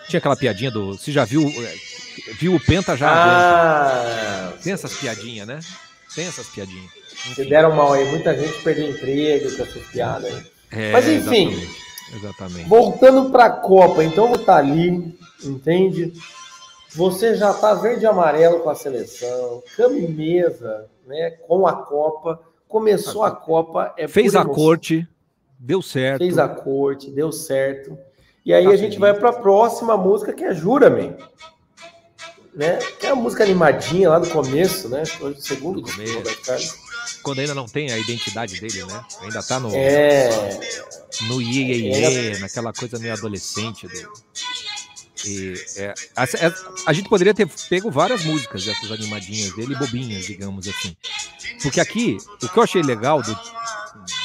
Tinha 0.08 0.20
aquela 0.20 0.36
piadinha 0.36 0.70
do. 0.70 0.98
Você 0.98 1.12
já 1.12 1.26
viu. 1.26 1.42
É, 1.48 1.94
Viu 2.40 2.56
o 2.56 2.60
Penta 2.60 2.96
já. 2.96 3.10
Ah, 3.12 4.54
tem 4.64 4.74
essas 4.74 4.94
piadinhas, 4.96 5.48
né? 5.48 5.60
Tem 6.16 6.28
essas 6.28 6.48
piadinhas. 6.48 6.92
Se 7.36 7.46
deram 7.46 7.76
mal 7.76 7.94
aí, 7.94 8.08
muita 8.10 8.38
gente 8.38 8.62
perdeu 8.64 8.90
emprego 8.90 9.56
com 9.56 9.64
essas 9.64 9.84
piadas 9.88 10.26
aí. 10.26 10.46
É, 10.72 10.92
Mas 10.92 11.08
enfim, 11.08 11.50
exatamente, 11.50 12.16
exatamente. 12.16 12.70
voltando 12.70 13.30
para 13.30 13.46
a 13.46 13.50
Copa, 13.50 14.04
então 14.04 14.28
vou 14.28 14.40
estar 14.40 14.54
tá 14.54 14.60
ali, 14.60 15.16
entende? 15.44 16.14
Você 16.96 17.36
já 17.36 17.52
está 17.52 17.74
verde 17.76 18.04
e 18.04 18.08
amarelo 18.08 18.60
com 18.60 18.70
a 18.70 18.76
seleção, 18.76 19.64
cama 19.76 19.96
mesa, 20.10 20.88
né? 21.08 21.32
Com 21.48 21.68
a 21.68 21.74
Copa, 21.74 22.40
começou 22.74 23.24
a 23.24 23.30
Copa, 23.30 23.94
é 23.96 24.08
fez 24.08 24.36
a 24.36 24.44
corte, 24.44 25.08
deu 25.60 25.82
certo. 25.82 26.18
Fez 26.18 26.40
a 26.40 26.50
corte, 26.50 27.12
deu 27.12 27.32
certo. 27.32 27.96
E 28.44 28.52
aí 28.54 28.64
tá 28.64 28.72
a 28.72 28.76
gente 28.76 28.96
feliz. 28.96 29.00
vai 29.00 29.14
para 29.14 29.30
a 29.30 29.34
próxima 29.34 29.96
música 29.96 30.34
que 30.34 30.44
é 30.44 30.54
Jura-me 30.54 31.16
né? 32.56 32.78
Que 33.00 33.08
é 33.08 33.10
a 33.10 33.16
música 33.16 33.44
animadinha 33.44 34.10
lá 34.10 34.20
do 34.20 34.30
começo, 34.30 34.88
né? 34.88 35.04
O 35.22 35.34
segundo 35.42 35.82
do 35.82 35.92
começo. 35.92 36.78
Quando 37.24 37.40
ainda 37.40 37.56
não 37.56 37.66
tem 37.66 37.92
a 37.92 37.98
identidade 37.98 38.60
dele, 38.60 38.84
né? 38.86 39.06
Ainda 39.22 39.42
tá 39.42 39.60
no. 39.60 39.74
É. 39.74 40.30
No 41.28 41.42
iê, 41.42 41.64
iê, 41.64 42.32
iê 42.32 42.40
naquela 42.40 42.72
coisa 42.72 43.00
meio 43.00 43.14
adolescente 43.14 43.88
do. 43.88 44.14
E, 45.26 45.54
é, 45.78 45.94
a, 46.16 46.24
a, 46.24 46.28
a, 46.88 46.94
gente 46.94 47.10
poderia 47.10 47.34
ter 47.34 47.48
pego 47.70 47.90
várias 47.90 48.24
músicas 48.24 48.66
dessas 48.66 48.92
animadinhas 48.92 49.54
dele, 49.56 49.76
bobinhas, 49.76 50.26
digamos 50.26 50.68
assim. 50.68 50.96
Porque 51.62 51.80
aqui, 51.80 52.18
o 52.42 52.50
que 52.50 52.58
eu 52.58 52.64
achei 52.64 52.82
legal 52.82 53.22
do, 53.22 53.38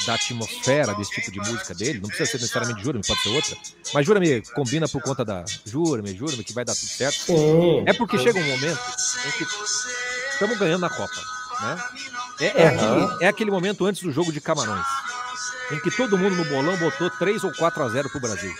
da 0.07 0.15
atmosfera 0.15 0.95
desse 0.95 1.11
tipo 1.11 1.31
de 1.31 1.39
música 1.39 1.75
dele, 1.75 2.01
não 2.01 2.09
precisa 2.09 2.31
ser 2.31 2.39
necessariamente 2.39 2.83
Jura-me, 2.83 3.05
pode 3.07 3.21
ser 3.21 3.29
outra, 3.29 3.57
mas 3.93 4.07
Jura-me 4.07 4.43
combina 4.55 4.89
por 4.89 5.03
conta 5.03 5.25
da 5.25 5.45
Jura-me, 5.65 6.15
Jura-me, 6.17 6.43
que 6.43 6.53
vai 6.53 6.65
dar 6.65 6.75
tudo 6.75 6.89
certo. 6.89 7.27
Sim, 7.27 7.85
é 7.87 7.93
porque 7.93 8.19
sim. 8.19 8.25
chega 8.25 8.41
um 8.41 8.47
momento 8.47 8.81
em 9.27 9.31
que 9.33 9.45
estamos 10.33 10.59
ganhando 10.59 10.81
na 10.81 10.91
Copa. 10.91 11.39
Né? 11.61 11.85
É, 12.41 12.47
é, 12.47 12.71
uhum. 12.71 13.05
aquele, 13.05 13.25
é 13.25 13.29
aquele 13.29 13.51
momento 13.51 13.85
antes 13.85 14.03
do 14.03 14.13
jogo 14.13 14.33
de 14.33 14.41
Camarões, 14.41 14.87
em 15.73 15.81
que 15.81 15.91
todo 15.91 16.17
mundo 16.17 16.37
no 16.37 16.45
bolão 16.45 16.77
botou 16.77 17.11
3 17.11 17.45
ou 17.45 17.53
4 17.53 17.83
a 17.83 17.89
0 17.89 18.11
pro 18.11 18.21
Brasil. 18.21 18.55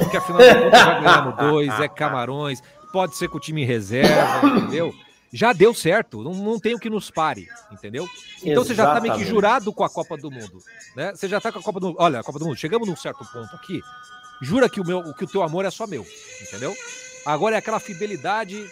Porque 0.00 0.16
afinal 0.16 0.40
de 0.40 0.54
contas 0.54 0.80
já 0.80 1.00
ganhamos 1.00 1.36
dois, 1.36 1.80
é 1.80 1.88
Camarões, 1.88 2.62
pode 2.92 3.16
ser 3.16 3.28
com 3.28 3.36
o 3.36 3.40
time 3.40 3.64
reserva, 3.64 4.46
entendeu? 4.46 4.92
já 5.32 5.52
deu 5.52 5.72
certo, 5.72 6.22
não, 6.22 6.34
não 6.34 6.58
tem 6.58 6.74
o 6.74 6.78
que 6.78 6.90
nos 6.90 7.10
pare, 7.10 7.48
entendeu? 7.70 8.08
Então 8.42 8.62
Exatamente. 8.62 8.66
você 8.66 8.74
já 8.74 8.88
está 8.88 9.00
meio 9.00 9.14
que 9.14 9.24
jurado 9.24 9.72
com 9.72 9.84
a 9.84 9.90
Copa 9.90 10.16
do 10.16 10.30
Mundo, 10.30 10.58
né? 10.96 11.12
Você 11.14 11.28
já 11.28 11.38
está 11.38 11.52
com 11.52 11.60
a 11.60 11.62
Copa 11.62 11.78
do 11.78 11.86
Mundo. 11.88 11.96
Olha, 12.00 12.20
a 12.20 12.22
Copa 12.24 12.38
do 12.38 12.46
Mundo, 12.46 12.56
chegamos 12.56 12.88
num 12.88 12.96
certo 12.96 13.24
ponto 13.32 13.54
aqui, 13.54 13.80
jura 14.42 14.68
que 14.68 14.80
o, 14.80 14.84
meu, 14.84 15.14
que 15.14 15.24
o 15.24 15.28
teu 15.28 15.42
amor 15.42 15.64
é 15.64 15.70
só 15.70 15.86
meu, 15.86 16.04
entendeu? 16.42 16.74
Agora 17.24 17.54
é 17.54 17.58
aquela 17.58 17.78
fidelidade 17.78 18.68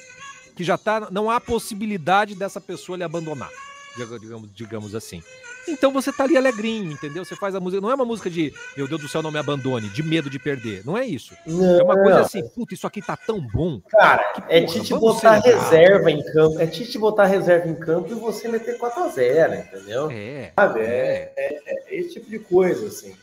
que 0.57 0.65
já 0.65 0.77
tá, 0.77 1.09
não 1.13 1.31
há 1.31 1.41
possibilidade 1.41 2.35
dessa 2.35 2.61
pessoa 2.61 2.99
lhe 2.99 3.05
abandonar, 3.05 3.51
digamos, 3.97 4.51
digamos 4.53 4.95
assim. 4.97 5.23
Então 5.69 5.93
você 5.93 6.13
tá 6.13 6.25
ali 6.25 6.37
alegrinho, 6.37 6.93
entendeu? 6.93 7.25
Você 7.25 7.37
faz 7.37 7.55
a 7.55 7.61
música. 7.61 7.81
Não 7.81 7.91
é 7.91 7.95
uma 7.95 8.05
música 8.05 8.31
de 8.31 8.53
meu 8.77 8.89
Deus 8.89 9.01
do 9.01 9.09
céu, 9.09 9.23
não 9.23 9.31
me 9.31 9.39
abandone, 9.39 9.89
de 9.89 10.03
medo 10.03 10.31
de 10.31 10.39
perder. 10.39 10.83
Não 10.85 10.97
é 10.97 11.05
isso. 11.05 11.35
Não, 11.47 11.81
é 11.81 11.83
uma 11.83 11.95
coisa 11.95 12.21
assim, 12.21 12.47
puta, 12.49 12.75
isso 12.75 12.87
aqui 12.87 13.03
tá 13.03 13.17
tão 13.17 13.41
bom. 13.41 13.81
Cara, 13.89 14.45
é 14.49 14.63
Tite 14.63 14.95
botar 14.95 15.39
reserva 15.39 16.11
em 16.11 16.23
campo. 16.25 16.61
É 16.61 16.67
Tite 16.67 16.99
botar 16.99 17.27
reserva 17.27 17.69
em 17.69 17.75
campo 17.75 18.11
e 18.11 18.15
você 18.15 18.49
meter 18.49 18.79
4x0, 18.79 19.67
entendeu? 19.67 20.11
É. 20.11 20.53
Sabe? 20.55 20.81
É, 20.81 21.33
é, 21.37 21.61
é, 21.67 21.95
esse 21.95 22.15
tipo 22.15 22.31
de 22.31 22.39
coisa, 22.39 22.87
assim. 22.87 23.15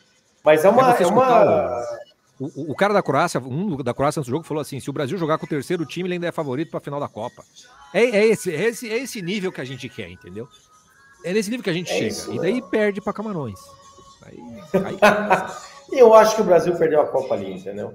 Mas 0.44 0.64
é 0.64 0.68
uma. 0.68 0.96
É, 0.96 1.02
é 1.02 1.06
uma... 1.06 1.82
O, 2.38 2.72
o, 2.72 2.74
cara 2.74 2.92
da 2.92 3.02
Croácia, 3.02 3.40
um 3.40 3.78
da 3.78 3.94
Croácia 3.94 4.20
antes 4.20 4.28
do 4.28 4.34
jogo, 4.34 4.44
falou 4.44 4.60
assim: 4.60 4.78
se 4.78 4.90
o 4.90 4.92
Brasil 4.92 5.16
jogar 5.16 5.38
com 5.38 5.46
o 5.46 5.48
terceiro 5.48 5.86
time, 5.86 6.06
ele 6.06 6.14
ainda 6.14 6.26
é 6.26 6.32
favorito 6.32 6.70
para 6.70 6.78
a 6.78 6.82
final 6.82 7.00
da 7.00 7.08
Copa. 7.08 7.42
É, 7.94 8.04
é, 8.04 8.26
esse, 8.26 8.54
é, 8.54 8.64
esse, 8.68 8.90
é 8.90 8.98
esse 8.98 9.22
nível 9.22 9.50
que 9.50 9.60
a 9.60 9.64
gente 9.64 9.88
quer, 9.88 10.10
entendeu? 10.10 10.46
É 11.24 11.32
nesse 11.32 11.50
nível 11.50 11.64
que 11.64 11.70
a 11.70 11.72
gente 11.72 11.90
é 11.90 11.94
chega. 11.94 12.06
Isso, 12.06 12.32
e 12.32 12.38
daí 12.38 12.62
perde 12.62 13.00
para 13.00 13.12
Camarões. 13.12 13.58
Aí, 14.22 14.38
aí... 14.72 14.98
eu 15.98 16.14
acho 16.14 16.36
que 16.36 16.42
o 16.42 16.44
Brasil 16.44 16.74
perdeu 16.76 17.00
a 17.00 17.06
Copa 17.06 17.34
ali, 17.34 17.52
entendeu? 17.52 17.94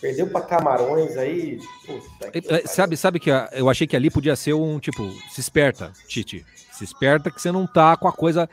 Perdeu 0.00 0.26
para 0.28 0.40
Camarões 0.40 1.16
aí. 1.16 1.58
Puta, 1.86 2.66
sabe, 2.66 2.96
sabe 2.96 3.20
que 3.20 3.30
eu 3.52 3.68
achei 3.68 3.86
que 3.86 3.94
ali 3.94 4.10
podia 4.10 4.34
ser 4.34 4.54
um 4.54 4.78
tipo, 4.78 5.10
se 5.30 5.40
esperta, 5.40 5.92
Tite. 6.08 6.44
Se 6.72 6.84
esperta 6.84 7.30
que 7.30 7.40
você 7.40 7.52
não 7.52 7.66
tá 7.66 7.96
com 7.96 8.08
a 8.08 8.12
coisa. 8.12 8.48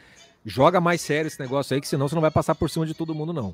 Joga 0.46 0.80
mais 0.80 1.02
sério 1.02 1.28
esse 1.28 1.40
negócio 1.40 1.74
aí, 1.74 1.82
que 1.82 1.88
senão 1.88 2.08
você 2.08 2.16
não 2.16 2.22
vai 2.22 2.32
passar 2.32 2.56
por 2.56 2.70
cima 2.70 2.86
de 2.86 2.94
todo 2.94 3.13
mundo, 3.13 3.34
não. 3.34 3.54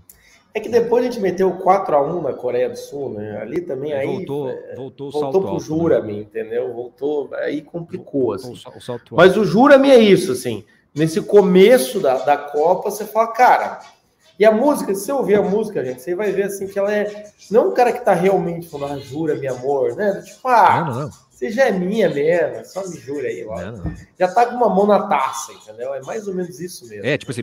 É 0.55 0.59
que 0.59 0.69
depois 0.69 1.03
a 1.03 1.09
gente 1.09 1.19
meteu 1.19 1.51
4x1 1.57 2.21
na 2.21 2.33
Coreia 2.33 2.69
do 2.69 2.77
Sul, 2.77 3.09
né? 3.09 3.39
Ali 3.41 3.61
também 3.61 3.91
aí. 3.91 4.05
Voltou, 4.05 4.49
é, 4.49 4.75
voltou, 4.75 5.11
voltou 5.11 5.41
pro 5.41 5.49
alto, 5.49 6.03
né? 6.05 6.13
entendeu? 6.13 6.71
Voltou, 6.71 7.29
aí 7.33 7.61
complicou, 7.61 8.33
assim. 8.33 8.53
O, 8.53 8.53
o 8.53 9.15
Mas 9.15 9.35
o 9.35 9.43
Jurami 9.43 9.89
é 9.89 9.97
isso, 9.97 10.31
assim. 10.31 10.63
Nesse 10.93 11.19
começo 11.21 11.99
da, 11.99 12.19
da 12.19 12.37
Copa, 12.37 12.91
você 12.91 13.03
fala, 13.03 13.27
cara. 13.29 13.79
E 14.37 14.45
a 14.45 14.51
música, 14.51 14.93
se 14.93 15.05
você 15.05 15.11
ouvir 15.11 15.35
a 15.35 15.41
música, 15.41 15.83
gente, 15.83 16.01
você 16.01 16.13
vai 16.13 16.31
ver 16.31 16.43
assim 16.43 16.67
que 16.67 16.77
ela 16.77 16.93
é. 16.93 17.31
Não 17.49 17.69
um 17.69 17.73
cara 17.73 17.91
que 17.91 18.03
tá 18.03 18.13
realmente 18.13 18.67
falando, 18.67 18.93
ah, 18.93 18.99
jura, 18.99 19.35
meu 19.35 19.55
amor, 19.55 19.95
né? 19.95 20.21
Tipo, 20.23 20.47
ah, 20.47 20.85
não, 20.85 20.93
não, 20.93 21.01
não. 21.01 21.09
Você 21.43 21.51
já 21.51 21.65
é 21.65 21.71
minha 21.73 22.09
mesmo, 22.09 22.63
só 22.63 22.87
me 22.87 22.97
jura 22.97 23.27
aí. 23.27 23.45
Ó. 23.45 23.59
Não, 23.59 23.93
Já 24.17 24.29
tá 24.29 24.45
com 24.45 24.55
uma 24.55 24.69
mão 24.69 24.87
na 24.87 25.09
taça, 25.09 25.51
entendeu? 25.51 25.93
É 25.93 26.01
mais 26.01 26.25
ou 26.25 26.33
menos 26.33 26.57
isso 26.57 26.87
mesmo. 26.87 27.05
É, 27.05 27.17
tipo 27.17 27.31
assim, 27.31 27.41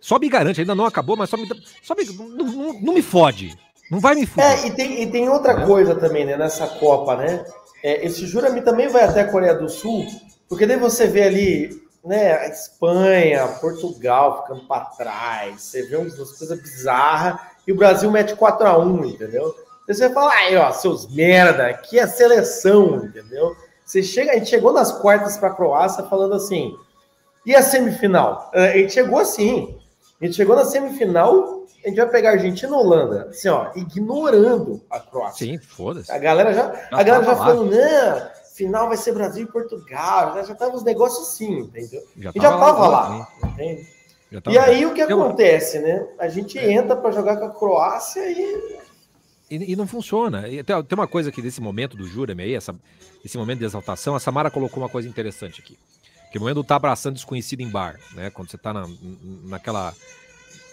só 0.00 0.20
me 0.20 0.28
garante, 0.28 0.60
ainda 0.60 0.74
não 0.74 0.86
acabou, 0.86 1.16
mas 1.16 1.28
só 1.28 1.36
me. 1.36 1.48
Só 1.82 1.96
me 1.96 2.04
não, 2.04 2.80
não, 2.80 2.94
me 2.94 3.02
fode. 3.02 3.58
Não 3.90 3.98
vai 3.98 4.14
me 4.14 4.24
foder. 4.24 4.46
É, 4.46 4.66
e 4.68 4.70
tem, 4.70 5.02
e 5.02 5.10
tem 5.10 5.28
outra 5.28 5.52
é. 5.52 5.66
coisa 5.66 5.96
também, 5.96 6.24
né, 6.24 6.36
nessa 6.36 6.68
Copa, 6.68 7.16
né? 7.16 7.44
É, 7.82 8.06
esse 8.06 8.24
jura-me 8.24 8.62
também 8.62 8.86
vai 8.86 9.02
até 9.02 9.22
a 9.22 9.28
Coreia 9.28 9.56
do 9.56 9.68
Sul, 9.68 10.06
porque 10.48 10.64
daí 10.64 10.78
você 10.78 11.08
vê 11.08 11.24
ali, 11.24 11.82
né, 12.04 12.34
a 12.34 12.46
Espanha, 12.46 13.48
Portugal 13.60 14.42
ficando 14.42 14.64
para 14.68 14.84
trás, 14.84 15.60
você 15.60 15.82
vê 15.82 15.96
umas 15.96 16.14
coisas 16.14 16.62
bizarras, 16.62 17.40
e 17.66 17.72
o 17.72 17.76
Brasil 17.76 18.08
mete 18.12 18.36
4 18.36 18.64
a 18.64 18.78
1 18.78 19.04
entendeu? 19.06 19.52
Você 19.86 20.06
vai 20.06 20.14
falar, 20.14 20.32
aí, 20.32 20.56
ó, 20.56 20.70
seus 20.72 21.12
merda, 21.12 21.66
aqui 21.66 21.98
é 21.98 22.06
seleção, 22.06 23.04
entendeu? 23.04 23.56
Você 23.84 24.02
chega, 24.02 24.32
a 24.32 24.34
gente 24.34 24.48
chegou 24.48 24.72
nas 24.72 24.92
quartas 24.92 25.36
para 25.36 25.48
a 25.48 25.54
Croácia 25.54 26.04
falando 26.04 26.34
assim, 26.34 26.76
e 27.44 27.54
a 27.54 27.62
semifinal? 27.62 28.50
A 28.54 28.68
gente 28.68 28.92
chegou 28.92 29.18
assim, 29.18 29.78
a 30.20 30.24
gente 30.24 30.36
chegou 30.36 30.54
na 30.54 30.64
semifinal, 30.64 31.66
a 31.84 31.88
gente 31.88 31.96
vai 31.96 32.08
pegar 32.08 32.30
a 32.30 32.32
Argentina 32.34 32.72
e 32.72 32.74
Holanda, 32.74 33.28
assim, 33.30 33.48
ó, 33.48 33.70
ignorando 33.74 34.80
a 34.88 35.00
Croácia. 35.00 35.46
Sim, 35.46 35.58
foda-se. 35.58 36.10
A 36.12 36.18
galera 36.18 36.54
já, 36.54 36.88
a 36.92 37.02
galera 37.02 37.24
já 37.24 37.36
falando, 37.36 37.70
não, 37.70 38.30
final 38.54 38.88
vai 38.88 38.96
ser 38.96 39.12
Brasil 39.12 39.44
e 39.44 39.50
Portugal, 39.50 40.34
já, 40.36 40.42
já 40.44 40.54
tava 40.54 40.76
os 40.76 40.84
negócios 40.84 41.28
assim, 41.28 41.58
entendeu? 41.58 42.02
Já 42.16 42.30
e 42.34 42.40
já 42.40 42.50
tava 42.50 42.86
lá, 42.86 43.08
lá 43.08 43.28
entende? 43.48 43.86
e 44.48 44.56
aí 44.56 44.86
o 44.86 44.94
que 44.94 45.02
acontece, 45.02 45.80
né? 45.80 46.06
A 46.18 46.28
gente 46.28 46.58
é. 46.58 46.72
entra 46.72 46.96
para 46.96 47.10
jogar 47.10 47.36
com 47.36 47.44
a 47.46 47.50
Croácia 47.50 48.22
e 48.30 48.80
e, 49.56 49.72
e, 49.72 49.76
não 49.76 49.86
funciona. 49.86 50.48
E 50.48 50.62
tem, 50.62 50.76
uma 50.92 51.06
coisa 51.06 51.28
aqui 51.28 51.42
desse 51.42 51.60
momento 51.60 51.96
do 51.96 52.06
Jureme 52.06 52.42
aí, 52.42 52.54
essa, 52.54 52.74
esse 53.24 53.36
momento 53.36 53.58
de 53.58 53.64
exaltação, 53.64 54.14
a 54.14 54.20
Samara 54.20 54.50
colocou 54.50 54.82
uma 54.82 54.88
coisa 54.88 55.08
interessante 55.08 55.60
aqui. 55.60 55.78
Que 56.30 56.38
o 56.38 56.40
momento 56.40 56.64
tá 56.64 56.76
abraçando 56.76 57.14
desconhecido 57.14 57.60
em 57.60 57.68
bar, 57.68 58.00
né? 58.14 58.30
Quando 58.30 58.50
você 58.50 58.56
tá 58.56 58.72
na, 58.72 58.88
naquela. 59.44 59.94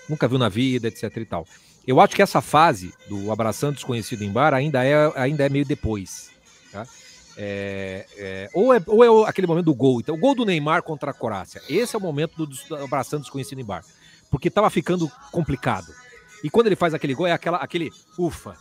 Nunca 0.07 0.27
viu 0.27 0.37
na 0.37 0.47
vida, 0.47 0.87
etc 0.87 1.15
e 1.17 1.25
tal. 1.25 1.45
Eu 1.85 1.99
acho 1.99 2.15
que 2.15 2.21
essa 2.21 2.41
fase 2.41 2.93
do 3.09 3.31
abraçando 3.31 3.75
desconhecido 3.75 4.23
em 4.23 4.31
bar 4.31 4.53
ainda 4.53 4.85
é, 4.85 5.11
ainda 5.15 5.45
é 5.45 5.49
meio 5.49 5.65
depois. 5.65 6.31
Tá? 6.71 6.87
É, 7.35 8.05
é, 8.17 8.49
ou, 8.53 8.73
é, 8.73 8.81
ou 8.85 9.25
é 9.25 9.29
aquele 9.29 9.47
momento 9.47 9.65
do 9.65 9.75
gol. 9.75 9.99
Então, 9.99 10.15
o 10.15 10.17
gol 10.17 10.33
do 10.33 10.45
Neymar 10.45 10.83
contra 10.83 11.11
a 11.11 11.13
Croácia. 11.13 11.61
Esse 11.67 11.95
é 11.95 11.99
o 11.99 12.01
momento 12.01 12.35
do, 12.37 12.47
do 12.47 12.75
abraçando 12.75 13.21
desconhecido 13.21 13.59
em 13.59 13.65
bar. 13.65 13.83
Porque 14.29 14.49
tava 14.49 14.69
ficando 14.69 15.11
complicado. 15.31 15.93
E 16.43 16.49
quando 16.49 16.67
ele 16.67 16.75
faz 16.75 16.93
aquele 16.93 17.13
gol, 17.13 17.27
é 17.27 17.31
aquela, 17.31 17.57
aquele 17.57 17.91
ufa, 18.17 18.55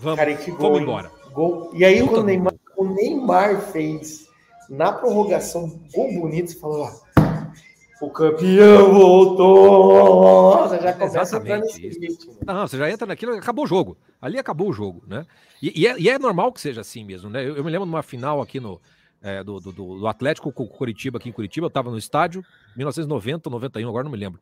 Vamos, 0.00 0.18
Cara, 0.18 0.32
gol, 0.56 0.80
embora. 0.80 1.10
Gol. 1.32 1.70
E 1.74 1.84
aí, 1.84 2.00
o 2.02 2.22
Neymar, 2.22 2.54
o 2.76 2.84
Neymar 2.84 3.60
fez 3.72 4.28
na 4.68 4.92
prorrogação 4.92 5.80
gol 5.92 6.12
bonito, 6.12 6.52
você 6.52 6.58
falou: 6.58 6.88
o 8.00 8.10
campeão 8.10 8.92
voltou. 8.92 10.68
Você 10.68 10.80
já 10.80 10.92
começa 10.92 11.36
a 11.36 11.40
entrar 11.40 11.58
nesse 11.58 11.80
ritmo. 11.80 12.38
Não, 12.46 12.66
você 12.66 12.78
já 12.78 12.90
entra 12.90 13.06
naquilo, 13.06 13.34
acabou 13.34 13.64
o 13.64 13.68
jogo. 13.68 13.96
Ali 14.20 14.38
acabou 14.38 14.68
o 14.68 14.72
jogo, 14.72 15.02
né? 15.06 15.26
E, 15.60 15.82
e, 15.82 15.86
é, 15.86 15.98
e 15.98 16.08
é, 16.08 16.18
normal 16.18 16.52
que 16.52 16.60
seja 16.60 16.80
assim 16.80 17.04
mesmo, 17.04 17.28
né? 17.28 17.42
Eu, 17.44 17.56
eu 17.56 17.64
me 17.64 17.70
lembro 17.70 17.86
de 17.86 17.92
uma 17.92 18.02
final 18.02 18.40
aqui 18.40 18.60
no. 18.60 18.80
É, 19.20 19.42
do, 19.42 19.58
do, 19.58 19.72
do, 19.72 20.06
Atlético 20.06 20.52
com 20.52 20.62
o 20.62 20.68
Curitiba 20.68 21.18
aqui 21.18 21.28
em 21.28 21.32
Curitiba, 21.32 21.64
eu 21.64 21.68
estava 21.68 21.90
no 21.90 21.98
estádio, 21.98 22.40
1990, 22.76 23.50
91, 23.50 23.88
agora 23.88 24.04
não 24.04 24.12
me 24.12 24.16
lembro. 24.16 24.40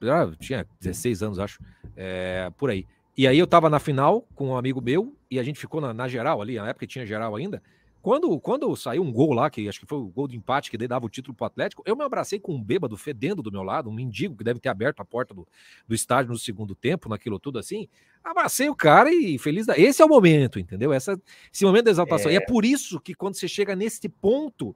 Eu 0.00 0.36
tinha 0.36 0.66
16 0.80 1.22
anos, 1.22 1.38
acho, 1.38 1.60
é, 1.96 2.50
por 2.56 2.70
aí. 2.70 2.86
E 3.16 3.26
aí 3.26 3.38
eu 3.38 3.46
tava 3.46 3.68
na 3.68 3.78
final 3.78 4.26
com 4.34 4.48
um 4.48 4.56
amigo 4.56 4.80
meu 4.80 5.14
e 5.30 5.38
a 5.38 5.42
gente 5.42 5.58
ficou 5.58 5.80
na, 5.80 5.92
na 5.92 6.08
geral 6.08 6.40
ali, 6.40 6.56
na 6.56 6.68
época 6.68 6.86
tinha 6.86 7.04
geral 7.04 7.36
ainda. 7.36 7.62
Quando, 8.02 8.40
quando 8.40 8.74
saiu 8.74 9.00
um 9.00 9.12
gol 9.12 9.32
lá, 9.32 9.48
que 9.48 9.68
acho 9.68 9.78
que 9.78 9.86
foi 9.86 9.98
o 9.98 10.08
gol 10.08 10.26
de 10.26 10.36
empate 10.36 10.68
que 10.68 10.88
dava 10.88 11.06
o 11.06 11.08
título 11.08 11.36
pro 11.36 11.46
Atlético, 11.46 11.84
eu 11.86 11.94
me 11.94 12.02
abracei 12.02 12.40
com 12.40 12.52
um 12.52 12.60
bêbado 12.60 12.96
fedendo 12.96 13.40
do 13.42 13.52
meu 13.52 13.62
lado, 13.62 13.88
um 13.88 13.92
mendigo 13.92 14.36
que 14.36 14.42
deve 14.42 14.58
ter 14.58 14.70
aberto 14.70 14.98
a 15.00 15.04
porta 15.04 15.32
do, 15.32 15.46
do 15.86 15.94
estádio 15.94 16.32
no 16.32 16.38
segundo 16.38 16.74
tempo, 16.74 17.08
naquilo 17.08 17.38
tudo 17.38 17.60
assim. 17.60 17.88
Abracei 18.24 18.68
o 18.68 18.74
cara 18.74 19.14
e 19.14 19.38
feliz 19.38 19.66
da. 19.66 19.78
Esse 19.78 20.02
é 20.02 20.04
o 20.04 20.08
momento, 20.08 20.58
entendeu? 20.58 20.92
Essa, 20.92 21.20
esse 21.52 21.64
momento 21.64 21.84
da 21.84 21.90
exaltação. 21.92 22.28
É. 22.28 22.34
E 22.34 22.36
é 22.38 22.40
por 22.40 22.64
isso 22.64 22.98
que 22.98 23.14
quando 23.14 23.36
você 23.36 23.46
chega 23.46 23.76
nesse 23.76 24.08
ponto, 24.08 24.74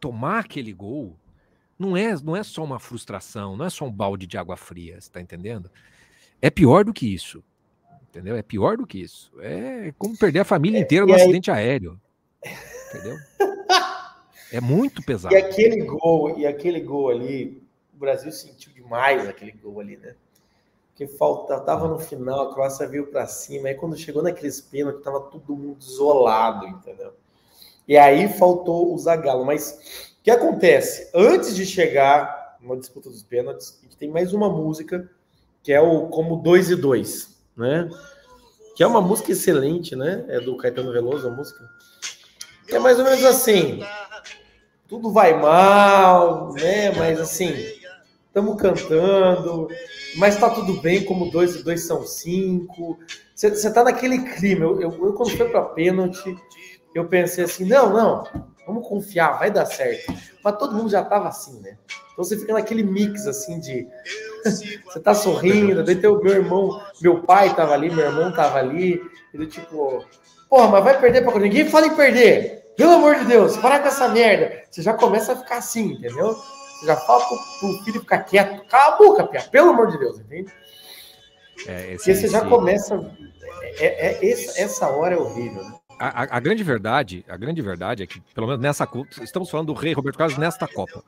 tomar 0.00 0.38
aquele 0.38 0.72
gol 0.72 1.18
não 1.78 1.96
é, 1.96 2.14
não 2.22 2.36
é 2.36 2.42
só 2.42 2.62
uma 2.62 2.78
frustração, 2.78 3.56
não 3.56 3.64
é 3.64 3.70
só 3.70 3.84
um 3.84 3.92
balde 3.92 4.26
de 4.26 4.38
água 4.38 4.56
fria, 4.56 5.00
você 5.00 5.10
tá 5.10 5.20
entendendo? 5.20 5.70
É 6.40 6.50
pior 6.50 6.84
do 6.84 6.92
que 6.92 7.12
isso. 7.12 7.42
Entendeu? 8.10 8.36
É 8.36 8.42
pior 8.42 8.76
do 8.76 8.86
que 8.86 8.98
isso. 8.98 9.32
É 9.40 9.92
como 9.98 10.16
perder 10.16 10.40
a 10.40 10.44
família 10.44 10.78
é, 10.78 10.82
inteira 10.82 11.04
no 11.04 11.12
aí... 11.12 11.20
acidente 11.20 11.50
aéreo. 11.50 12.00
Entendeu? 12.88 13.16
É 14.52 14.60
muito 14.60 15.02
pesado. 15.06 15.34
E 15.34 15.38
aquele 15.38 15.82
gol, 15.84 16.38
e 16.38 16.46
aquele 16.46 16.80
gol 16.80 17.10
ali, 17.10 17.60
o 17.92 17.98
Brasil 17.98 18.30
sentiu 18.30 18.72
demais 18.72 19.28
aquele 19.28 19.50
gol 19.50 19.80
ali, 19.80 19.96
né? 19.96 20.14
Porque 20.90 21.08
falta, 21.08 21.58
tava 21.58 21.88
no 21.88 21.98
final, 21.98 22.48
a 22.50 22.54
Croácia 22.54 22.86
veio 22.86 23.08
para 23.08 23.26
cima, 23.26 23.66
aí 23.66 23.74
quando 23.74 23.96
chegou 23.96 24.22
naqueles 24.22 24.60
pênaltis, 24.60 25.02
tava 25.02 25.22
todo 25.22 25.56
mundo 25.56 25.78
isolado, 25.80 26.68
entendeu? 26.68 27.12
E 27.88 27.96
aí 27.96 28.28
faltou 28.28 28.94
o 28.94 28.98
Zagallo, 28.98 29.44
mas 29.44 30.13
que 30.24 30.30
acontece? 30.30 31.10
Antes 31.14 31.54
de 31.54 31.66
chegar 31.66 32.56
uma 32.58 32.78
disputa 32.78 33.10
dos 33.10 33.22
pênaltis, 33.22 33.78
a 33.78 33.84
gente 33.84 33.96
tem 33.98 34.08
mais 34.08 34.32
uma 34.32 34.48
música 34.48 35.06
que 35.62 35.70
é 35.70 35.80
o 35.80 36.08
como 36.08 36.36
2 36.36 36.70
e 36.70 36.76
2, 36.76 37.38
né? 37.54 37.90
Que 38.74 38.82
é 38.82 38.86
uma 38.86 39.02
música 39.02 39.32
excelente, 39.32 39.94
né? 39.94 40.24
É 40.28 40.40
do 40.40 40.56
Caetano 40.56 40.92
Veloso 40.92 41.28
a 41.28 41.30
música. 41.30 41.68
É 42.70 42.78
mais 42.78 42.98
ou 42.98 43.04
menos 43.04 43.22
assim. 43.22 43.80
Tudo 44.88 45.12
vai 45.12 45.38
mal, 45.38 46.54
né? 46.54 46.90
Mas 46.92 47.20
assim, 47.20 47.52
estamos 48.26 48.56
cantando, 48.60 49.68
mas 50.16 50.40
tá 50.40 50.48
tudo 50.48 50.80
bem, 50.80 51.04
como 51.04 51.30
dois 51.30 51.54
e 51.54 51.62
dois 51.62 51.82
são 51.82 52.06
cinco. 52.06 52.98
Você 53.34 53.70
tá 53.70 53.84
naquele 53.84 54.20
clima. 54.36 54.64
Eu, 54.64 54.80
eu, 54.80 55.06
eu 55.06 55.12
quando 55.12 55.36
foi 55.36 55.50
para 55.50 55.60
pênalti, 55.60 56.34
eu 56.94 57.06
pensei 57.06 57.44
assim: 57.44 57.66
não, 57.66 57.92
não, 57.92 58.53
vamos 58.66 58.86
confiar, 58.86 59.38
vai 59.38 59.50
dar 59.50 59.66
certo. 59.66 60.12
Mas 60.42 60.56
todo 60.56 60.74
mundo 60.74 60.90
já 60.90 61.02
tava 61.04 61.28
assim, 61.28 61.60
né? 61.60 61.76
Então 62.12 62.24
você 62.24 62.36
fica 62.36 62.52
naquele 62.52 62.82
mix 62.82 63.26
assim 63.26 63.58
de. 63.60 63.88
você 64.44 65.00
tá 65.00 65.14
sorrindo, 65.14 65.82
daí 65.82 65.96
tem 65.96 66.10
o 66.10 66.22
meu 66.22 66.34
irmão, 66.34 66.80
meu 67.00 67.22
pai 67.22 67.54
tava 67.54 67.74
ali, 67.74 67.90
meu 67.90 68.04
irmão 68.04 68.32
tava 68.32 68.58
ali, 68.58 69.00
ele 69.32 69.46
tipo, 69.46 70.04
Porra, 70.54 70.68
mas 70.68 70.84
vai 70.84 71.00
perder 71.00 71.24
para 71.24 71.36
ninguém 71.40 71.68
fala 71.68 71.88
em 71.88 71.96
perder. 71.96 72.72
Pelo 72.76 72.92
amor 72.92 73.16
de 73.16 73.24
Deus, 73.24 73.56
para 73.56 73.80
com 73.80 73.88
essa 73.88 74.08
merda. 74.08 74.62
Você 74.70 74.82
já 74.82 74.94
começa 74.94 75.32
a 75.32 75.36
ficar 75.36 75.56
assim, 75.56 75.94
entendeu? 75.94 76.32
Você 76.34 76.86
já 76.86 76.96
fala 76.96 77.24
pro, 77.26 77.38
pro 77.58 77.84
filho 77.84 78.00
ficar 78.00 78.18
quieto. 78.20 78.64
Cala 78.68 78.94
a 78.94 78.96
boca, 78.96 79.26
Pia, 79.26 79.42
pelo 79.42 79.70
amor 79.70 79.88
de 79.88 79.98
Deus, 79.98 80.20
entende? 80.20 80.52
É, 81.66 81.94
esse, 81.94 82.14
você 82.14 82.28
já 82.28 82.42
começa. 82.42 82.94
É, 83.78 83.86
é, 83.86 84.18
é, 84.24 84.30
essa, 84.30 84.60
essa 84.60 84.88
hora 84.88 85.16
é 85.16 85.18
horrível, 85.18 85.64
né? 85.64 85.74
A, 85.98 86.36
a, 86.36 86.40
grande 86.40 86.62
verdade, 86.62 87.24
a 87.28 87.36
grande 87.36 87.62
verdade 87.62 88.02
é 88.02 88.06
que, 88.06 88.20
pelo 88.34 88.46
menos 88.46 88.60
nessa 88.60 88.88
estamos 89.22 89.50
falando 89.50 89.68
do 89.68 89.74
rei 89.74 89.92
Roberto 89.92 90.18
Carlos 90.18 90.38
nesta 90.38 90.66
Copa. 90.66 91.02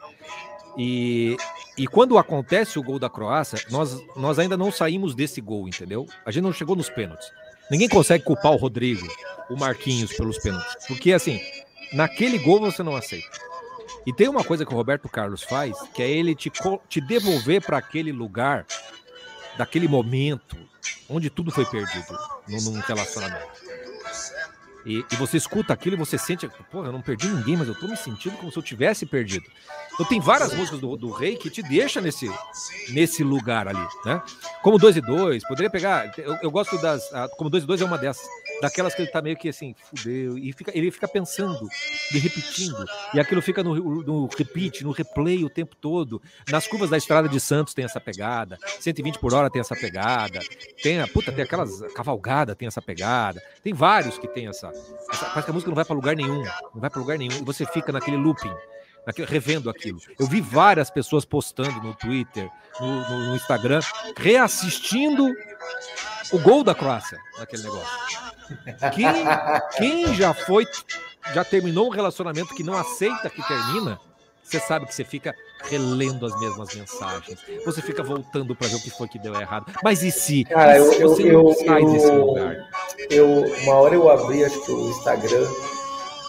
E, 0.76 1.36
e 1.76 1.86
quando 1.86 2.18
acontece 2.18 2.78
o 2.78 2.82
gol 2.82 2.98
da 2.98 3.08
Croácia, 3.08 3.58
nós, 3.70 3.98
nós 4.14 4.38
ainda 4.38 4.56
não 4.56 4.70
saímos 4.70 5.14
desse 5.14 5.40
gol, 5.40 5.66
entendeu? 5.66 6.06
A 6.24 6.30
gente 6.30 6.44
não 6.44 6.52
chegou 6.52 6.76
nos 6.76 6.90
pênaltis. 6.90 7.32
Ninguém 7.70 7.88
consegue 7.88 8.24
culpar 8.24 8.52
o 8.52 8.56
Rodrigo, 8.56 9.06
o 9.50 9.56
Marquinhos 9.56 10.12
pelos 10.12 10.38
pênaltis. 10.38 10.86
Porque, 10.86 11.12
assim, 11.12 11.40
naquele 11.92 12.38
gol 12.38 12.60
você 12.60 12.82
não 12.82 12.94
aceita. 12.94 13.46
E 14.06 14.12
tem 14.12 14.28
uma 14.28 14.44
coisa 14.44 14.64
que 14.64 14.72
o 14.72 14.76
Roberto 14.76 15.08
Carlos 15.08 15.42
faz, 15.42 15.76
que 15.92 16.02
é 16.02 16.08
ele 16.08 16.34
te, 16.34 16.52
te 16.88 17.00
devolver 17.00 17.60
para 17.60 17.78
aquele 17.78 18.12
lugar, 18.12 18.64
daquele 19.58 19.88
momento, 19.88 20.56
onde 21.08 21.28
tudo 21.28 21.50
foi 21.50 21.64
perdido 21.64 22.16
num 22.46 22.78
relacionamento. 22.80 23.65
E, 24.86 25.04
e, 25.12 25.16
você 25.16 25.36
escuta 25.36 25.72
aquilo 25.72 25.96
e 25.96 25.98
você 25.98 26.16
sente, 26.16 26.48
pô, 26.70 26.84
eu 26.84 26.92
não 26.92 27.02
perdi 27.02 27.26
ninguém, 27.26 27.56
mas 27.56 27.66
eu 27.66 27.74
tô 27.74 27.88
me 27.88 27.96
sentindo 27.96 28.36
como 28.36 28.52
se 28.52 28.58
eu 28.58 28.62
tivesse 28.62 29.04
perdido. 29.04 29.44
Então 29.92 30.06
tem 30.06 30.20
várias 30.20 30.54
músicas 30.54 30.78
do, 30.78 30.96
do 30.96 31.10
Rei 31.10 31.36
que 31.36 31.50
te 31.50 31.60
deixa 31.60 32.00
nesse, 32.00 32.30
nesse 32.90 33.24
lugar 33.24 33.66
ali, 33.66 33.86
né? 34.04 34.22
Como 34.62 34.78
2 34.78 34.98
e 34.98 35.00
2, 35.00 35.42
poderia 35.48 35.68
pegar, 35.68 36.16
eu, 36.16 36.38
eu 36.40 36.50
gosto 36.52 36.78
das, 36.78 37.12
a, 37.12 37.28
como 37.30 37.50
2 37.50 37.64
e 37.64 37.66
2 37.66 37.80
é 37.80 37.84
uma 37.84 37.98
dessas 37.98 38.24
daquelas 38.60 38.94
que 38.94 39.02
ele 39.02 39.10
tá 39.10 39.22
meio 39.22 39.36
que 39.36 39.48
assim, 39.48 39.74
fudeu, 39.78 40.38
e 40.38 40.52
fica, 40.52 40.76
ele 40.76 40.90
fica 40.90 41.08
pensando 41.08 41.68
e 42.12 42.18
repetindo, 42.18 42.84
e 43.14 43.20
aquilo 43.20 43.42
fica 43.42 43.62
no, 43.62 43.74
no 44.02 44.28
repeat, 44.36 44.84
no 44.84 44.90
replay 44.90 45.44
o 45.44 45.50
tempo 45.50 45.76
todo. 45.76 46.20
Nas 46.50 46.66
curvas 46.66 46.90
da 46.90 46.96
Estrada 46.96 47.28
de 47.28 47.40
Santos 47.40 47.74
tem 47.74 47.84
essa 47.84 48.00
pegada, 48.00 48.58
120 48.80 49.18
por 49.18 49.34
hora 49.34 49.50
tem 49.50 49.60
essa 49.60 49.74
pegada, 49.74 50.40
tem 50.82 51.00
a 51.00 51.08
puta, 51.08 51.32
tem 51.32 51.44
aquelas 51.44 51.80
cavalgada 51.94 52.54
tem 52.54 52.68
essa 52.68 52.82
pegada, 52.82 53.42
tem 53.62 53.72
vários 53.72 54.18
que 54.18 54.28
tem 54.28 54.48
essa, 54.48 54.68
essa 54.68 55.26
parece 55.26 55.44
que 55.44 55.50
a 55.50 55.54
música 55.54 55.70
não 55.70 55.76
vai 55.76 55.84
para 55.84 55.94
lugar 55.94 56.16
nenhum, 56.16 56.42
não 56.42 56.80
vai 56.80 56.90
para 56.90 57.00
lugar 57.00 57.18
nenhum, 57.18 57.38
e 57.38 57.44
você 57.44 57.66
fica 57.66 57.92
naquele 57.92 58.16
looping. 58.16 58.52
Revendo 59.28 59.70
aquilo. 59.70 60.00
Eu 60.18 60.26
vi 60.26 60.40
várias 60.40 60.90
pessoas 60.90 61.24
postando 61.24 61.80
no 61.80 61.94
Twitter, 61.94 62.50
no, 62.80 63.08
no, 63.08 63.18
no 63.28 63.36
Instagram, 63.36 63.80
reassistindo 64.16 65.32
o 66.32 66.38
gol 66.38 66.64
da 66.64 66.74
Croácia 66.74 67.18
naquele 67.38 67.62
negócio. 67.62 67.86
Quem, 68.94 69.06
quem 69.76 70.14
já 70.14 70.34
foi, 70.34 70.66
já 71.32 71.44
terminou 71.44 71.86
um 71.86 71.90
relacionamento 71.90 72.54
que 72.54 72.62
não 72.62 72.76
aceita 72.76 73.30
que 73.30 73.46
termina, 73.46 74.00
você 74.42 74.60
sabe 74.60 74.86
que 74.86 74.94
você 74.94 75.04
fica 75.04 75.34
relendo 75.64 76.24
as 76.26 76.38
mesmas 76.38 76.74
mensagens. 76.74 77.38
Você 77.64 77.82
fica 77.82 78.02
voltando 78.02 78.54
para 78.54 78.68
ver 78.68 78.76
o 78.76 78.80
que 78.80 78.90
foi 78.90 79.08
que 79.08 79.18
deu 79.18 79.34
errado. 79.34 79.72
Mas 79.82 80.02
e 80.02 80.12
se? 80.12 80.44
Cara, 80.44 80.78
e 80.78 80.84
se 80.84 81.00
eu, 81.00 81.08
você 81.08 81.22
eu, 81.30 81.42
não 81.42 81.52
sai 81.52 81.82
eu, 81.82 81.92
desse 81.92 82.10
lugar? 82.10 82.70
Eu, 83.10 83.26
uma 83.62 83.74
hora 83.74 83.94
eu 83.94 84.08
abri, 84.08 84.44
acho 84.44 84.64
que 84.64 84.70
o 84.70 84.90
Instagram, 84.90 85.48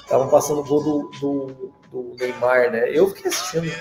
estavam 0.01 0.29
passando 0.29 0.61
o 0.61 0.63
gol 0.63 0.83
do, 0.83 1.19
do, 1.19 1.71
do, 2.03 2.15
Neymar, 2.19 2.71
né? 2.71 2.89
Eu 2.91 3.07
fiquei 3.09 3.31
assistindo 3.31 3.71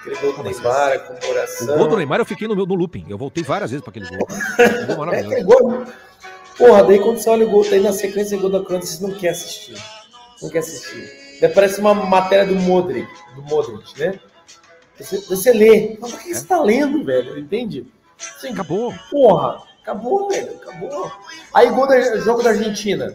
aquele 0.00 0.16
gol 0.16 0.32
do 0.34 0.42
Neymar, 0.42 0.92
a 0.92 0.98
comemoração. 0.98 1.74
O 1.74 1.78
gol 1.78 1.88
do 1.88 1.96
Neymar 1.96 2.20
eu 2.20 2.26
fiquei 2.26 2.48
no, 2.48 2.54
no 2.54 2.74
looping. 2.74 3.06
Eu 3.08 3.18
voltei 3.18 3.42
várias 3.42 3.70
vezes 3.70 3.84
para 3.84 3.90
aquele 3.90 4.08
gol. 4.08 4.28
é, 5.12 5.20
aquele 5.20 5.44
gol 5.44 5.84
Porra, 6.56 6.84
daí 6.84 6.98
quando 6.98 7.18
você 7.18 7.30
olha 7.30 7.46
o 7.46 7.50
gol, 7.50 7.68
daí 7.68 7.80
na 7.80 7.92
sequência 7.92 8.36
do 8.36 8.42
gol 8.42 8.50
da 8.50 8.64
Crônica, 8.64 8.86
você 8.86 9.02
não 9.02 9.14
quer 9.14 9.30
assistir. 9.30 9.74
Não 10.40 10.50
quer 10.50 10.58
assistir. 10.58 11.38
Daí 11.40 11.50
parece 11.52 11.80
uma 11.80 11.94
matéria 11.94 12.46
do 12.46 12.54
Modric, 12.54 13.08
do 13.34 13.42
Modric, 13.42 13.98
né? 13.98 14.20
Você, 14.98 15.18
você 15.20 15.52
lê. 15.52 15.96
Mas 16.00 16.12
por 16.12 16.20
que 16.20 16.30
é. 16.30 16.34
você 16.34 16.46
tá 16.46 16.62
lendo, 16.62 17.04
velho? 17.04 17.38
Entende? 17.38 17.86
Assim, 18.36 18.50
acabou. 18.50 18.94
Porra, 19.10 19.62
acabou, 19.82 20.28
velho. 20.28 20.54
Acabou. 20.54 21.10
Aí 21.54 21.70
gol 21.70 21.86
do 21.86 22.20
jogo 22.20 22.42
da 22.42 22.50
Argentina. 22.50 23.14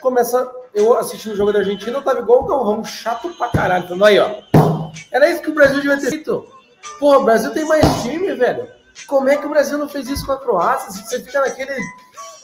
Começa. 0.00 0.50
Eu 0.74 0.98
assistindo 0.98 1.32
o 1.32 1.36
jogo 1.36 1.52
da 1.52 1.60
Argentina, 1.60 1.96
eu 1.96 2.02
tava 2.02 2.18
igual 2.18 2.42
o 2.42 2.46
Galvão, 2.46 2.84
chato 2.84 3.30
pra 3.34 3.48
caralho. 3.48 3.84
Falando 3.84 4.04
aí, 4.04 4.18
ó. 4.18 4.42
Era 5.10 5.30
isso 5.30 5.40
que 5.40 5.50
o 5.50 5.54
Brasil 5.54 5.80
devia 5.80 5.98
ter 5.98 6.10
feito. 6.10 6.46
Porra, 6.98 7.18
o 7.18 7.24
Brasil 7.24 7.52
tem 7.52 7.64
mais 7.64 8.02
time, 8.02 8.34
velho. 8.34 8.68
Como 9.06 9.28
é 9.28 9.36
que 9.36 9.46
o 9.46 9.50
Brasil 9.50 9.78
não 9.78 9.88
fez 9.88 10.08
isso 10.08 10.26
com 10.26 10.32
a 10.32 10.40
Croácia? 10.40 10.90
Você 10.90 11.20
fica 11.20 11.40
naquele 11.40 11.74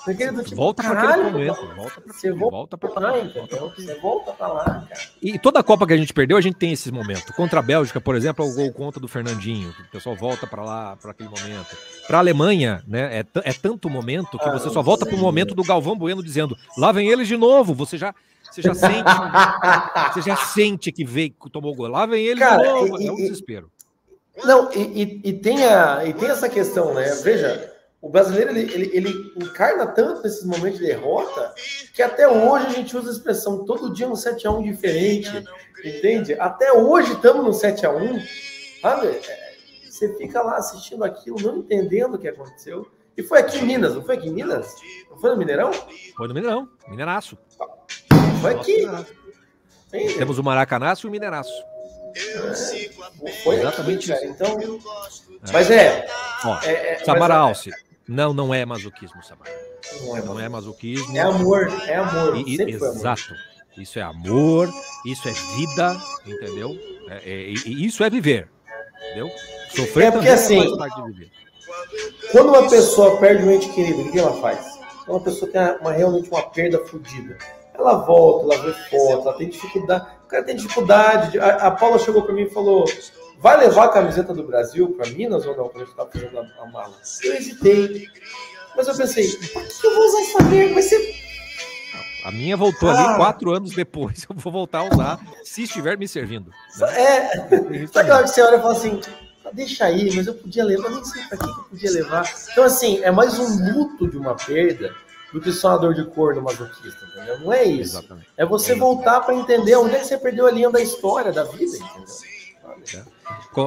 tipo, 0.04 0.56
volta 0.56 0.82
para 0.82 1.02
aquele 1.02 1.30
momento. 1.30 1.74
Volta 1.76 2.00
pra, 2.00 2.12
você 2.12 2.32
volta 2.32 2.78
para 2.78 3.00
lá, 3.00 3.18
entendeu? 3.18 3.72
Você 3.76 3.94
volta 3.96 4.32
para 4.32 4.48
lá, 4.48 4.64
cara. 4.64 5.00
E 5.20 5.38
toda 5.38 5.60
a 5.60 5.62
Copa 5.62 5.86
que 5.86 5.92
a 5.92 5.96
gente 5.96 6.12
perdeu, 6.12 6.36
a 6.36 6.40
gente 6.40 6.56
tem 6.56 6.72
esse 6.72 6.90
momento. 6.90 7.32
Contra 7.34 7.60
a 7.60 7.62
Bélgica, 7.62 8.00
por 8.00 8.14
exemplo, 8.16 8.44
é 8.44 8.48
o 8.48 8.54
gol 8.54 8.72
contra 8.72 9.00
do 9.00 9.08
Fernandinho. 9.08 9.70
o 9.70 9.90
pessoal 9.90 10.16
volta 10.16 10.46
para 10.46 10.62
lá, 10.62 10.96
para 10.96 11.10
aquele 11.10 11.28
momento. 11.28 11.76
Para 12.06 12.18
a 12.18 12.20
Alemanha, 12.20 12.82
né? 12.86 13.20
É, 13.20 13.50
é 13.50 13.52
tanto 13.52 13.90
momento 13.90 14.38
que 14.38 14.48
ah, 14.48 14.52
você 14.52 14.70
só 14.70 14.82
volta 14.82 15.04
para 15.04 15.14
o 15.14 15.18
momento 15.18 15.54
do 15.54 15.62
Galvão 15.62 15.96
Bueno 15.96 16.22
dizendo: 16.22 16.56
lá 16.78 16.92
vem 16.92 17.08
eles 17.08 17.28
de 17.28 17.36
novo. 17.36 17.74
Você 17.74 17.98
já. 17.98 18.14
Você 18.50 18.62
já 18.62 18.74
sente, 18.74 19.04
você 20.12 20.22
já 20.22 20.36
sente 20.36 20.90
que 20.90 21.04
veio, 21.04 21.30
que 21.30 21.50
tomou 21.50 21.72
gol. 21.72 21.86
Lá 21.86 22.04
vem 22.04 22.26
ele 22.26 22.40
Cara, 22.40 22.60
de 22.60 22.68
novo. 22.68 23.00
E, 23.00 23.06
é 23.06 23.12
um 23.12 23.16
desespero. 23.16 23.70
Não, 24.44 24.72
e, 24.72 24.80
e, 24.80 25.20
e, 25.30 25.32
tem 25.34 25.64
a, 25.64 26.04
e 26.04 26.14
tem 26.14 26.28
essa 26.28 26.48
questão, 26.48 26.94
né? 26.94 27.14
Veja, 27.22 27.69
o 28.02 28.08
brasileiro 28.08 28.50
ele, 28.50 28.72
ele, 28.72 28.90
ele, 28.94 29.32
encarna 29.36 29.86
tanto 29.86 30.22
nesses 30.22 30.44
momentos 30.44 30.78
de 30.78 30.86
derrota 30.86 31.54
que 31.94 32.02
até 32.02 32.26
hoje 32.26 32.66
a 32.66 32.70
gente 32.70 32.96
usa 32.96 33.10
a 33.10 33.12
expressão 33.12 33.64
todo 33.64 33.92
dia 33.92 34.08
um 34.08 34.14
7x1 34.14 34.62
diferente, 34.62 35.44
entende? 35.84 36.34
Até 36.34 36.72
hoje 36.72 37.12
estamos 37.12 37.44
no 37.44 37.50
7x1, 37.50 38.22
sabe? 38.80 39.06
É, 39.08 39.54
você 39.84 40.16
fica 40.16 40.40
lá 40.40 40.56
assistindo 40.56 41.04
aquilo, 41.04 41.38
não 41.40 41.58
entendendo 41.58 42.14
o 42.14 42.18
que 42.18 42.28
aconteceu. 42.28 42.90
E 43.16 43.22
foi 43.22 43.40
aqui 43.40 43.58
em 43.58 43.66
Minas, 43.66 43.94
não 43.94 44.02
foi 44.02 44.16
aqui 44.16 44.28
em 44.28 44.32
Minas? 44.32 44.76
Não 45.10 45.18
foi 45.18 45.30
no 45.30 45.36
Mineirão? 45.36 45.70
Foi 46.16 46.26
no 46.26 46.32
Mineirão, 46.32 46.68
Mineiraço. 46.88 47.36
Foi 48.40 48.54
aqui. 48.54 48.86
Temos 50.16 50.38
o 50.38 50.42
Maracanaço 50.42 51.06
e 51.06 51.08
o 51.08 51.10
Mineiraço. 51.10 51.52
É, 52.16 53.34
foi 53.44 53.56
Exatamente 53.56 54.10
aqui, 54.10 54.22
cara. 54.22 54.32
Então, 54.32 54.80
mas 55.52 55.70
é. 55.70 56.06
Ó, 56.44 56.58
é, 56.62 56.94
é 56.94 57.04
Samara 57.04 57.34
é, 57.34 57.36
Alce, 57.36 57.70
não, 58.10 58.34
não 58.34 58.52
é 58.52 58.66
masoquismo, 58.66 59.22
Samara. 59.22 59.50
Não 60.02 60.16
é, 60.16 60.22
não 60.22 60.40
é 60.40 60.48
masoquismo. 60.48 61.16
É 61.16 61.20
amor, 61.20 61.68
é 61.86 61.94
amor. 61.94 62.36
E, 62.36 62.60
exato. 62.60 63.34
Isso 63.78 64.00
é 64.00 64.02
amor, 64.02 64.68
isso 65.06 65.28
é 65.28 65.32
vida, 65.56 65.96
entendeu? 66.26 66.76
É, 67.08 67.22
é, 67.24 67.50
isso 67.50 68.02
é 68.02 68.10
viver, 68.10 68.48
entendeu? 68.98 69.30
Sofrer 69.70 70.08
é 70.08 70.10
porque 70.10 70.28
é 70.28 70.32
assim, 70.32 70.76
quando 72.32 72.48
uma 72.48 72.68
pessoa 72.68 73.16
perde 73.18 73.44
um 73.44 73.50
ente 73.52 73.68
querido, 73.68 74.00
o 74.02 74.10
que 74.10 74.18
ela 74.18 74.40
faz? 74.40 74.58
Quando 75.06 75.18
uma 75.18 75.20
pessoa 75.20 75.50
tem 75.50 75.60
uma, 75.80 75.92
realmente 75.92 76.28
uma 76.28 76.42
perda 76.42 76.84
fodida, 76.86 77.38
ela 77.72 77.94
volta, 78.04 78.52
ela 78.52 78.64
vê 78.64 78.72
foto, 78.90 79.28
ela 79.28 79.36
tem 79.36 79.48
dificuldade. 79.48 80.06
O 80.24 80.26
cara 80.26 80.42
tem 80.42 80.56
dificuldade. 80.56 81.30
De... 81.30 81.38
A, 81.38 81.54
a, 81.68 81.70
Paula 81.70 81.98
chegou 82.00 82.22
para 82.22 82.34
mim 82.34 82.42
e 82.42 82.50
falou: 82.50 82.84
vai 83.40 83.58
levar 83.58 83.86
a 83.86 83.88
camiseta 83.88 84.32
do 84.32 84.44
Brasil 84.44 84.90
para 84.90 85.10
Minas 85.10 85.44
ou 85.46 85.56
não? 85.56 85.68
Quando 85.68 85.82
a 85.82 85.86
gente 85.86 85.96
tá 85.96 86.06
fazendo 86.06 86.38
a, 86.38 86.62
a 86.62 86.66
mala. 86.66 86.94
Eu 87.22 87.34
hesitei. 87.34 88.06
Mas 88.76 88.86
eu 88.86 88.94
pensei, 88.94 89.28
por 89.52 89.66
que 89.66 89.86
eu 89.86 89.94
vou 89.94 90.06
usar 90.06 90.20
essa 90.20 90.42
merda? 90.44 90.74
Vai 90.74 90.82
ser 90.82 91.20
a 92.22 92.30
minha 92.30 92.54
voltou 92.56 92.88
ah. 92.90 92.92
ali 92.92 93.16
quatro 93.16 93.50
anos 93.50 93.72
depois. 93.72 94.24
Eu 94.28 94.36
vou 94.36 94.52
voltar 94.52 94.80
a 94.80 94.84
usar 94.84 95.20
se 95.42 95.62
estiver 95.62 95.96
me 95.96 96.06
servindo. 96.06 96.52
É. 96.82 97.86
Só 97.86 98.04
que 98.04 98.28
você 98.28 98.42
olha 98.42 98.56
e 98.56 98.60
fala 98.60 98.72
assim: 98.72 99.00
ah, 99.44 99.50
deixa 99.52 99.86
aí, 99.86 100.14
mas 100.14 100.26
eu 100.26 100.34
podia 100.34 100.64
levar, 100.64 100.90
nem 100.90 101.02
sei 101.02 101.22
para 101.24 101.38
que 101.38 101.44
eu 101.44 101.54
podia 101.64 101.90
levar. 101.90 102.30
Então, 102.52 102.64
assim, 102.64 103.02
é 103.02 103.10
mais 103.10 103.38
um 103.38 103.72
luto 103.72 104.06
de 104.08 104.18
uma 104.18 104.34
perda 104.34 104.94
do 105.32 105.40
que 105.40 105.50
só 105.50 105.70
uma 105.70 105.78
dor 105.78 105.94
de 105.94 106.04
cor 106.04 106.34
no 106.34 106.42
masoquista, 106.42 107.06
entendeu? 107.06 107.40
Não 107.40 107.52
é 107.52 107.64
isso. 107.64 107.96
Exatamente. 107.96 108.28
É 108.36 108.44
você 108.44 108.74
voltar 108.74 109.20
para 109.20 109.34
entender 109.34 109.76
onde 109.76 109.94
é 109.94 110.00
que 110.00 110.06
você 110.06 110.18
perdeu 110.18 110.46
a 110.46 110.50
linha 110.50 110.70
da 110.70 110.80
história, 110.80 111.32
da 111.32 111.44
vida, 111.44 111.76
entendeu? 111.76 112.14
É. 112.94 113.19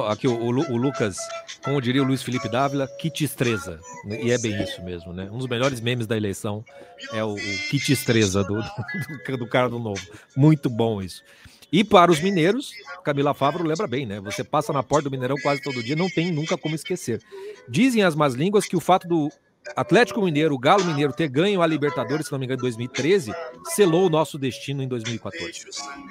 Aqui 0.08 0.26
o, 0.26 0.34
o, 0.34 0.76
Lucas, 0.76 1.16
como 1.62 1.80
diria 1.80 2.02
o 2.02 2.06
Luiz 2.06 2.22
Felipe 2.22 2.48
Dávila, 2.48 2.88
kit 2.98 3.22
estreza. 3.24 3.78
E 4.06 4.30
é 4.30 4.38
bem 4.38 4.62
isso 4.62 4.82
mesmo, 4.82 5.12
né? 5.12 5.28
Um 5.30 5.38
dos 5.38 5.46
melhores 5.46 5.80
memes 5.80 6.06
da 6.06 6.16
eleição 6.16 6.64
é 7.12 7.22
o, 7.22 7.34
o 7.34 7.58
kit 7.70 7.92
estreza 7.92 8.42
do, 8.42 8.54
do, 9.28 9.36
do 9.36 9.46
cara 9.46 9.68
do 9.68 9.78
novo. 9.78 10.00
Muito 10.36 10.70
bom 10.70 11.02
isso. 11.02 11.22
E 11.72 11.82
para 11.82 12.12
os 12.12 12.20
mineiros, 12.20 12.72
Camila 13.02 13.34
Fávaro 13.34 13.66
lembra 13.66 13.86
bem, 13.86 14.06
né? 14.06 14.20
Você 14.20 14.44
passa 14.44 14.72
na 14.72 14.82
porta 14.82 15.08
do 15.08 15.10
Mineirão 15.10 15.36
quase 15.42 15.60
todo 15.60 15.82
dia, 15.82 15.96
não 15.96 16.08
tem 16.08 16.30
nunca 16.30 16.56
como 16.56 16.74
esquecer. 16.74 17.20
Dizem 17.68 18.04
as 18.04 18.14
más 18.14 18.34
línguas 18.34 18.64
que 18.64 18.76
o 18.76 18.80
fato 18.80 19.08
do 19.08 19.28
Atlético 19.74 20.22
Mineiro, 20.22 20.54
o 20.54 20.58
Galo 20.58 20.84
Mineiro 20.84 21.12
ter 21.12 21.28
ganho 21.28 21.62
a 21.62 21.66
Libertadores, 21.66 22.26
se 22.26 22.32
não 22.32 22.38
me 22.38 22.44
engano, 22.44 22.60
em 22.60 22.62
2013, 22.62 23.32
selou 23.64 24.06
o 24.06 24.10
nosso 24.10 24.38
destino 24.38 24.82
em 24.82 24.88
2014. 24.88 25.64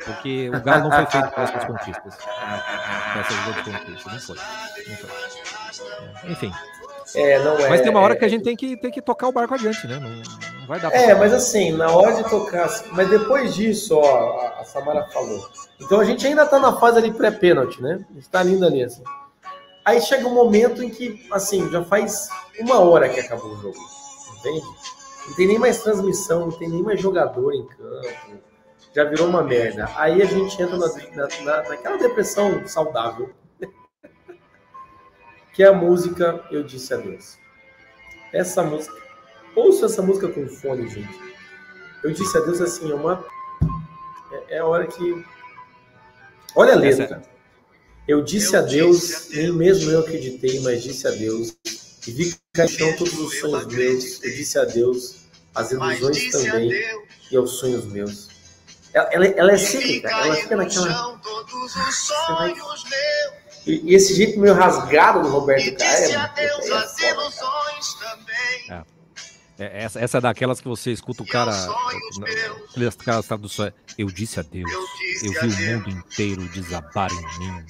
Porque 0.04 0.50
o 0.50 0.62
Galo 0.62 0.90
não 0.90 0.92
foi 0.92 1.06
feito 1.06 1.30
para 1.30 1.44
essas 1.44 1.66
conquistas. 1.66 2.16
Para 2.16 3.22
essas 3.22 3.46
grandes 3.46 3.64
conquistas. 3.64 4.14
Não 4.14 4.20
foi. 4.20 4.38
Não 4.88 4.96
foi. 4.98 6.32
Enfim. 6.32 6.52
É, 7.16 7.34
é, 7.34 7.70
mas 7.70 7.82
tem 7.82 7.92
uma 7.92 8.00
hora 8.00 8.16
que 8.16 8.26
a 8.26 8.28
gente 8.28 8.44
tem 8.44 8.56
que, 8.56 8.76
tem 8.78 8.90
que 8.90 9.02
tocar 9.02 9.28
o 9.28 9.32
barco 9.32 9.54
adiante, 9.54 9.86
né? 9.88 10.00
Não, 10.00 10.10
não 10.10 10.68
vai 10.68 10.80
dar 10.80 10.90
pra 10.90 11.00
É, 11.00 11.14
mas 11.14 11.32
assim, 11.34 11.72
na 11.72 11.92
hora 11.92 12.16
de 12.16 12.28
tocar. 12.30 12.70
Mas 12.92 13.10
depois 13.10 13.54
disso, 13.54 13.96
ó, 13.96 14.54
a 14.60 14.64
Samara 14.64 15.04
falou. 15.14 15.48
Então 15.80 16.00
a 16.00 16.06
gente 16.06 16.26
ainda 16.26 16.46
tá 16.46 16.60
na 16.60 16.76
fase 16.78 16.98
ali 16.98 17.12
pré-pênalti, 17.12 17.82
né? 17.82 18.04
A 18.10 18.14
gente 18.16 18.30
tá 18.30 18.42
lindo 18.42 18.66
ali, 18.66 18.84
assim. 18.84 19.04
Aí 19.86 20.02
chega 20.02 20.28
um 20.28 20.34
momento 20.34 20.84
em 20.84 20.90
que, 20.90 21.28
assim, 21.32 21.70
já 21.70 21.84
faz 21.84 22.30
uma 22.60 22.80
hora 22.80 23.10
que 23.10 23.20
acabou 23.20 23.52
o 23.52 23.62
jogo. 23.62 23.78
Entende? 24.40 24.66
Não 25.28 25.36
tem 25.36 25.48
nem 25.48 25.60
mais 25.60 25.82
transmissão, 25.82 26.42
não 26.42 26.52
tem 26.52 26.70
nem 26.70 26.84
mais 26.84 27.02
jogador 27.02 27.54
em 27.54 27.66
campo. 27.66 28.44
Já 28.94 29.04
virou 29.06 29.28
uma 29.28 29.44
merda. 29.44 29.90
Aí 29.96 30.22
a 30.22 30.26
gente 30.26 30.62
entra 30.62 30.78
na, 30.78 30.88
na, 31.16 31.70
naquela 31.70 31.98
depressão 31.98 32.66
saudável. 32.68 33.34
que 35.54 35.64
é 35.64 35.68
a 35.68 35.74
música 35.74 36.44
Eu 36.52 36.64
Disse 36.64 36.94
Adeus. 36.94 37.38
Essa 38.32 38.64
música. 38.64 38.96
Ouça 39.56 39.86
essa 39.86 40.02
música 40.02 40.28
com 40.28 40.48
fone, 40.48 40.88
gente. 40.88 41.34
Eu 42.04 42.12
disse 42.12 42.38
adeus 42.38 42.60
assim, 42.60 42.92
é 42.92 42.96
uma. 42.96 43.24
É, 44.32 44.56
é 44.56 44.60
a 44.60 44.66
hora 44.66 44.86
que. 44.88 45.26
Olha 46.56 46.74
a 46.74 46.76
letra. 46.76 47.22
Eu 48.08 48.22
disse 48.22 48.56
adeus, 48.56 49.30
nem 49.30 49.52
mesmo 49.54 49.90
eu 49.90 50.00
acreditei, 50.02 50.60
mas 50.60 50.84
disse 50.84 51.08
adeus. 51.08 51.56
E 52.06 52.12
vi 52.12 52.36
caixão 52.54 52.94
todos 52.98 53.18
os 53.18 53.40
sonhos 53.40 53.66
meus. 53.68 54.24
Eu 54.24 54.36
disse 54.36 54.60
adeus, 54.60 55.16
as 55.56 55.72
ilusões 55.72 56.32
também 56.32 56.72
e 57.32 57.38
aos 57.38 57.52
sonhos 57.52 57.86
meus. 57.86 58.28
Ela, 58.94 59.10
ela, 59.12 59.26
ela 59.26 59.52
é 59.54 59.58
cíclica, 59.58 60.10
ela 60.10 60.36
fica 60.36 60.56
naquela. 60.56 61.20
Vai... 62.30 62.54
E, 63.66 63.92
e, 63.92 63.96
esse 63.96 64.14
jeito 64.14 64.40
meio 64.40 64.54
rasgado 64.54 65.22
do 65.22 65.30
Roberto 65.30 65.78
Caio. 65.78 66.12
É, 68.70 68.84
é, 69.60 69.64
é, 69.66 69.84
essa, 69.84 70.00
essa 70.00 70.18
é 70.18 70.22
daquelas 70.22 70.60
que 70.60 70.68
você 70.68 70.92
escuta 70.92 71.24
o 71.24 71.28
cara. 71.28 71.54
Aquelas 72.70 73.26
traduções. 73.26 73.74
Eu 73.98 74.08
disse 74.08 74.40
adeus. 74.40 74.70
Eu 75.24 75.32
vi 75.32 75.48
o 75.48 75.78
mundo 75.78 75.90
inteiro 75.90 76.48
desabar 76.50 77.10
em 77.12 77.40
mim. 77.40 77.66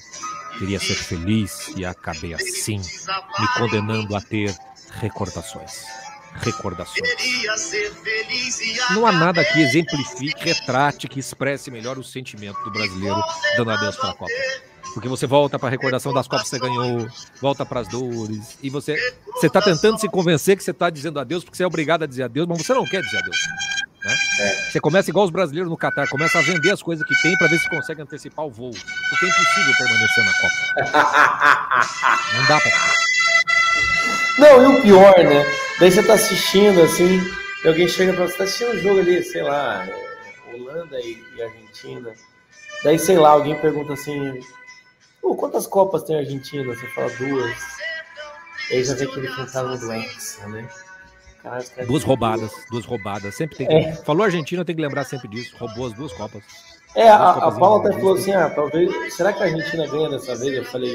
Queria 0.58 0.78
ser 0.78 0.94
feliz 0.94 1.72
e 1.76 1.84
acabei 1.84 2.32
assim, 2.34 2.78
me 2.78 3.48
condenando 3.58 4.14
a 4.14 4.20
ter 4.20 4.54
recordações. 5.00 5.84
Recordações. 6.34 7.08
Não 8.90 9.06
há 9.06 9.12
nada 9.12 9.44
que 9.44 9.60
exemplifique, 9.60 10.44
retrate, 10.44 11.08
que 11.08 11.20
expresse 11.20 11.70
melhor 11.70 11.98
o 11.98 12.04
sentimento 12.04 12.58
do 12.64 12.70
brasileiro 12.72 13.22
dando 13.56 13.70
adeus 13.70 13.96
para 13.96 14.10
a 14.10 14.14
Copa. 14.14 14.32
Porque 14.94 15.08
você 15.08 15.26
volta 15.26 15.58
para 15.58 15.68
a 15.68 15.70
recordação 15.70 16.14
das 16.14 16.28
Copas 16.28 16.44
que 16.44 16.50
você 16.50 16.58
ganhou, 16.60 17.08
volta 17.42 17.66
para 17.66 17.80
as 17.80 17.88
dores, 17.88 18.56
e 18.62 18.70
você 18.70 18.96
você 19.34 19.48
está 19.48 19.60
tentando 19.60 19.98
se 19.98 20.08
convencer 20.08 20.56
que 20.56 20.62
você 20.62 20.70
está 20.70 20.88
dizendo 20.88 21.18
adeus 21.18 21.42
porque 21.42 21.56
você 21.56 21.64
é 21.64 21.66
obrigado 21.66 22.04
a 22.04 22.06
dizer 22.06 22.22
adeus, 22.22 22.46
mas 22.46 22.64
você 22.64 22.72
não 22.72 22.86
quer 22.86 23.02
dizer 23.02 23.18
adeus. 23.18 23.36
Né? 24.04 24.14
É. 24.40 24.70
Você 24.70 24.80
começa 24.80 25.10
igual 25.10 25.24
os 25.24 25.30
brasileiros 25.30 25.68
no 25.68 25.76
Catar, 25.76 26.08
começa 26.08 26.38
a 26.38 26.42
vender 26.42 26.70
as 26.70 26.82
coisas 26.82 27.04
que 27.06 27.14
tem 27.22 27.36
para 27.36 27.48
ver 27.48 27.58
se 27.58 27.68
consegue 27.68 28.02
antecipar 28.02 28.46
o 28.46 28.50
voo. 28.50 28.70
Porque 28.70 29.26
é 29.26 29.28
impossível 29.28 29.74
permanecer 29.78 30.24
na 30.24 30.32
Copa. 30.32 30.54
não 32.36 32.46
dá 32.46 32.60
para. 32.60 32.72
Não, 34.38 34.62
e 34.62 34.78
o 34.78 34.82
pior, 34.82 35.18
né? 35.18 35.44
Daí 35.80 35.90
você 35.90 36.02
tá 36.02 36.14
assistindo 36.14 36.82
assim, 36.82 37.20
e 37.64 37.68
alguém 37.68 37.88
chega 37.88 38.12
para 38.12 38.26
você, 38.26 38.36
tá 38.36 38.44
assistindo 38.44 38.76
um 38.76 38.80
jogo 38.80 39.00
ali, 39.00 39.22
sei 39.24 39.42
lá, 39.42 39.88
Holanda 40.52 41.00
e, 41.00 41.22
e 41.36 41.42
Argentina. 41.42 42.12
Daí, 42.84 42.98
sei 42.98 43.18
lá, 43.18 43.30
alguém 43.30 43.58
pergunta 43.58 43.94
assim: 43.94 44.38
Pô, 45.24 45.34
quantas 45.34 45.66
Copas 45.66 46.02
tem 46.02 46.16
a 46.16 46.18
Argentina? 46.18 46.62
Você 46.64 46.86
fala 46.88 47.08
duas. 47.16 47.56
E 48.70 48.74
aí 48.74 48.84
já 48.84 48.94
vê 48.94 49.06
que 49.06 49.18
ele 49.18 49.34
cantava 49.34 49.74
do 49.74 49.90
Hexa, 49.90 50.46
né? 50.48 50.68
duas 51.86 52.04
roubadas, 52.04 52.52
duas 52.70 52.84
roubadas. 52.84 53.34
Sempre 53.34 53.56
tem 53.56 53.66
que... 53.66 53.72
é. 53.72 53.94
Falou 53.94 54.24
Argentina, 54.24 54.66
tem 54.66 54.76
que 54.76 54.82
lembrar 54.82 55.04
sempre 55.04 55.26
disso. 55.28 55.56
Roubou 55.58 55.86
as 55.86 55.94
duas 55.94 56.12
Copas. 56.12 56.42
É, 56.94 57.08
a, 57.08 57.30
a 57.30 57.52
Paula 57.52 57.88
até 57.88 57.98
falou 57.98 58.16
assim: 58.16 58.32
ah, 58.32 58.50
talvez. 58.50 59.14
Será 59.14 59.32
que 59.32 59.42
a 59.42 59.46
Argentina 59.46 59.86
ganha 59.86 60.10
dessa 60.10 60.36
vez? 60.36 60.54
Eu 60.58 60.64
falei. 60.66 60.94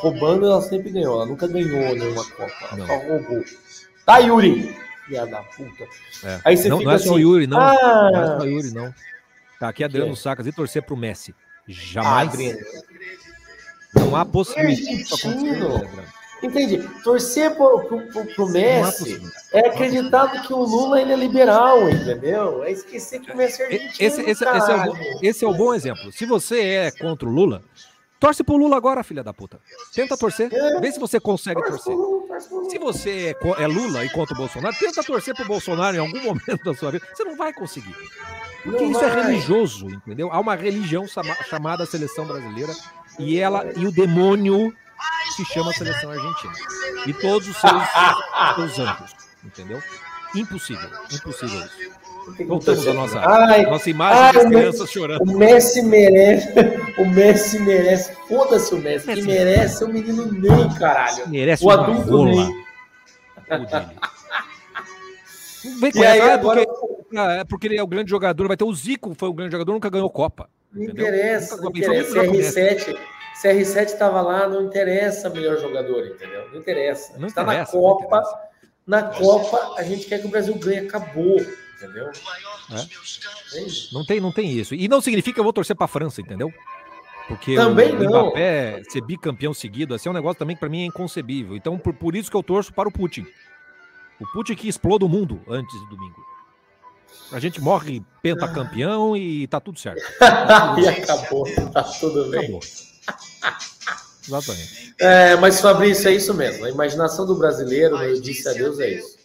Roubando, 0.00 0.46
ela 0.46 0.60
sempre 0.60 0.90
ganhou. 0.90 1.14
Ela 1.18 1.26
nunca 1.26 1.46
ganhou 1.46 1.94
nenhuma 1.94 2.24
Copa. 2.24 2.52
Ela 2.72 2.86
só 2.86 2.96
roubou. 2.96 3.44
Tá, 4.04 4.18
Yuri! 4.18 4.76
Filha 5.06 5.24
da 5.24 5.42
puta. 5.44 5.84
É. 6.24 6.40
Aí 6.44 6.56
você 6.56 6.68
não, 6.68 6.78
fica 6.78 6.90
não 6.90 6.96
é 6.96 6.98
só 6.98 7.14
assim, 7.14 7.22
Yuri, 7.22 7.46
não. 7.46 7.60
Ah, 7.60 8.10
não 8.12 8.22
é 8.22 8.26
só 8.26 8.44
Yuri, 8.44 8.70
não. 8.72 8.94
Tá 9.60 9.68
aqui 9.68 9.84
Adriano 9.84 10.16
Sacas 10.16 10.48
e 10.48 10.52
torcer 10.52 10.82
pro 10.82 10.96
Messi. 10.96 11.32
Jamais. 11.68 12.32
Não 13.94 14.16
há 14.16 14.24
possibilidade. 14.24 15.04
Entendi. 16.42 16.78
Torcer 17.02 17.54
pro, 17.56 17.80
pro, 17.84 18.26
pro 18.34 18.48
Messi 18.48 19.20
é 19.52 19.60
acreditar 19.68 20.42
que 20.42 20.52
o 20.52 20.62
Lula 20.62 21.00
ele 21.00 21.12
é 21.12 21.16
liberal, 21.16 21.88
entendeu? 21.90 22.62
É 22.62 22.70
esquecer 22.70 23.20
que 23.20 23.32
o 23.32 23.36
Messi 23.36 23.62
é 23.62 23.64
argentino. 23.66 23.90
Esse, 23.98 24.20
esse, 24.20 24.30
esse, 24.30 24.44
é 24.44 24.88
o, 24.88 24.96
esse 25.22 25.44
é 25.44 25.48
o 25.48 25.54
bom 25.54 25.74
exemplo. 25.74 26.12
Se 26.12 26.24
você 26.24 26.60
é 26.60 26.90
contra 26.92 27.28
o 27.28 27.32
Lula, 27.32 27.62
torce 28.18 28.42
pro 28.44 28.56
Lula 28.56 28.76
agora, 28.76 29.02
filha 29.02 29.22
da 29.22 29.32
puta. 29.32 29.60
Tenta 29.94 30.16
torcer. 30.16 30.52
É. 30.52 30.80
Vê 30.80 30.92
se 30.92 30.98
você 30.98 31.20
consegue 31.20 31.62
torcer. 31.62 31.94
Se 32.70 32.78
você 32.78 33.36
é, 33.58 33.62
é 33.62 33.66
Lula 33.66 34.04
e 34.04 34.10
contra 34.10 34.34
o 34.34 34.38
Bolsonaro, 34.38 34.76
tenta 34.78 35.02
torcer 35.02 35.34
pro 35.34 35.46
Bolsonaro 35.46 35.96
em 35.96 36.00
algum 36.00 36.22
momento 36.24 36.64
da 36.64 36.74
sua 36.74 36.90
vida. 36.90 37.06
Você 37.12 37.24
não 37.24 37.36
vai 37.36 37.52
conseguir. 37.52 37.94
Porque 38.62 38.84
isso 38.84 39.04
é 39.04 39.08
é 39.08 39.22
religioso, 39.22 39.88
entendeu? 39.88 40.30
Há 40.32 40.38
uma 40.40 40.54
religião 40.54 41.06
chamada 41.48 41.86
seleção 41.86 42.26
brasileira 42.26 42.72
e 43.18 43.38
ela 43.38 43.72
e 43.76 43.86
o 43.86 43.92
demônio 43.92 44.74
se 45.36 45.44
chama 45.44 45.72
seleção 45.72 46.10
argentina. 46.10 46.52
E 47.06 47.12
todos 47.12 47.48
os 47.48 47.56
seus, 47.56 47.72
seus 48.56 48.78
amplos, 48.78 49.14
entendeu? 49.44 49.82
Impossível, 50.34 50.90
impossível 51.10 51.60
isso. 51.60 51.97
Voltamos 52.46 52.86
à 52.86 52.94
nossa, 52.94 53.20
ai, 53.20 53.62
nossa 53.62 53.90
imagem 53.90 54.22
ai, 54.22 54.32
das 54.32 54.44
crianças 54.44 54.80
Messi, 54.80 54.92
chorando. 54.92 55.22
O 55.22 55.36
Messi 55.38 55.82
merece, 55.82 56.48
o 56.98 57.06
Messi 57.06 57.58
merece, 57.60 58.12
foda-se 58.28 58.74
o 58.74 58.78
Messi, 58.78 59.06
Messi, 59.06 59.20
que 59.20 59.26
merece 59.26 59.82
é 59.82 59.86
o 59.86 59.88
menino 59.88 60.32
Ney, 60.32 60.68
caralho. 60.78 61.28
Merece 61.28 61.64
o 61.64 61.70
adulto. 61.70 62.24
Ney. 62.24 62.48
Vem 65.80 65.92
com 65.92 66.02
aí, 66.02 66.20
agora... 66.20 66.66
porque, 66.66 67.18
é 67.18 67.44
porque 67.44 67.66
ele 67.66 67.76
é 67.76 67.82
o 67.82 67.86
grande 67.86 68.10
jogador, 68.10 68.46
vai 68.46 68.56
ter 68.56 68.64
o 68.64 68.74
Zico, 68.74 69.14
foi 69.14 69.28
o 69.28 69.32
grande 69.32 69.52
jogador, 69.52 69.72
nunca 69.72 69.90
ganhou 69.90 70.08
Copa. 70.10 70.48
Não 70.72 70.84
interessa, 70.84 71.56
não 71.56 71.70
interessa. 71.70 72.14
CR7, 72.14 72.98
CR7 73.42 73.84
estava 73.84 74.20
lá, 74.20 74.48
não 74.48 74.62
interessa 74.62 75.30
melhor 75.30 75.58
jogador, 75.58 76.06
entendeu? 76.06 76.48
Não 76.52 76.60
interessa. 76.60 77.18
Não 77.18 77.28
Está 77.28 77.42
na 77.44 77.64
Copa. 77.64 78.22
Na 78.86 79.02
Copa, 79.02 79.74
a 79.76 79.82
gente 79.82 80.06
quer 80.06 80.20
que 80.20 80.26
o 80.26 80.30
Brasil 80.30 80.54
ganhe, 80.54 80.86
acabou. 80.86 81.36
Entendeu? 81.78 82.10
É. 82.72 83.66
Não 83.92 84.04
tem, 84.04 84.20
não 84.20 84.32
tem 84.32 84.50
isso. 84.50 84.74
E 84.74 84.88
não 84.88 85.00
significa 85.00 85.34
que 85.34 85.40
eu 85.40 85.44
vou 85.44 85.52
torcer 85.52 85.76
para 85.76 85.84
a 85.84 85.88
França, 85.88 86.20
entendeu? 86.20 86.52
Porque 87.28 87.54
também 87.54 87.92
o. 87.92 88.08
Mbappé 88.08 88.82
ser 88.88 89.02
bicampeão 89.02 89.54
seguido, 89.54 89.94
assim, 89.94 90.08
é 90.08 90.12
um 90.12 90.14
negócio 90.14 90.38
também 90.38 90.56
que 90.56 90.60
para 90.60 90.68
mim 90.68 90.82
é 90.82 90.86
inconcebível. 90.86 91.56
Então, 91.56 91.78
por, 91.78 91.94
por 91.94 92.16
isso 92.16 92.30
que 92.30 92.36
eu 92.36 92.42
torço 92.42 92.72
para 92.72 92.88
o 92.88 92.92
Putin. 92.92 93.26
O 94.20 94.26
Putin 94.32 94.54
que 94.54 94.68
exploda 94.68 95.04
o 95.04 95.08
mundo 95.08 95.40
antes 95.48 95.78
do 95.80 95.86
domingo. 95.86 96.26
A 97.30 97.38
gente 97.38 97.60
morre 97.60 98.02
pentacampeão 98.22 99.16
e 99.16 99.46
tá 99.46 99.60
tudo 99.60 99.78
certo. 99.78 100.02
e 100.80 100.88
acabou, 100.88 101.44
tá 101.72 101.82
tudo 101.82 102.30
bem. 102.30 102.40
Acabou. 102.40 102.60
Exatamente. 104.26 104.94
É, 104.98 105.36
mas 105.36 105.60
Fabrício, 105.60 106.08
é 106.08 106.14
isso 106.14 106.34
mesmo. 106.34 106.64
A 106.64 106.70
imaginação 106.70 107.26
do 107.26 107.34
brasileiro, 107.34 107.96
eu 107.96 108.20
disse 108.20 108.48
a 108.48 108.52
Deus, 108.52 108.80
é 108.80 108.90
isso 108.90 109.17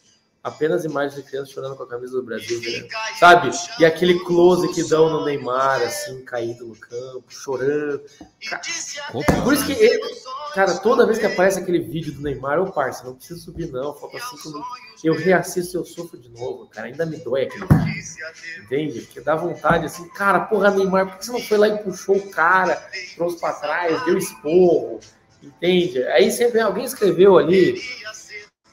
apenas 0.43 0.83
imagens 0.83 1.15
de 1.15 1.23
crianças 1.23 1.53
chorando 1.53 1.77
com 1.77 1.83
a 1.83 1.87
camisa 1.87 2.17
do 2.17 2.23
Brasil, 2.23 2.59
né? 2.59 2.87
sabe? 3.17 3.49
E 3.79 3.85
aquele 3.85 4.19
close 4.25 4.67
que 4.73 4.83
dão 4.83 5.09
no 5.09 5.23
Neymar, 5.23 5.81
assim, 5.81 6.21
caído 6.25 6.67
no 6.67 6.75
campo, 6.75 7.23
chorando. 7.29 8.01
Por 9.43 9.53
isso 9.53 9.65
que, 9.65 9.71
ele, 9.71 10.01
cara, 10.53 10.75
toda 10.79 11.05
vez 11.05 11.17
que 11.17 11.25
aparece 11.25 11.59
aquele 11.59 11.79
vídeo 11.79 12.11
do 12.13 12.21
Neymar, 12.21 12.57
eu 12.57 12.65
parço, 12.65 13.05
não 13.05 13.15
preciso 13.15 13.39
subir 13.39 13.71
não, 13.71 13.95
falta 13.95 14.19
cinco 14.19 14.49
minutos. 14.49 14.93
Eu 15.01 15.15
reassisto 15.15 15.75
e 15.75 15.79
eu 15.79 15.85
sofro 15.85 16.17
de 16.17 16.29
novo, 16.29 16.67
cara, 16.67 16.87
ainda 16.87 17.05
me 17.05 17.17
dói 17.17 17.43
aquele 17.43 17.65
vídeo, 17.65 18.25
entende? 18.63 19.01
Porque 19.01 19.21
dá 19.21 19.35
vontade, 19.35 19.85
assim, 19.85 20.07
cara, 20.09 20.41
porra, 20.41 20.71
Neymar, 20.71 21.07
por 21.07 21.17
que 21.17 21.25
você 21.25 21.31
não 21.31 21.41
foi 21.41 21.57
lá 21.57 21.67
e 21.69 21.77
puxou 21.83 22.15
o 22.15 22.29
cara, 22.29 22.81
trouxe 23.15 23.39
pra 23.39 23.53
trás, 23.53 24.05
deu 24.05 24.17
esporro, 24.17 25.01
entende? 25.41 26.03
Aí 26.03 26.31
sempre 26.31 26.61
alguém 26.61 26.85
escreveu 26.85 27.37
ali, 27.37 27.81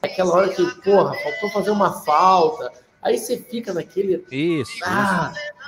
aquela 0.01 0.33
hora 0.33 0.49
que, 0.49 0.63
porra, 0.81 1.13
faltou 1.15 1.49
fazer 1.51 1.71
uma 1.71 2.01
falta. 2.01 2.71
Aí 3.01 3.17
você 3.17 3.37
fica 3.37 3.73
naquele. 3.73 4.23
Isso. 4.31 4.71
Ah, 4.83 5.31
isso. 5.33 5.61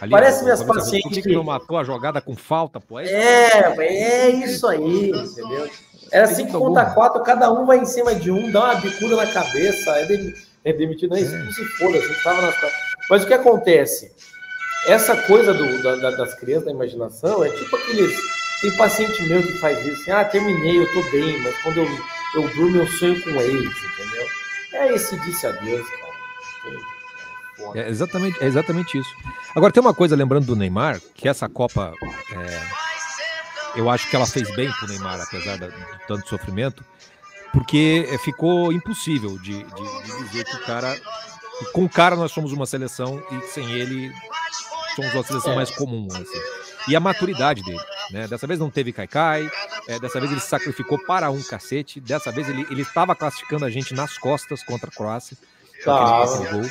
Ali, 0.00 0.10
Parece 0.10 0.42
minhas 0.42 0.62
pacientes. 0.62 1.08
Por 1.08 1.14
que, 1.14 1.22
que 1.22 1.34
não 1.34 1.44
matou 1.44 1.78
a 1.78 1.84
jogada 1.84 2.20
com 2.20 2.36
falta, 2.36 2.80
pô? 2.80 2.98
É, 3.00 3.06
é, 3.06 3.76
é 3.78 4.30
isso 4.30 4.66
aí, 4.66 5.10
entendeu? 5.10 5.68
Era 6.12 6.24
assim 6.26 6.46
que 6.46 6.52
conta 6.52 6.86
quatro, 6.86 7.22
cada 7.22 7.50
um 7.52 7.64
vai 7.66 7.78
em 7.78 7.84
cima 7.84 8.14
de 8.14 8.30
um, 8.30 8.50
dá 8.50 8.64
uma 8.64 8.74
bicuda 8.76 9.16
na 9.16 9.26
cabeça, 9.26 9.90
é, 9.98 10.06
é 10.64 10.72
demitido, 10.72 11.10
não 11.10 11.16
é 11.16 11.20
isso 11.20 11.52
se 11.52 11.64
for, 11.64 11.94
a 11.94 11.98
gente 11.98 12.22
tava 12.22 12.42
nas... 12.42 12.54
Mas 13.08 13.24
o 13.24 13.26
que 13.26 13.34
acontece? 13.34 14.12
Essa 14.86 15.16
coisa 15.22 15.54
do, 15.54 15.82
da, 15.82 16.10
das 16.10 16.34
crianças, 16.34 16.66
da 16.66 16.70
imaginação, 16.70 17.44
é 17.44 17.50
tipo 17.50 17.74
aqueles. 17.74 18.16
Tem 18.60 18.76
paciente 18.76 19.22
meu 19.28 19.42
que 19.42 19.58
faz 19.58 19.84
isso, 19.84 20.02
assim, 20.02 20.10
ah, 20.10 20.24
terminei, 20.24 20.78
eu 20.78 20.92
tô 20.92 21.02
bem, 21.10 21.38
mas 21.42 21.56
quando 21.62 21.78
eu 21.78 21.88
eu 22.34 22.48
durmo, 22.54 22.78
eu 22.78 22.86
sonho 22.86 23.22
com 23.22 23.30
eles, 23.30 23.76
entendeu? 23.76 24.26
É 24.72 24.92
esse 24.94 25.18
disse 25.20 25.46
a 25.46 25.52
Deus, 25.52 25.86
cara. 25.88 26.14
É 27.76 27.88
exatamente, 27.88 28.42
é 28.42 28.46
exatamente 28.46 28.98
isso. 28.98 29.10
Agora, 29.54 29.72
tem 29.72 29.80
uma 29.80 29.94
coisa, 29.94 30.16
lembrando 30.16 30.46
do 30.46 30.56
Neymar, 30.56 31.00
que 31.14 31.28
essa 31.28 31.48
Copa, 31.48 31.94
é, 32.32 32.62
eu 33.76 33.88
acho 33.88 34.08
que 34.10 34.16
ela 34.16 34.26
fez 34.26 34.50
bem 34.56 34.70
pro 34.72 34.88
Neymar, 34.88 35.20
apesar 35.20 35.58
de, 35.58 35.72
tanto 36.08 36.28
sofrimento, 36.28 36.84
porque 37.52 38.06
ficou 38.24 38.72
impossível 38.72 39.38
de, 39.38 39.62
de, 39.62 40.02
de 40.02 40.24
dizer 40.24 40.44
que 40.44 40.56
o 40.56 40.64
cara. 40.64 40.98
Com 41.72 41.84
o 41.84 41.88
cara 41.88 42.16
nós 42.16 42.32
somos 42.32 42.52
uma 42.52 42.66
seleção 42.66 43.22
e 43.30 43.46
sem 43.46 43.70
ele 43.70 44.12
somos 44.96 45.14
uma 45.14 45.22
seleção 45.22 45.52
é. 45.52 45.56
mais 45.56 45.70
comum. 45.70 46.08
Assim 46.10 46.64
e 46.88 46.94
a 46.94 47.00
maturidade 47.00 47.62
dele. 47.62 47.80
Né? 48.10 48.28
Dessa 48.28 48.46
vez 48.46 48.58
não 48.58 48.70
teve 48.70 48.92
Kaikai, 48.92 49.50
é, 49.88 49.98
dessa 49.98 50.20
vez 50.20 50.30
ele 50.30 50.40
se 50.40 50.48
sacrificou 50.48 50.98
para 51.04 51.30
um 51.30 51.42
cacete, 51.42 52.00
dessa 52.00 52.30
vez 52.30 52.48
ele 52.48 52.82
estava 52.82 53.14
classificando 53.14 53.64
a 53.64 53.70
gente 53.70 53.94
nas 53.94 54.18
costas 54.18 54.62
contra 54.62 54.88
a 54.88 54.92
Croácia. 54.92 55.36
Tá. 55.84 56.24
Gol. 56.24 56.62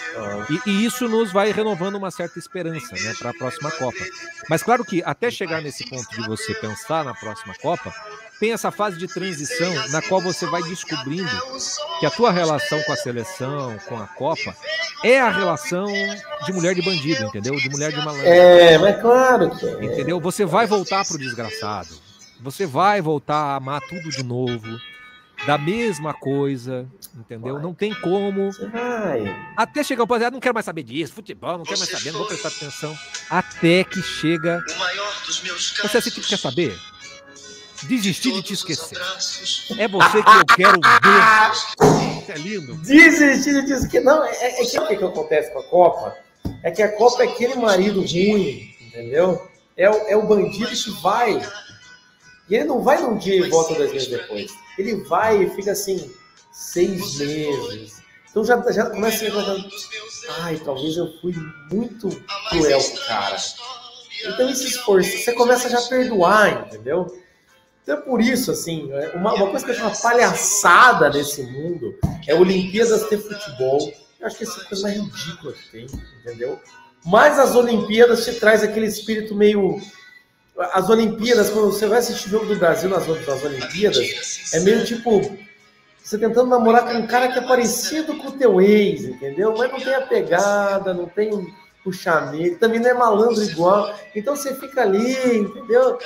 E, 0.49 0.69
e, 0.69 0.85
isso 0.85 1.07
nos 1.07 1.31
vai 1.31 1.51
renovando 1.51 1.95
uma 1.95 2.09
certa 2.09 2.39
esperança 2.39 2.95
né, 2.95 3.13
para 3.19 3.29
a 3.29 3.33
próxima 3.33 3.69
Copa. 3.71 4.03
Mas 4.49 4.63
claro 4.63 4.83
que 4.83 5.03
até 5.03 5.29
chegar 5.29 5.61
nesse 5.61 5.87
ponto 5.87 6.09
de 6.09 6.27
você 6.27 6.53
pensar 6.55 7.05
na 7.05 7.13
próxima 7.13 7.53
Copa, 7.61 7.93
tem 8.43 8.51
essa 8.51 8.71
fase 8.71 8.97
de 8.97 9.07
transição 9.07 9.73
na 9.87 10.01
qual 10.01 10.19
você 10.19 10.45
vai 10.45 10.61
descobrindo 10.63 11.31
que 12.01 12.05
a 12.05 12.09
tua 12.09 12.29
relação 12.29 12.83
com 12.83 12.91
a 12.91 12.95
seleção, 12.97 13.77
com 13.87 13.97
a 13.97 14.05
Copa, 14.05 14.53
é 15.01 15.17
a 15.17 15.29
relação 15.29 15.85
de 16.45 16.51
mulher 16.51 16.75
de 16.75 16.81
bandido, 16.81 17.23
entendeu? 17.23 17.55
De 17.55 17.69
mulher 17.69 17.93
de 17.93 17.99
malandro. 17.99 18.27
É, 18.27 18.77
mas 18.77 18.99
claro 19.01 19.49
que 19.49 19.65
é. 19.65 19.85
Entendeu? 19.85 20.19
Você 20.19 20.43
vai 20.43 20.67
voltar 20.67 21.05
pro 21.05 21.17
desgraçado. 21.17 21.95
Você 22.41 22.65
vai 22.65 23.01
voltar 23.01 23.37
a 23.37 23.55
amar 23.55 23.79
tudo 23.79 24.09
de 24.09 24.21
novo, 24.21 24.77
da 25.47 25.57
mesma 25.57 26.13
coisa, 26.13 26.85
entendeu? 27.15 27.53
Vai. 27.53 27.63
Não 27.63 27.73
tem 27.73 27.93
como. 27.93 28.49
Até 29.55 29.85
chegar 29.85 30.03
o 30.03 30.07
ponto, 30.07 30.31
não 30.31 30.41
quero 30.41 30.53
mais 30.53 30.65
saber 30.65 30.83
disso, 30.83 31.13
futebol, 31.13 31.59
não 31.59 31.63
quero 31.63 31.79
mais 31.79 31.89
saber, 31.89 32.11
não 32.11 32.19
vou 32.19 32.27
prestar 32.27 32.49
atenção. 32.49 32.93
Até 33.29 33.85
que 33.85 34.01
chega. 34.01 34.61
Você 35.81 35.97
assim, 35.97 36.09
tipo, 36.09 36.27
quer 36.27 36.37
saber? 36.37 36.77
Desistir 37.87 38.31
de 38.33 38.41
te 38.41 38.53
esquecer. 38.53 38.97
É 39.77 39.87
você 39.87 40.23
que 40.23 40.29
eu 40.29 40.45
quero 40.55 40.79
ver. 40.81 42.21
Isso 42.21 42.31
é 42.31 42.35
lindo. 42.35 42.75
Desistir 42.75 43.53
de 43.53 43.65
te 43.65 43.73
esquecer. 43.73 44.03
Não, 44.03 44.23
é, 44.23 44.31
é, 44.31 44.61
é 44.61 44.65
que 44.65 44.79
o 44.79 44.87
que, 44.87 44.97
que 44.97 45.03
acontece 45.03 45.51
com 45.51 45.59
a 45.59 45.63
Copa? 45.63 46.17
É 46.61 46.71
que 46.71 46.81
a 46.81 46.91
Copa 46.95 47.23
é 47.23 47.27
aquele 47.27 47.55
marido 47.55 48.01
ruim, 48.01 48.75
entendeu? 48.81 49.47
É 49.75 49.89
o, 49.89 49.93
é 50.07 50.15
o 50.15 50.25
bandido 50.25 50.69
que 50.69 50.91
vai. 51.01 51.39
E 52.49 52.55
ele 52.55 52.65
não 52.65 52.81
vai 52.81 53.01
num 53.01 53.17
dia 53.17 53.35
e 53.35 53.49
volta 53.49 53.73
dois 53.75 53.91
meses 53.91 54.07
depois. 54.07 54.51
Ele 54.77 54.95
vai 55.03 55.43
e 55.43 55.49
fica 55.51 55.71
assim, 55.71 56.11
seis 56.51 57.17
meses. 57.17 58.01
Então 58.29 58.43
já, 58.43 58.59
já 58.71 58.85
começa 58.87 59.25
a 59.25 59.29
levantar. 59.29 59.69
Ai, 60.39 60.59
talvez 60.63 60.97
eu 60.97 61.13
fui 61.21 61.33
muito 61.71 62.09
cruel 62.49 62.81
com 62.81 62.95
o 62.97 63.05
cara. 63.05 63.37
Então 64.25 64.49
esse 64.49 64.67
esforço, 64.67 65.17
você 65.17 65.33
começa 65.33 65.69
já 65.69 65.79
a 65.79 65.83
perdoar, 65.83 66.67
entendeu? 66.67 67.22
Então, 67.83 67.97
é 67.97 68.01
por 68.01 68.21
isso, 68.21 68.49
assim, 68.49 68.89
é 68.93 69.11
uma, 69.15 69.33
uma 69.33 69.49
coisa 69.49 69.65
que 69.65 69.71
eu 69.71 69.75
acho 69.75 69.83
uma 69.83 70.11
palhaçada 70.11 71.09
nesse 71.09 71.43
mundo 71.43 71.93
é 72.25 72.33
Olimpíadas 72.33 73.03
ter 73.09 73.17
futebol. 73.17 73.93
Eu 74.19 74.27
acho 74.27 74.37
que 74.37 74.45
essa 74.45 74.61
é 74.61 74.63
coisa 74.63 74.83
mais 74.83 74.97
ridícula 74.97 75.53
que 75.53 75.69
tem, 75.69 75.87
entendeu? 76.21 76.59
Mas 77.05 77.37
as 77.37 77.53
Olimpíadas 77.55 78.23
te 78.23 78.33
traz 78.39 78.63
aquele 78.63 78.85
espírito 78.85 79.35
meio. 79.35 79.81
As 80.57 80.89
Olimpíadas, 80.89 81.49
quando 81.49 81.71
você 81.71 81.85
vai 81.85 81.99
assistir 81.99 82.27
o 82.27 82.31
jogo 82.31 82.45
do 82.45 82.55
Brasil 82.55 82.89
nas, 82.89 83.05
nas 83.05 83.43
Olimpíadas, 83.43 84.53
é 84.53 84.59
meio 84.61 84.85
tipo 84.85 85.37
você 86.01 86.17
tentando 86.17 86.49
namorar 86.49 86.85
com 86.85 86.97
um 86.97 87.07
cara 87.07 87.29
que 87.29 87.39
é 87.39 87.41
parecido 87.41 88.15
com 88.17 88.27
o 88.27 88.31
teu 88.31 88.61
ex, 88.61 89.05
entendeu? 89.05 89.55
Mas 89.57 89.71
não 89.71 89.79
tem 89.79 89.95
a 89.95 90.01
pegada, 90.01 90.93
não 90.93 91.07
tem 91.07 91.31
puxamento, 91.83 92.59
também 92.59 92.79
não 92.79 92.89
é 92.89 92.93
malandro 92.93 93.43
igual. 93.43 93.93
Então 94.15 94.35
você 94.35 94.55
fica 94.55 94.81
ali, 94.81 95.37
entendeu? 95.37 95.97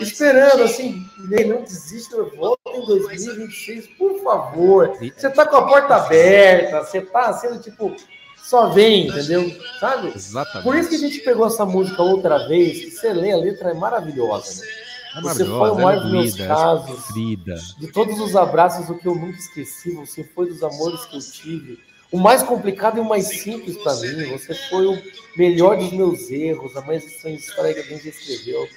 Esperando, 0.00 0.62
assim, 0.62 1.04
não 1.18 1.62
desista, 1.62 2.22
volta 2.36 2.70
em 2.70 2.84
2026, 2.86 3.88
por 3.98 4.22
favor. 4.22 4.96
Você 5.16 5.30
tá 5.30 5.46
com 5.46 5.56
a 5.56 5.66
porta 5.66 5.96
aberta, 5.96 6.82
você 6.82 7.00
tá 7.02 7.32
sendo 7.34 7.60
tipo, 7.60 7.94
só 8.36 8.68
vem, 8.70 9.08
entendeu? 9.08 9.54
Sabe? 9.78 10.12
Exatamente. 10.14 10.64
Por 10.64 10.76
isso 10.76 10.88
que 10.88 10.96
a 10.96 10.98
gente 10.98 11.20
pegou 11.20 11.46
essa 11.46 11.66
música 11.66 12.02
outra 12.02 12.48
vez, 12.48 12.78
que 12.78 12.90
você 12.92 13.12
lê 13.12 13.32
a 13.32 13.36
letra, 13.36 13.70
é 13.70 13.74
maravilhosa, 13.74 14.62
né? 14.62 14.68
É 15.16 15.20
você 15.20 15.44
foi 15.44 15.70
o 15.70 15.74
maior 15.74 16.02
dos 16.02 16.12
meus 16.12 16.36
casos. 16.36 17.04
De 17.78 17.92
todos 17.92 18.20
os 18.20 18.36
abraços, 18.36 18.88
o 18.88 18.94
que 18.94 19.08
eu 19.08 19.14
nunca 19.14 19.38
esqueci, 19.38 19.92
você 19.92 20.22
foi 20.22 20.46
dos 20.48 20.62
amores 20.62 21.04
que 21.06 21.16
eu 21.16 21.20
tive 21.20 21.87
o 22.10 22.18
mais 22.18 22.42
complicado 22.42 22.98
e 22.98 23.00
o 23.00 23.04
mais 23.04 23.26
simples 23.26 23.76
para 23.78 23.94
mim. 23.96 24.30
Você 24.32 24.54
foi 24.68 24.86
o 24.86 25.02
melhor 25.36 25.76
dos 25.76 25.92
meus 25.92 26.30
erros, 26.30 26.76
a 26.76 26.80
mais 26.82 27.04
estranha 27.04 27.36
história 27.36 27.74
que 27.74 27.80
alguém 27.80 28.00
já 28.00 28.10
escreveu. 28.10 28.68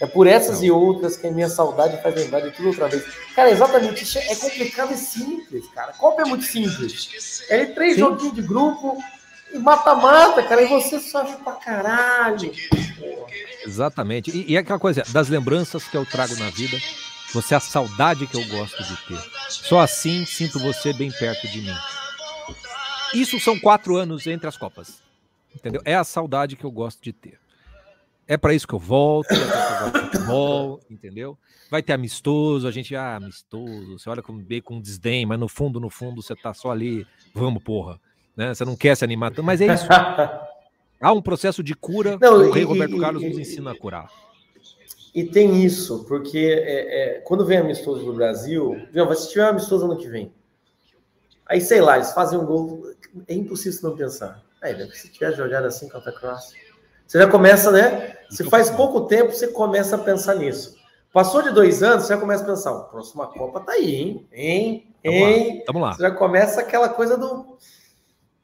É 0.00 0.06
por 0.06 0.28
essas 0.28 0.62
e 0.62 0.70
outras 0.70 1.16
que 1.16 1.26
a 1.26 1.30
minha 1.30 1.48
saudade 1.48 2.00
faz 2.02 2.14
lembrar 2.14 2.40
de 2.40 2.52
tudo 2.52 2.68
outra 2.68 2.88
vez. 2.88 3.04
Cara, 3.34 3.50
exatamente, 3.50 4.04
isso 4.04 4.18
é 4.18 4.34
complicado 4.36 4.92
e 4.92 4.96
simples, 4.96 5.66
cara. 5.74 5.92
Copa 5.92 6.22
é 6.22 6.24
muito 6.24 6.44
simples. 6.44 7.42
É 7.48 7.64
três 7.66 7.94
Sim. 7.94 8.00
joguinhos 8.00 8.34
de 8.34 8.42
grupo 8.42 8.96
e 9.52 9.58
mata-mata, 9.58 10.42
cara, 10.44 10.62
e 10.62 10.66
você 10.66 11.00
sofre 11.00 11.36
pra 11.42 11.54
caralho. 11.54 12.52
Exatamente. 13.66 14.30
E, 14.30 14.52
e 14.52 14.56
é 14.56 14.60
aquela 14.60 14.78
coisa, 14.78 15.02
das 15.08 15.28
lembranças 15.28 15.84
que 15.84 15.96
eu 15.96 16.06
trago 16.06 16.36
na 16.36 16.50
vida, 16.50 16.78
você 17.34 17.54
é 17.54 17.56
a 17.56 17.60
saudade 17.60 18.26
que 18.28 18.36
eu 18.36 18.46
gosto 18.46 18.80
de 18.84 18.96
ter. 19.08 19.20
Só 19.48 19.80
assim 19.80 20.24
sinto 20.24 20.60
você 20.60 20.92
bem 20.92 21.10
perto 21.10 21.48
de 21.48 21.60
mim. 21.60 21.74
Isso 23.14 23.38
são 23.40 23.58
quatro 23.58 23.96
anos 23.96 24.26
entre 24.26 24.48
as 24.48 24.56
Copas. 24.56 25.02
Entendeu? 25.54 25.80
É 25.84 25.94
a 25.94 26.04
saudade 26.04 26.56
que 26.56 26.64
eu 26.64 26.70
gosto 26.70 27.02
de 27.02 27.12
ter. 27.12 27.38
É 28.26 28.36
para 28.36 28.52
isso 28.52 28.68
que 28.68 28.74
eu 28.74 28.78
volto, 28.78 29.32
é 29.32 29.46
pra 29.46 29.88
isso 29.88 30.10
futebol, 30.10 30.80
entendeu? 30.90 31.38
Vai 31.70 31.82
ter 31.82 31.94
amistoso, 31.94 32.68
a 32.68 32.70
gente, 32.70 32.94
ah, 32.94 33.16
amistoso, 33.16 33.98
você 33.98 34.08
olha 34.10 34.22
com, 34.22 34.36
bem 34.36 34.60
com 34.60 34.80
desdém, 34.80 35.24
mas 35.24 35.40
no 35.40 35.48
fundo, 35.48 35.80
no 35.80 35.88
fundo, 35.88 36.22
você 36.22 36.36
tá 36.36 36.52
só 36.52 36.70
ali, 36.70 37.06
vamos, 37.34 37.62
porra. 37.62 37.98
Né? 38.36 38.54
Você 38.54 38.64
não 38.64 38.76
quer 38.76 38.96
se 38.96 39.04
animar 39.04 39.30
tanto, 39.30 39.44
mas 39.44 39.60
é 39.60 39.72
isso. 39.72 39.86
Há 41.00 41.12
um 41.12 41.22
processo 41.22 41.62
de 41.62 41.74
cura, 41.74 42.18
não, 42.20 42.48
o 42.48 42.50
rei 42.50 42.64
Roberto 42.64 42.96
e, 42.96 43.00
Carlos 43.00 43.22
e, 43.22 43.28
nos 43.28 43.38
ensina 43.38 43.70
a 43.70 43.78
curar. 43.78 44.10
E 45.14 45.24
tem 45.24 45.64
isso, 45.64 46.04
porque 46.06 46.38
é, 46.38 47.16
é, 47.16 47.20
quando 47.20 47.46
vem 47.46 47.58
amistoso 47.58 48.04
no 48.04 48.12
Brasil, 48.12 48.76
não, 48.92 49.06
vai 49.06 49.14
assistir 49.14 49.40
amistoso 49.40 49.86
ano 49.86 49.96
que 49.96 50.08
vem. 50.08 50.32
Aí, 51.48 51.60
sei 51.60 51.80
lá, 51.80 51.96
eles 51.96 52.12
fazem 52.12 52.38
um 52.38 52.44
gol. 52.44 52.82
É 53.26 53.34
impossível 53.34 53.90
não 53.90 53.96
pensar. 53.96 54.42
Aí, 54.62 54.90
se 54.92 55.08
tiver 55.08 55.32
jogado 55.32 55.64
assim 55.64 55.88
contra 55.88 56.10
a 56.10 56.14
Croácia. 56.14 56.58
Você 57.06 57.18
já 57.18 57.26
começa, 57.26 57.70
né? 57.70 58.16
Se 58.28 58.44
faz 58.44 58.68
pouco 58.70 59.02
tempo, 59.02 59.32
você 59.32 59.48
começa 59.48 59.96
a 59.96 59.98
pensar 59.98 60.34
nisso. 60.34 60.76
Passou 61.12 61.40
de 61.40 61.50
dois 61.50 61.82
anos, 61.82 62.04
você 62.04 62.12
já 62.12 62.20
começa 62.20 62.42
a 62.42 62.46
pensar, 62.46 62.70
a 62.70 62.80
próxima 62.80 63.26
Copa 63.28 63.60
tá 63.60 63.72
aí, 63.72 63.94
hein? 63.94 64.28
Hein? 64.30 64.94
Hein? 65.02 65.64
Vamos 65.66 65.82
lá. 65.82 65.92
Você 65.94 66.02
já 66.02 66.10
começa 66.10 66.60
aquela 66.60 66.90
coisa 66.90 67.16
do. 67.16 67.56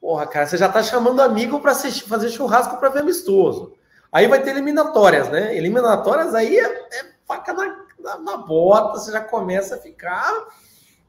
Porra, 0.01 0.25
cara, 0.25 0.47
você 0.47 0.57
já 0.57 0.67
tá 0.67 0.81
chamando 0.81 1.21
amigo 1.21 1.59
para 1.59 1.75
fazer 1.75 2.29
churrasco 2.29 2.77
para 2.77 2.89
ver 2.89 2.99
amistoso. 2.99 3.73
Aí 4.11 4.27
vai 4.27 4.41
ter 4.41 4.51
eliminatórias, 4.51 5.29
né? 5.29 5.55
Eliminatórias 5.55 6.33
aí 6.33 6.57
é, 6.57 6.65
é 6.65 7.05
faca 7.27 7.53
na, 7.53 7.83
na, 7.99 8.17
na, 8.17 8.37
bota, 8.37 8.99
você 8.99 9.11
já 9.11 9.21
começa 9.21 9.75
a 9.75 9.79
ficar. 9.79 10.31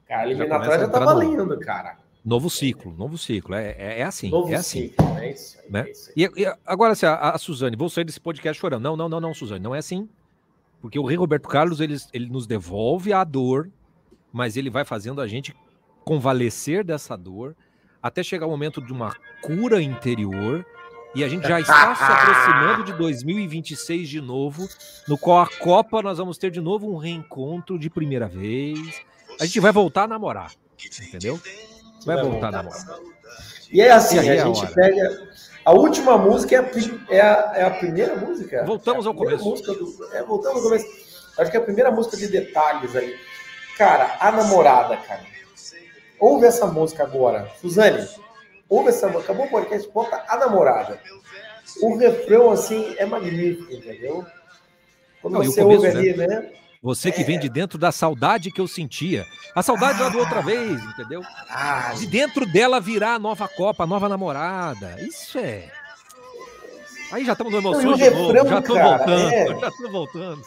Cara, 0.07 0.23
a 0.23 0.27
eliminatória 0.27 0.79
já, 0.79 0.87
já 0.87 0.89
tá 0.89 1.01
valendo, 1.01 1.47
no... 1.47 1.59
cara. 1.59 1.99
Novo 2.25 2.51
ciclo, 2.51 2.93
novo 2.93 3.17
ciclo. 3.17 3.55
É, 3.55 3.77
é, 3.79 4.01
é 4.01 4.03
assim. 4.03 4.31
Novo 4.31 4.53
é 4.53 4.57
assim. 4.57 4.89
Ciclo, 4.89 5.19
é 5.19 5.31
isso, 5.31 5.59
né? 5.71 5.85
É 5.87 5.91
isso 5.91 6.13
e, 6.17 6.25
e, 6.25 6.57
agora, 6.67 6.93
assim, 6.93 7.07
a, 7.07 7.15
a 7.15 7.39
Suzane, 7.39 7.77
vou 7.77 7.89
sair 7.89 8.05
desse 8.05 8.21
podcast 8.21 8.61
chorando. 8.61 8.83
Não, 8.83 8.97
não, 8.97 9.09
não, 9.09 9.21
não, 9.21 9.35
Suzane, 9.35 9.63
não 9.63 9.75
é 9.75 9.79
assim. 9.79 10.09
Porque 10.81 10.99
o 10.99 11.05
rei 11.05 11.17
Roberto 11.17 11.49
Carlos, 11.49 11.81
ele, 11.81 11.97
ele 12.13 12.29
nos 12.29 12.47
devolve 12.47 13.13
a 13.13 13.23
dor, 13.25 13.71
mas 14.33 14.57
ele 14.57 14.71
vai 14.71 14.85
fazendo 14.85 15.21
a 15.21 15.27
gente 15.27 15.55
convalescer 16.05 16.85
dessa 16.85 17.17
dor 17.17 17.57
até 18.03 18.23
chegar 18.23 18.47
o 18.47 18.51
momento 18.51 18.81
de 18.81 18.93
uma 18.93 19.15
cura 19.43 19.83
interior. 19.83 20.65
E 21.15 21.25
a 21.25 21.29
gente 21.29 21.47
já 21.47 21.61
está 21.61 21.95
se 21.95 22.03
aproximando 22.05 22.85
de 22.85 22.93
2026 22.93 24.09
de 24.09 24.21
novo, 24.21 24.69
no 25.09 25.17
qual 25.17 25.41
a 25.43 25.49
Copa 25.49 26.03
nós 26.03 26.19
vamos 26.19 26.39
ter 26.39 26.51
de 26.51 26.61
novo 26.61 26.93
um 26.93 26.97
reencontro 26.97 27.79
de 27.79 27.89
primeira 27.89 28.29
vez. 28.29 29.05
A 29.41 29.45
gente 29.45 29.61
vai 29.61 29.72
voltar 29.72 30.05
a 30.05 30.09
namorar, 30.09 30.53
entendeu? 31.01 31.41
Vai, 32.05 32.22
voltar 32.22 32.49
a 32.49 32.53
namorar. 32.53 33.01
E 33.70 33.80
é 33.80 33.91
assim, 33.91 34.16
e 34.16 34.30
a, 34.30 34.45
a 34.45 34.47
gente 34.47 34.66
pega 34.72 35.26
a 35.66 35.72
última 35.72 36.16
música 36.16 36.55
é 36.55 36.61
a, 36.61 37.16
é 37.16 37.20
a, 37.20 37.53
é 37.57 37.64
a 37.64 37.70
primeira 37.72 38.14
música. 38.14 38.64
Voltamos 38.64 39.05
é 39.05 39.09
ao 39.09 39.14
começo. 39.14 39.43
Do, 39.43 40.09
é, 40.12 40.22
voltamos 40.22 40.59
ao 40.59 40.62
começo. 40.62 40.87
Acho 41.37 41.51
que 41.51 41.57
é 41.57 41.61
a 41.61 41.64
primeira 41.64 41.91
música 41.91 42.16
de 42.16 42.28
detalhes 42.28 42.95
aí. 42.95 43.16
Cara, 43.76 44.16
a 44.20 44.30
namorada, 44.30 44.97
cara. 44.97 45.24
Ouve 46.20 46.47
essa 46.47 46.68
música 46.68 47.03
agora. 47.03 47.51
Suzane, 47.61 48.09
ouve 48.68 48.91
essa 48.91 49.09
música. 49.09 49.32
Acabou 49.32 49.47
o 49.47 49.51
podcast, 49.51 49.91
bota 49.91 50.24
a 50.28 50.37
namorada. 50.37 51.01
O 51.82 51.97
refrão, 51.97 52.53
assim, 52.53 52.95
é 52.97 53.05
magnífico, 53.05 53.72
entendeu? 53.72 54.24
Quando 55.20 55.34
Não, 55.34 55.43
você 55.43 55.62
ouve 55.62 55.89
ali, 55.89 56.16
né? 56.16 56.49
Você 56.87 57.11
que 57.11 57.22
é. 57.22 57.24
vem 57.24 57.37
de 57.37 57.49
dentro 57.49 57.76
da 57.76 57.91
saudade 57.91 58.53
que 58.53 58.61
eu 58.61 58.68
sentia. 58.68 59.26
A 59.57 59.61
saudade 59.61 60.01
ah, 60.01 60.05
lá 60.05 60.09
do 60.09 60.18
outra 60.20 60.41
vez, 60.41 60.80
entendeu? 60.84 61.20
Ah, 61.51 61.93
de 61.99 62.07
dentro 62.07 62.47
dela 62.47 62.80
virar 62.80 63.14
a 63.14 63.18
nova 63.18 63.49
Copa, 63.49 63.82
a 63.82 63.87
nova 63.89 64.09
namorada. 64.09 64.95
Isso 65.01 65.37
é. 65.37 65.68
Aí 67.11 67.24
já 67.24 67.32
estamos 67.32 67.53
no 67.53 67.59
emoção 67.59 67.93
de 67.95 68.11
novo. 68.11 68.32
Já 68.32 68.59
estou 68.61 68.78
voltando. 68.78 69.32
É... 69.32 69.47
Já 69.61 69.68
estou 69.68 69.91
voltando. 69.91 70.43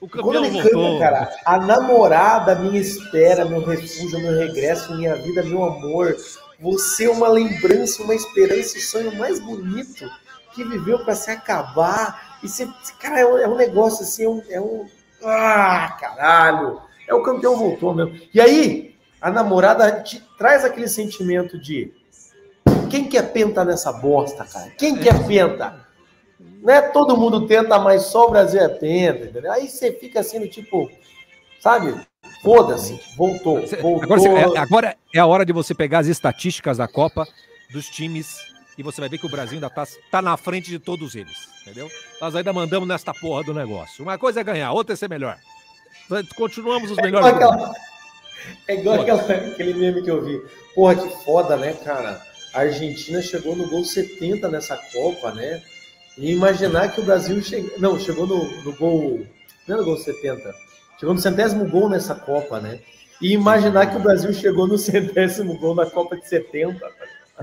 O 0.00 0.08
campeão 0.08 0.50
voltou. 0.50 0.98
Canta, 0.98 0.98
cara, 0.98 1.36
a 1.44 1.58
namorada, 1.58 2.54
minha 2.54 2.80
espera, 2.80 3.44
meu 3.44 3.62
refúgio, 3.62 4.18
meu 4.18 4.38
regresso, 4.38 4.96
minha 4.96 5.14
vida, 5.16 5.42
meu 5.42 5.62
amor. 5.62 6.16
Você 6.58 7.04
é 7.04 7.10
uma 7.10 7.28
lembrança, 7.28 8.02
uma 8.02 8.14
esperança, 8.14 8.78
o 8.78 8.80
sonho 8.80 9.14
mais 9.18 9.38
bonito 9.38 10.10
que 10.54 10.64
viveu 10.64 11.04
para 11.04 11.14
se 11.14 11.30
acabar. 11.30 12.38
E 12.42 12.48
você, 12.48 12.66
cara, 12.98 13.20
é 13.20 13.26
um, 13.26 13.36
é 13.36 13.46
um 13.46 13.56
negócio 13.56 14.02
assim, 14.04 14.24
é 14.24 14.28
um, 14.30 14.42
é 14.48 14.58
um 14.58 14.99
ah, 15.24 15.96
caralho! 16.00 16.80
É 17.06 17.14
o 17.14 17.22
campeão 17.22 17.56
voltou 17.56 17.94
mesmo. 17.94 18.18
E 18.32 18.40
aí, 18.40 18.94
a 19.20 19.30
namorada 19.30 20.02
te 20.02 20.22
traz 20.38 20.64
aquele 20.64 20.88
sentimento 20.88 21.60
de 21.60 21.92
quem 22.88 23.08
quer 23.08 23.32
penta 23.32 23.64
nessa 23.64 23.92
bosta, 23.92 24.44
cara? 24.44 24.70
Quem 24.70 24.96
quer 24.96 25.26
penta? 25.26 25.86
Não 26.62 26.72
é 26.72 26.82
todo 26.82 27.16
mundo 27.16 27.46
tenta, 27.46 27.78
mas 27.78 28.02
só 28.04 28.26
o 28.26 28.30
Brasil 28.30 28.60
é 28.60 28.68
penta, 28.68 29.26
entendeu? 29.26 29.52
Aí 29.52 29.68
você 29.68 29.92
fica 29.92 30.20
assim, 30.20 30.46
tipo, 30.46 30.90
sabe? 31.60 31.94
Foda-se, 32.42 32.98
voltou, 33.16 33.60
voltou. 33.80 34.02
Agora, 34.02 34.40
é, 34.40 34.58
agora 34.58 34.96
é 35.14 35.18
a 35.18 35.26
hora 35.26 35.44
de 35.44 35.52
você 35.52 35.74
pegar 35.74 36.00
as 36.00 36.06
estatísticas 36.06 36.78
da 36.78 36.88
Copa 36.88 37.26
dos 37.72 37.86
times 37.86 38.38
e 38.76 38.82
você 38.82 39.00
vai 39.00 39.10
ver 39.10 39.18
que 39.18 39.26
o 39.26 39.30
Brasil 39.30 39.54
ainda 39.54 39.68
tá, 39.68 39.84
tá 40.10 40.22
na 40.22 40.36
frente 40.36 40.70
de 40.70 40.78
todos 40.78 41.14
eles, 41.14 41.48
entendeu? 41.62 41.90
Nós 42.20 42.34
ainda 42.34 42.52
mandamos 42.52 42.88
nesta 42.88 43.12
porra 43.12 43.42
do 43.44 43.54
negócio. 43.54 44.02
Uma 44.02 44.18
coisa 44.18 44.40
é 44.40 44.44
ganhar, 44.44 44.72
outra 44.72 44.94
é 44.94 44.96
ser 44.96 45.08
melhor. 45.08 45.38
Continuamos 46.34 46.90
os 46.90 46.98
é 46.98 47.02
melhores. 47.02 47.28
Igual 47.28 47.52
aquela, 47.52 47.74
é 48.68 48.74
igual 48.74 49.00
aquela, 49.00 49.22
aquele 49.22 49.74
meme 49.74 50.02
que 50.02 50.10
eu 50.10 50.24
vi. 50.24 50.40
Porra, 50.74 50.96
que 50.96 51.24
foda, 51.24 51.56
né, 51.56 51.72
cara? 51.84 52.20
A 52.52 52.60
Argentina 52.60 53.22
chegou 53.22 53.54
no 53.54 53.68
gol 53.68 53.84
70 53.84 54.48
nessa 54.48 54.76
Copa, 54.92 55.32
né? 55.32 55.62
E 56.18 56.32
imaginar 56.32 56.92
que 56.92 57.00
o 57.00 57.04
Brasil 57.04 57.40
chegou. 57.42 57.78
Não, 57.78 57.98
chegou 57.98 58.26
no, 58.26 58.44
no 58.62 58.76
gol. 58.76 59.26
Não 59.66 59.76
era 59.76 59.78
no 59.78 59.84
gol 59.84 59.96
70. 59.96 60.52
Chegou 60.98 61.14
no 61.14 61.20
centésimo 61.20 61.68
gol 61.68 61.88
nessa 61.88 62.14
Copa, 62.14 62.60
né? 62.60 62.80
E 63.22 63.32
imaginar 63.32 63.86
que 63.86 63.96
o 63.96 64.00
Brasil 64.00 64.32
chegou 64.32 64.66
no 64.66 64.76
centésimo 64.78 65.56
gol 65.58 65.74
na 65.74 65.86
Copa 65.86 66.16
de 66.16 66.28
70. 66.28 66.80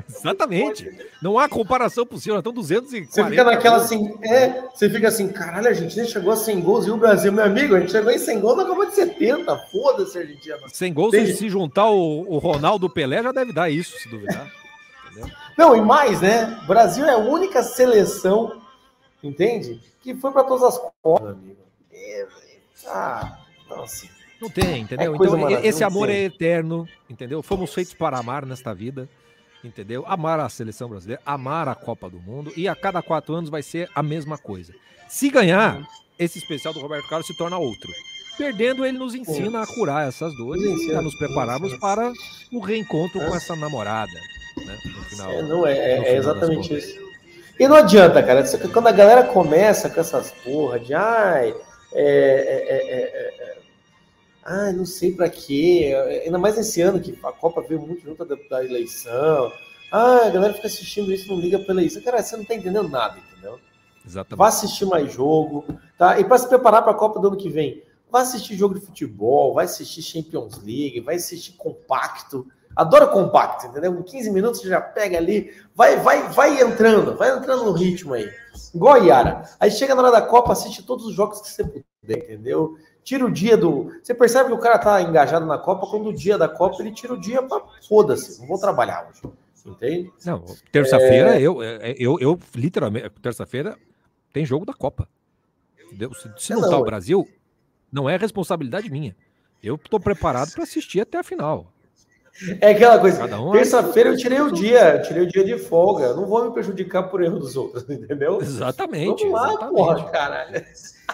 Exatamente. 0.08 0.89
Não 1.22 1.39
há 1.39 1.48
comparação 1.48 2.06
possível, 2.06 2.38
estão 2.38 2.54
240. 2.54 3.12
Você 3.12 3.30
fica 3.30 3.43
naquela 3.43 3.78
assim, 3.78 4.14
é, 4.22 4.64
você 4.74 4.89
fica 4.89 5.08
assim, 5.08 5.28
caralho, 5.30 5.68
a 5.68 5.70
Argentina 5.70 6.06
chegou 6.06 6.32
a 6.32 6.36
100 6.36 6.62
gols 6.62 6.88
e 6.88 6.91
o 6.91 6.98
Brasil, 6.98 7.32
meu 7.32 7.43
amigo, 7.43 7.76
a 7.76 7.80
gente 7.80 7.91
chegou 7.91 8.12
em 8.12 8.18
100 8.18 8.39
gols 8.39 8.58
na 8.58 8.66
Copa 8.66 8.86
de 8.86 8.95
70. 8.95 9.58
Foda-se, 9.72 10.18
Argentina. 10.18 10.58
100 10.68 10.93
gols, 10.93 11.14
Entendi. 11.14 11.34
se 11.34 11.50
juntar 11.50 11.89
o, 11.89 12.26
o 12.28 12.38
Ronaldo 12.38 12.89
Pelé, 12.89 13.24
já 13.24 13.32
deve 13.32 13.54
dar 13.54 13.70
isso, 13.70 13.98
se 14.00 14.10
duvidar. 14.10 14.52
Não, 15.58 15.76
e 15.76 15.82
mais, 15.82 16.22
né? 16.22 16.60
O 16.64 16.68
Brasil 16.68 17.06
é 17.06 17.14
a 17.14 17.18
única 17.18 17.64
seleção, 17.64 18.62
entende? 19.24 19.82
Que 20.02 20.14
foi 20.14 20.32
para 20.32 20.43
todas 20.43 20.64
as 20.64 20.82
Copas, 21.02 21.32
amigo. 21.32 21.58
É, 21.91 22.28
ah, 22.88 23.39
nossa. 23.68 24.08
Não 24.39 24.50
tem, 24.50 24.82
entendeu? 24.82 25.14
É 25.14 25.16
então, 25.16 25.50
esse 25.64 25.84
amor 25.84 26.10
é 26.10 26.26
eterno, 26.26 26.88
entendeu? 27.10 27.41
Fomos 27.41 27.74
feitos 27.74 27.93
para 27.93 28.20
amar 28.20 28.45
nesta 28.45 28.74
vida 28.74 29.10
entendeu? 29.64 30.03
Amar 30.08 30.39
a 30.39 30.49
seleção 30.49 30.89
brasileira, 30.89 31.22
amar 31.26 31.68
a 31.68 31.76
Copa 31.76 32.10
do 32.10 32.20
Mundo 32.20 32.51
e 32.55 32.68
a 32.68 32.76
cada 32.76 33.01
quatro 33.01 33.36
anos 33.36 33.49
vai 33.49 33.62
ser 33.62 33.89
a 33.93 34.03
mesma 34.03 34.38
coisa. 34.38 34.74
Se 35.08 35.30
ganhar, 35.30 35.82
esse 36.20 36.38
especial 36.38 36.74
do 36.74 36.80
Roberto 36.80 37.08
Carlos 37.08 37.28
se 37.28 37.38
torna 37.38 37.58
outro. 37.58 37.91
Perdendo, 38.38 38.86
ele 38.86 38.97
nos 38.97 39.16
ensina 39.16 39.64
a 39.64 39.68
curar 39.68 40.08
essas 40.08 40.36
dores 40.36 40.62
e 40.84 40.93
a 40.93 41.01
nos 41.01 41.18
prepararmos 41.18 41.76
para 41.78 42.12
o 42.51 42.60
reencontro 42.60 43.20
com 43.20 43.36
essa 43.36 43.55
namorada. 43.55 44.12
Né? 44.58 44.78
No 44.86 45.03
final, 45.05 45.32
é, 45.32 45.41
não, 45.41 45.68
é, 45.68 45.78
é 45.78 46.16
exatamente 46.18 46.76
isso. 46.76 47.08
E 47.60 47.68
não 47.68 47.76
adianta, 47.76 48.22
cara. 48.22 48.43
Quando 48.72 48.88
a 48.88 48.91
galera 48.91 49.24
começa 49.24 49.89
com 49.89 49.99
essas 49.99 50.30
porra 50.43 50.80
de 50.80 50.93
ai, 50.93 51.55
é, 51.93 52.03
é, 52.03 52.78
é, 52.78 53.58
ah, 54.48 54.72
não 54.72 54.86
sei 54.86 55.12
para 55.12 55.30
quê. 55.30 55.93
Ainda 56.24 56.39
mais 56.39 56.56
nesse 56.56 56.82
ano 56.82 57.02
que 57.02 57.20
a 57.22 57.34
Copa 57.34 57.62
veio 57.62 57.82
muito 57.82 58.02
junto 58.02 58.24
da, 58.24 58.38
da, 58.50 58.64
eleição. 58.64 59.52
Ah, 59.91 60.26
a 60.26 60.30
galera 60.30 60.54
fica 60.54 60.68
assistindo 60.68 61.12
isso, 61.12 61.28
não 61.28 61.38
liga 61.38 61.60
pela 61.60 61.82
eleição. 61.82 62.02
Cara, 62.02 62.24
você 62.24 62.38
não 62.38 62.45
tá 62.45 62.56
entendendo 62.56 62.88
nada, 62.88 63.18
entendeu? 63.20 63.60
Exatamente. 64.06 64.38
Vá 64.38 64.48
assistir 64.48 64.86
mais 64.86 65.12
jogo, 65.12 65.66
tá? 65.98 66.18
E 66.18 66.24
para 66.24 66.38
se 66.38 66.48
preparar 66.48 66.82
para 66.82 66.93
a 66.93 66.95
Copa 66.95 67.20
do 67.20 67.28
ano 67.28 67.36
que 67.36 67.50
vem, 67.50 67.84
vá 68.10 68.22
assistir 68.22 68.56
jogo 68.56 68.76
de 68.76 68.86
futebol, 68.86 69.54
vai 69.54 69.66
assistir 69.66 70.02
Champions 70.02 70.58
League, 70.64 71.02
vai 71.02 71.16
assistir 71.16 71.52
compacto. 71.58 72.48
Adoro 72.74 73.10
compacto, 73.10 73.68
entendeu? 73.68 74.00
Em 74.00 74.04
15 74.04 74.32
minutos 74.32 74.62
você 74.62 74.70
já 74.70 74.80
pega 74.80 75.18
ali, 75.18 75.52
vai, 75.76 75.98
vai, 75.98 76.30
vai 76.30 76.62
entrando, 76.62 77.18
vai 77.18 77.36
entrando 77.36 77.66
no 77.66 77.74
ritmo 77.74 78.14
aí. 78.14 78.30
Igual 78.74 78.93
a 78.93 78.98
Yara. 79.00 79.43
Aí 79.60 79.70
chega 79.72 79.93
na 79.93 80.04
hora 80.04 80.12
da 80.12 80.22
Copa, 80.22 80.54
assiste 80.54 80.84
todos 80.84 81.06
os 81.06 81.14
jogos 81.14 81.41
que 81.41 81.50
você 81.50 81.66
puder, 81.66 82.18
entendeu? 82.24 82.78
Tira 83.08 83.26
o 83.26 83.32
dia 83.32 83.55
do. 83.55 83.89
Você 84.03 84.14
percebe 84.14 84.49
que 84.49 84.55
o 84.55 84.60
cara 84.60 84.78
tá 84.78 85.01
engajado 85.01 85.45
na 85.45 85.58
Copa 85.58 85.88
quando 85.88 86.10
o 86.10 86.14
dia 86.14 86.38
da 86.38 86.49
Copa 86.49 86.82
ele 86.82 86.91
tira 86.91 87.14
o 87.14 87.20
dia 87.20 87.41
para 87.41 87.64
foda-se, 87.88 88.38
não 88.41 88.47
vou 88.47 88.60
trabalhar 88.60 89.10
hoje. 89.10 89.34
Entende? 89.66 90.12
Não, 90.26 90.43
terça-feira 90.74 91.39
é... 91.39 91.41
eu, 91.41 91.64
é, 91.64 91.95
eu, 91.97 92.20
eu, 92.20 92.38
literalmente, 92.53 93.10
terça-feira 93.22 93.78
tem 94.34 94.45
jogo 94.45 94.66
da 94.66 94.74
Copa. 94.74 95.08
Entendeu? 95.86 96.14
Se, 96.14 96.30
se 96.38 96.53
não, 96.53 96.60
é, 96.60 96.62
não 96.64 96.70
tá 96.70 96.78
o 96.78 96.84
Brasil, 96.84 97.28
não 97.89 98.10
é 98.10 98.18
responsabilidade 98.18 98.89
minha. 98.89 99.16
Eu 99.64 99.76
estou 99.76 100.01
preparado 100.01 100.51
para 100.51 100.64
assistir 100.64 100.99
até 100.99 101.18
a 101.18 101.24
final. 101.24 101.72
É 102.62 102.72
aquela 102.72 103.00
coisa. 103.00 103.26
Um 103.38 103.52
Terça-feira 103.52 104.10
eu 104.10 104.18
tirei 104.18 104.40
o 104.40 104.52
dia, 104.52 104.96
eu 104.96 105.02
tirei 105.02 105.24
o 105.24 105.28
dia 105.28 105.44
de 105.44 105.58
folga. 105.58 106.14
Não 106.14 106.26
vou 106.26 106.46
me 106.46 106.52
prejudicar 106.52 107.04
por 107.04 107.24
erro 107.24 107.40
dos 107.40 107.56
outros, 107.56 107.84
entendeu? 107.90 108.40
Exatamente. 108.42 109.24
Vamos 109.24 109.34
lá, 109.34 109.48
exatamente. 109.50 109.76
porra, 109.76 110.10
caralho. 110.10 110.66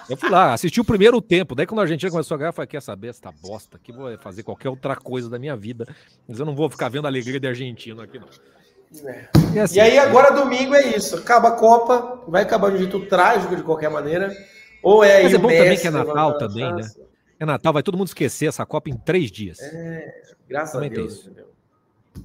Eu 0.10 0.18
fui 0.18 0.30
lá, 0.30 0.54
assisti 0.54 0.82
o 0.82 0.86
primeiro 0.86 1.22
tempo. 1.22 1.56
Daí, 1.56 1.66
quando 1.66 1.80
a 1.80 1.84
Argentina 1.84 2.12
começou 2.12 2.36
a 2.36 2.38
ganhar, 2.38 2.50
eu 2.50 2.54
falei: 2.54 2.68
quer 2.68 2.82
saber 2.82 3.10
essa 3.10 3.32
bosta 3.32 3.78
aqui? 3.78 3.92
Vou 3.92 4.16
fazer 4.18 4.44
qualquer 4.44 4.70
outra 4.70 4.96
coisa 4.96 5.30
da 5.30 5.40
minha 5.40 5.56
vida. 5.56 5.88
Mas 6.28 6.40
eu 6.40 6.46
não 6.46 6.56
vou 6.56 6.70
ficar 6.70 6.90
vendo 6.90 7.06
a 7.06 7.10
alegria 7.10 7.40
de 7.40 7.48
argentino 7.48 8.02
aqui, 8.02 8.20
não. 8.20 8.28
É. 9.10 9.28
E, 9.54 9.60
assim, 9.60 9.78
e, 9.78 9.80
aí, 9.80 9.98
agora 9.98 10.32
domingo 10.32 10.76
é 10.76 10.96
isso. 10.96 11.16
Acaba 11.16 11.50
a 11.50 11.52
Copa, 11.54 12.22
vai 12.28 12.44
acabar 12.44 12.70
de 12.70 12.76
um 12.76 12.80
jeito 12.80 13.00
trágico 13.06 13.56
de 13.56 13.64
qualquer 13.64 13.90
maneira. 13.90 14.32
Ou 14.84 15.04
é 15.04 15.24
Mas 15.24 15.34
é 15.34 15.38
bom 15.38 15.48
Messi, 15.48 15.64
também 15.64 15.80
que 15.80 15.88
é 15.88 15.92
Natal 15.92 16.38
também, 16.38 16.74
né? 16.74 16.82
É 17.44 17.46
Natal, 17.46 17.74
vai 17.74 17.84
todo 17.84 17.98
mundo 17.98 18.08
esquecer 18.08 18.46
essa 18.46 18.66
Copa 18.66 18.90
em 18.90 18.96
três 18.96 19.30
dias. 19.30 19.60
É, 19.60 20.34
graças 20.48 20.72
também 20.72 20.90
a 20.90 20.94
Deus. 20.94 21.20
Tem 21.20 21.32
isso. 21.34 21.54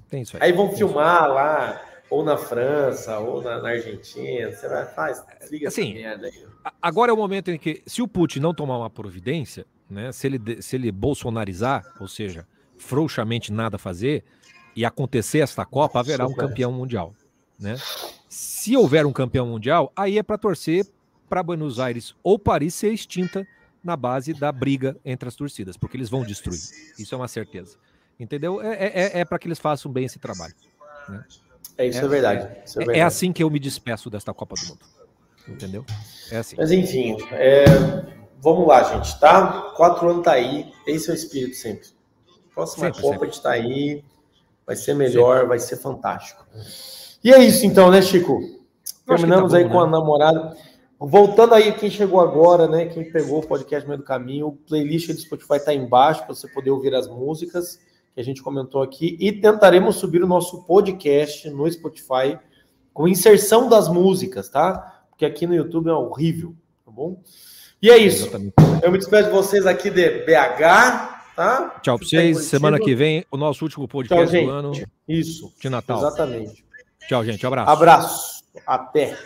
Tem 0.08 0.22
isso 0.22 0.36
aí. 0.36 0.44
aí 0.44 0.52
vão 0.52 0.72
filmar 0.72 1.24
isso. 1.24 1.34
lá 1.34 1.82
ou 2.08 2.24
na 2.24 2.36
França, 2.36 3.18
ou 3.18 3.42
na, 3.42 3.60
na 3.60 3.70
Argentina. 3.70 4.52
Você 4.52 4.68
vai, 4.68 4.86
faz, 4.86 5.24
liga 5.50 5.66
assim, 5.66 5.96
Agora 6.80 7.10
é 7.10 7.14
o 7.14 7.16
momento 7.16 7.50
em 7.50 7.58
que, 7.58 7.82
se 7.84 8.00
o 8.00 8.06
Putin 8.06 8.38
não 8.38 8.54
tomar 8.54 8.78
uma 8.78 8.88
providência, 8.88 9.66
né, 9.90 10.12
se, 10.12 10.28
ele, 10.28 10.62
se 10.62 10.76
ele 10.76 10.92
bolsonarizar, 10.92 11.84
ou 11.98 12.06
seja, 12.06 12.46
frouxamente 12.76 13.52
nada 13.52 13.76
fazer, 13.76 14.22
e 14.76 14.84
acontecer 14.84 15.40
esta 15.40 15.64
Copa, 15.64 15.98
haverá 15.98 16.28
um 16.28 16.34
campeão 16.34 16.70
mundial. 16.70 17.12
Né? 17.58 17.76
Se 18.28 18.76
houver 18.76 19.04
um 19.04 19.12
campeão 19.12 19.46
mundial, 19.48 19.92
aí 19.96 20.16
é 20.16 20.22
para 20.22 20.38
torcer 20.38 20.86
para 21.28 21.42
Buenos 21.42 21.80
Aires 21.80 22.14
ou 22.22 22.38
Paris 22.38 22.74
ser 22.74 22.92
extinta 22.92 23.44
na 23.88 23.96
base 23.96 24.34
da 24.34 24.52
briga 24.52 24.96
entre 25.04 25.28
as 25.28 25.34
torcidas, 25.34 25.76
porque 25.76 25.96
eles 25.96 26.08
vão 26.10 26.22
destruir. 26.22 26.60
Isso 26.98 27.14
é 27.14 27.18
uma 27.18 27.26
certeza. 27.26 27.76
Entendeu? 28.20 28.60
É, 28.60 28.74
é, 28.74 28.86
é, 28.86 29.20
é 29.20 29.24
para 29.24 29.38
que 29.38 29.48
eles 29.48 29.58
façam 29.58 29.90
bem 29.90 30.04
esse 30.04 30.18
trabalho. 30.18 30.54
Né? 31.08 31.24
É 31.78 31.86
isso, 31.86 32.00
é, 32.00 32.04
é 32.04 32.08
verdade. 32.08 32.48
Isso 32.64 32.78
é, 32.78 32.84
verdade. 32.84 32.98
é, 32.98 33.02
assim 33.02 33.32
que 33.32 33.42
eu 33.42 33.50
me 33.50 33.58
despeço 33.58 34.10
desta 34.10 34.34
Copa 34.34 34.54
do 34.56 34.68
Mundo. 34.68 34.80
Entendeu? 35.48 35.84
É 36.30 36.36
assim. 36.36 36.56
Mas 36.56 36.70
enfim, 36.70 37.16
é, 37.32 37.64
vamos 38.40 38.68
lá, 38.68 38.82
gente, 38.82 39.18
tá? 39.18 39.72
Quatro 39.76 40.10
anos 40.10 40.24
tá 40.24 40.32
aí. 40.32 40.70
Esse 40.86 41.08
é 41.08 41.12
o 41.12 41.16
espírito 41.16 41.56
sempre. 41.56 41.88
Próxima 42.54 42.86
sempre, 42.86 43.00
Copa 43.00 43.14
sempre. 43.14 43.28
a 43.28 43.30
gente 43.30 43.42
tá 43.42 43.50
aí. 43.50 44.04
Vai 44.66 44.76
ser 44.76 44.94
melhor, 44.94 45.36
sempre. 45.36 45.48
vai 45.48 45.58
ser 45.58 45.76
fantástico. 45.76 46.46
E 47.24 47.32
é 47.32 47.38
isso 47.38 47.64
então, 47.64 47.90
né, 47.90 48.02
Chico? 48.02 48.38
Terminamos 49.06 49.52
tá 49.52 49.58
bom, 49.58 49.64
aí 49.64 49.70
com 49.70 49.80
né? 49.80 49.86
a 49.86 49.86
namorada. 49.86 50.56
Voltando 51.00 51.54
aí, 51.54 51.72
quem 51.72 51.88
chegou 51.88 52.20
agora, 52.20 52.66
né? 52.66 52.86
Quem 52.86 53.08
pegou 53.10 53.38
o 53.38 53.46
podcast 53.46 53.86
no 53.86 53.90
meio 53.90 54.02
do 54.02 54.04
caminho, 54.04 54.48
o 54.48 54.52
playlist 54.52 55.12
do 55.12 55.20
Spotify 55.20 55.54
está 55.54 55.72
embaixo 55.72 56.24
para 56.24 56.34
você 56.34 56.48
poder 56.48 56.70
ouvir 56.70 56.92
as 56.94 57.06
músicas 57.06 57.78
que 58.14 58.20
a 58.20 58.24
gente 58.24 58.42
comentou 58.42 58.82
aqui. 58.82 59.16
E 59.20 59.30
tentaremos 59.30 59.96
subir 59.96 60.24
o 60.24 60.26
nosso 60.26 60.64
podcast 60.64 61.48
no 61.50 61.70
Spotify 61.70 62.36
com 62.92 63.06
inserção 63.06 63.68
das 63.68 63.88
músicas, 63.88 64.48
tá? 64.48 65.04
Porque 65.10 65.24
aqui 65.24 65.46
no 65.46 65.54
YouTube 65.54 65.88
é 65.88 65.92
horrível, 65.92 66.52
tá 66.84 66.90
bom? 66.90 67.22
E 67.80 67.90
é 67.90 67.96
isso. 67.96 68.24
Exatamente. 68.24 68.54
Eu 68.82 68.90
me 68.90 68.98
despeço 68.98 69.28
de 69.28 69.36
vocês 69.36 69.66
aqui 69.66 69.88
de 69.90 70.24
BH, 70.24 71.34
tá? 71.36 71.78
Tchau 71.80 71.96
para 71.96 72.08
vocês. 72.08 72.44
Semana 72.46 72.80
que 72.80 72.92
vem, 72.96 73.24
o 73.30 73.36
nosso 73.36 73.64
último 73.64 73.86
podcast 73.86 74.36
Tchau, 74.36 74.44
do 74.44 74.50
ano. 74.50 74.72
Isso. 75.06 75.54
De 75.60 75.70
Natal. 75.70 75.98
Exatamente. 75.98 76.64
Tchau, 77.08 77.24
gente. 77.24 77.46
Abraço. 77.46 77.70
Abraço. 77.70 78.44
Até. 78.66 79.16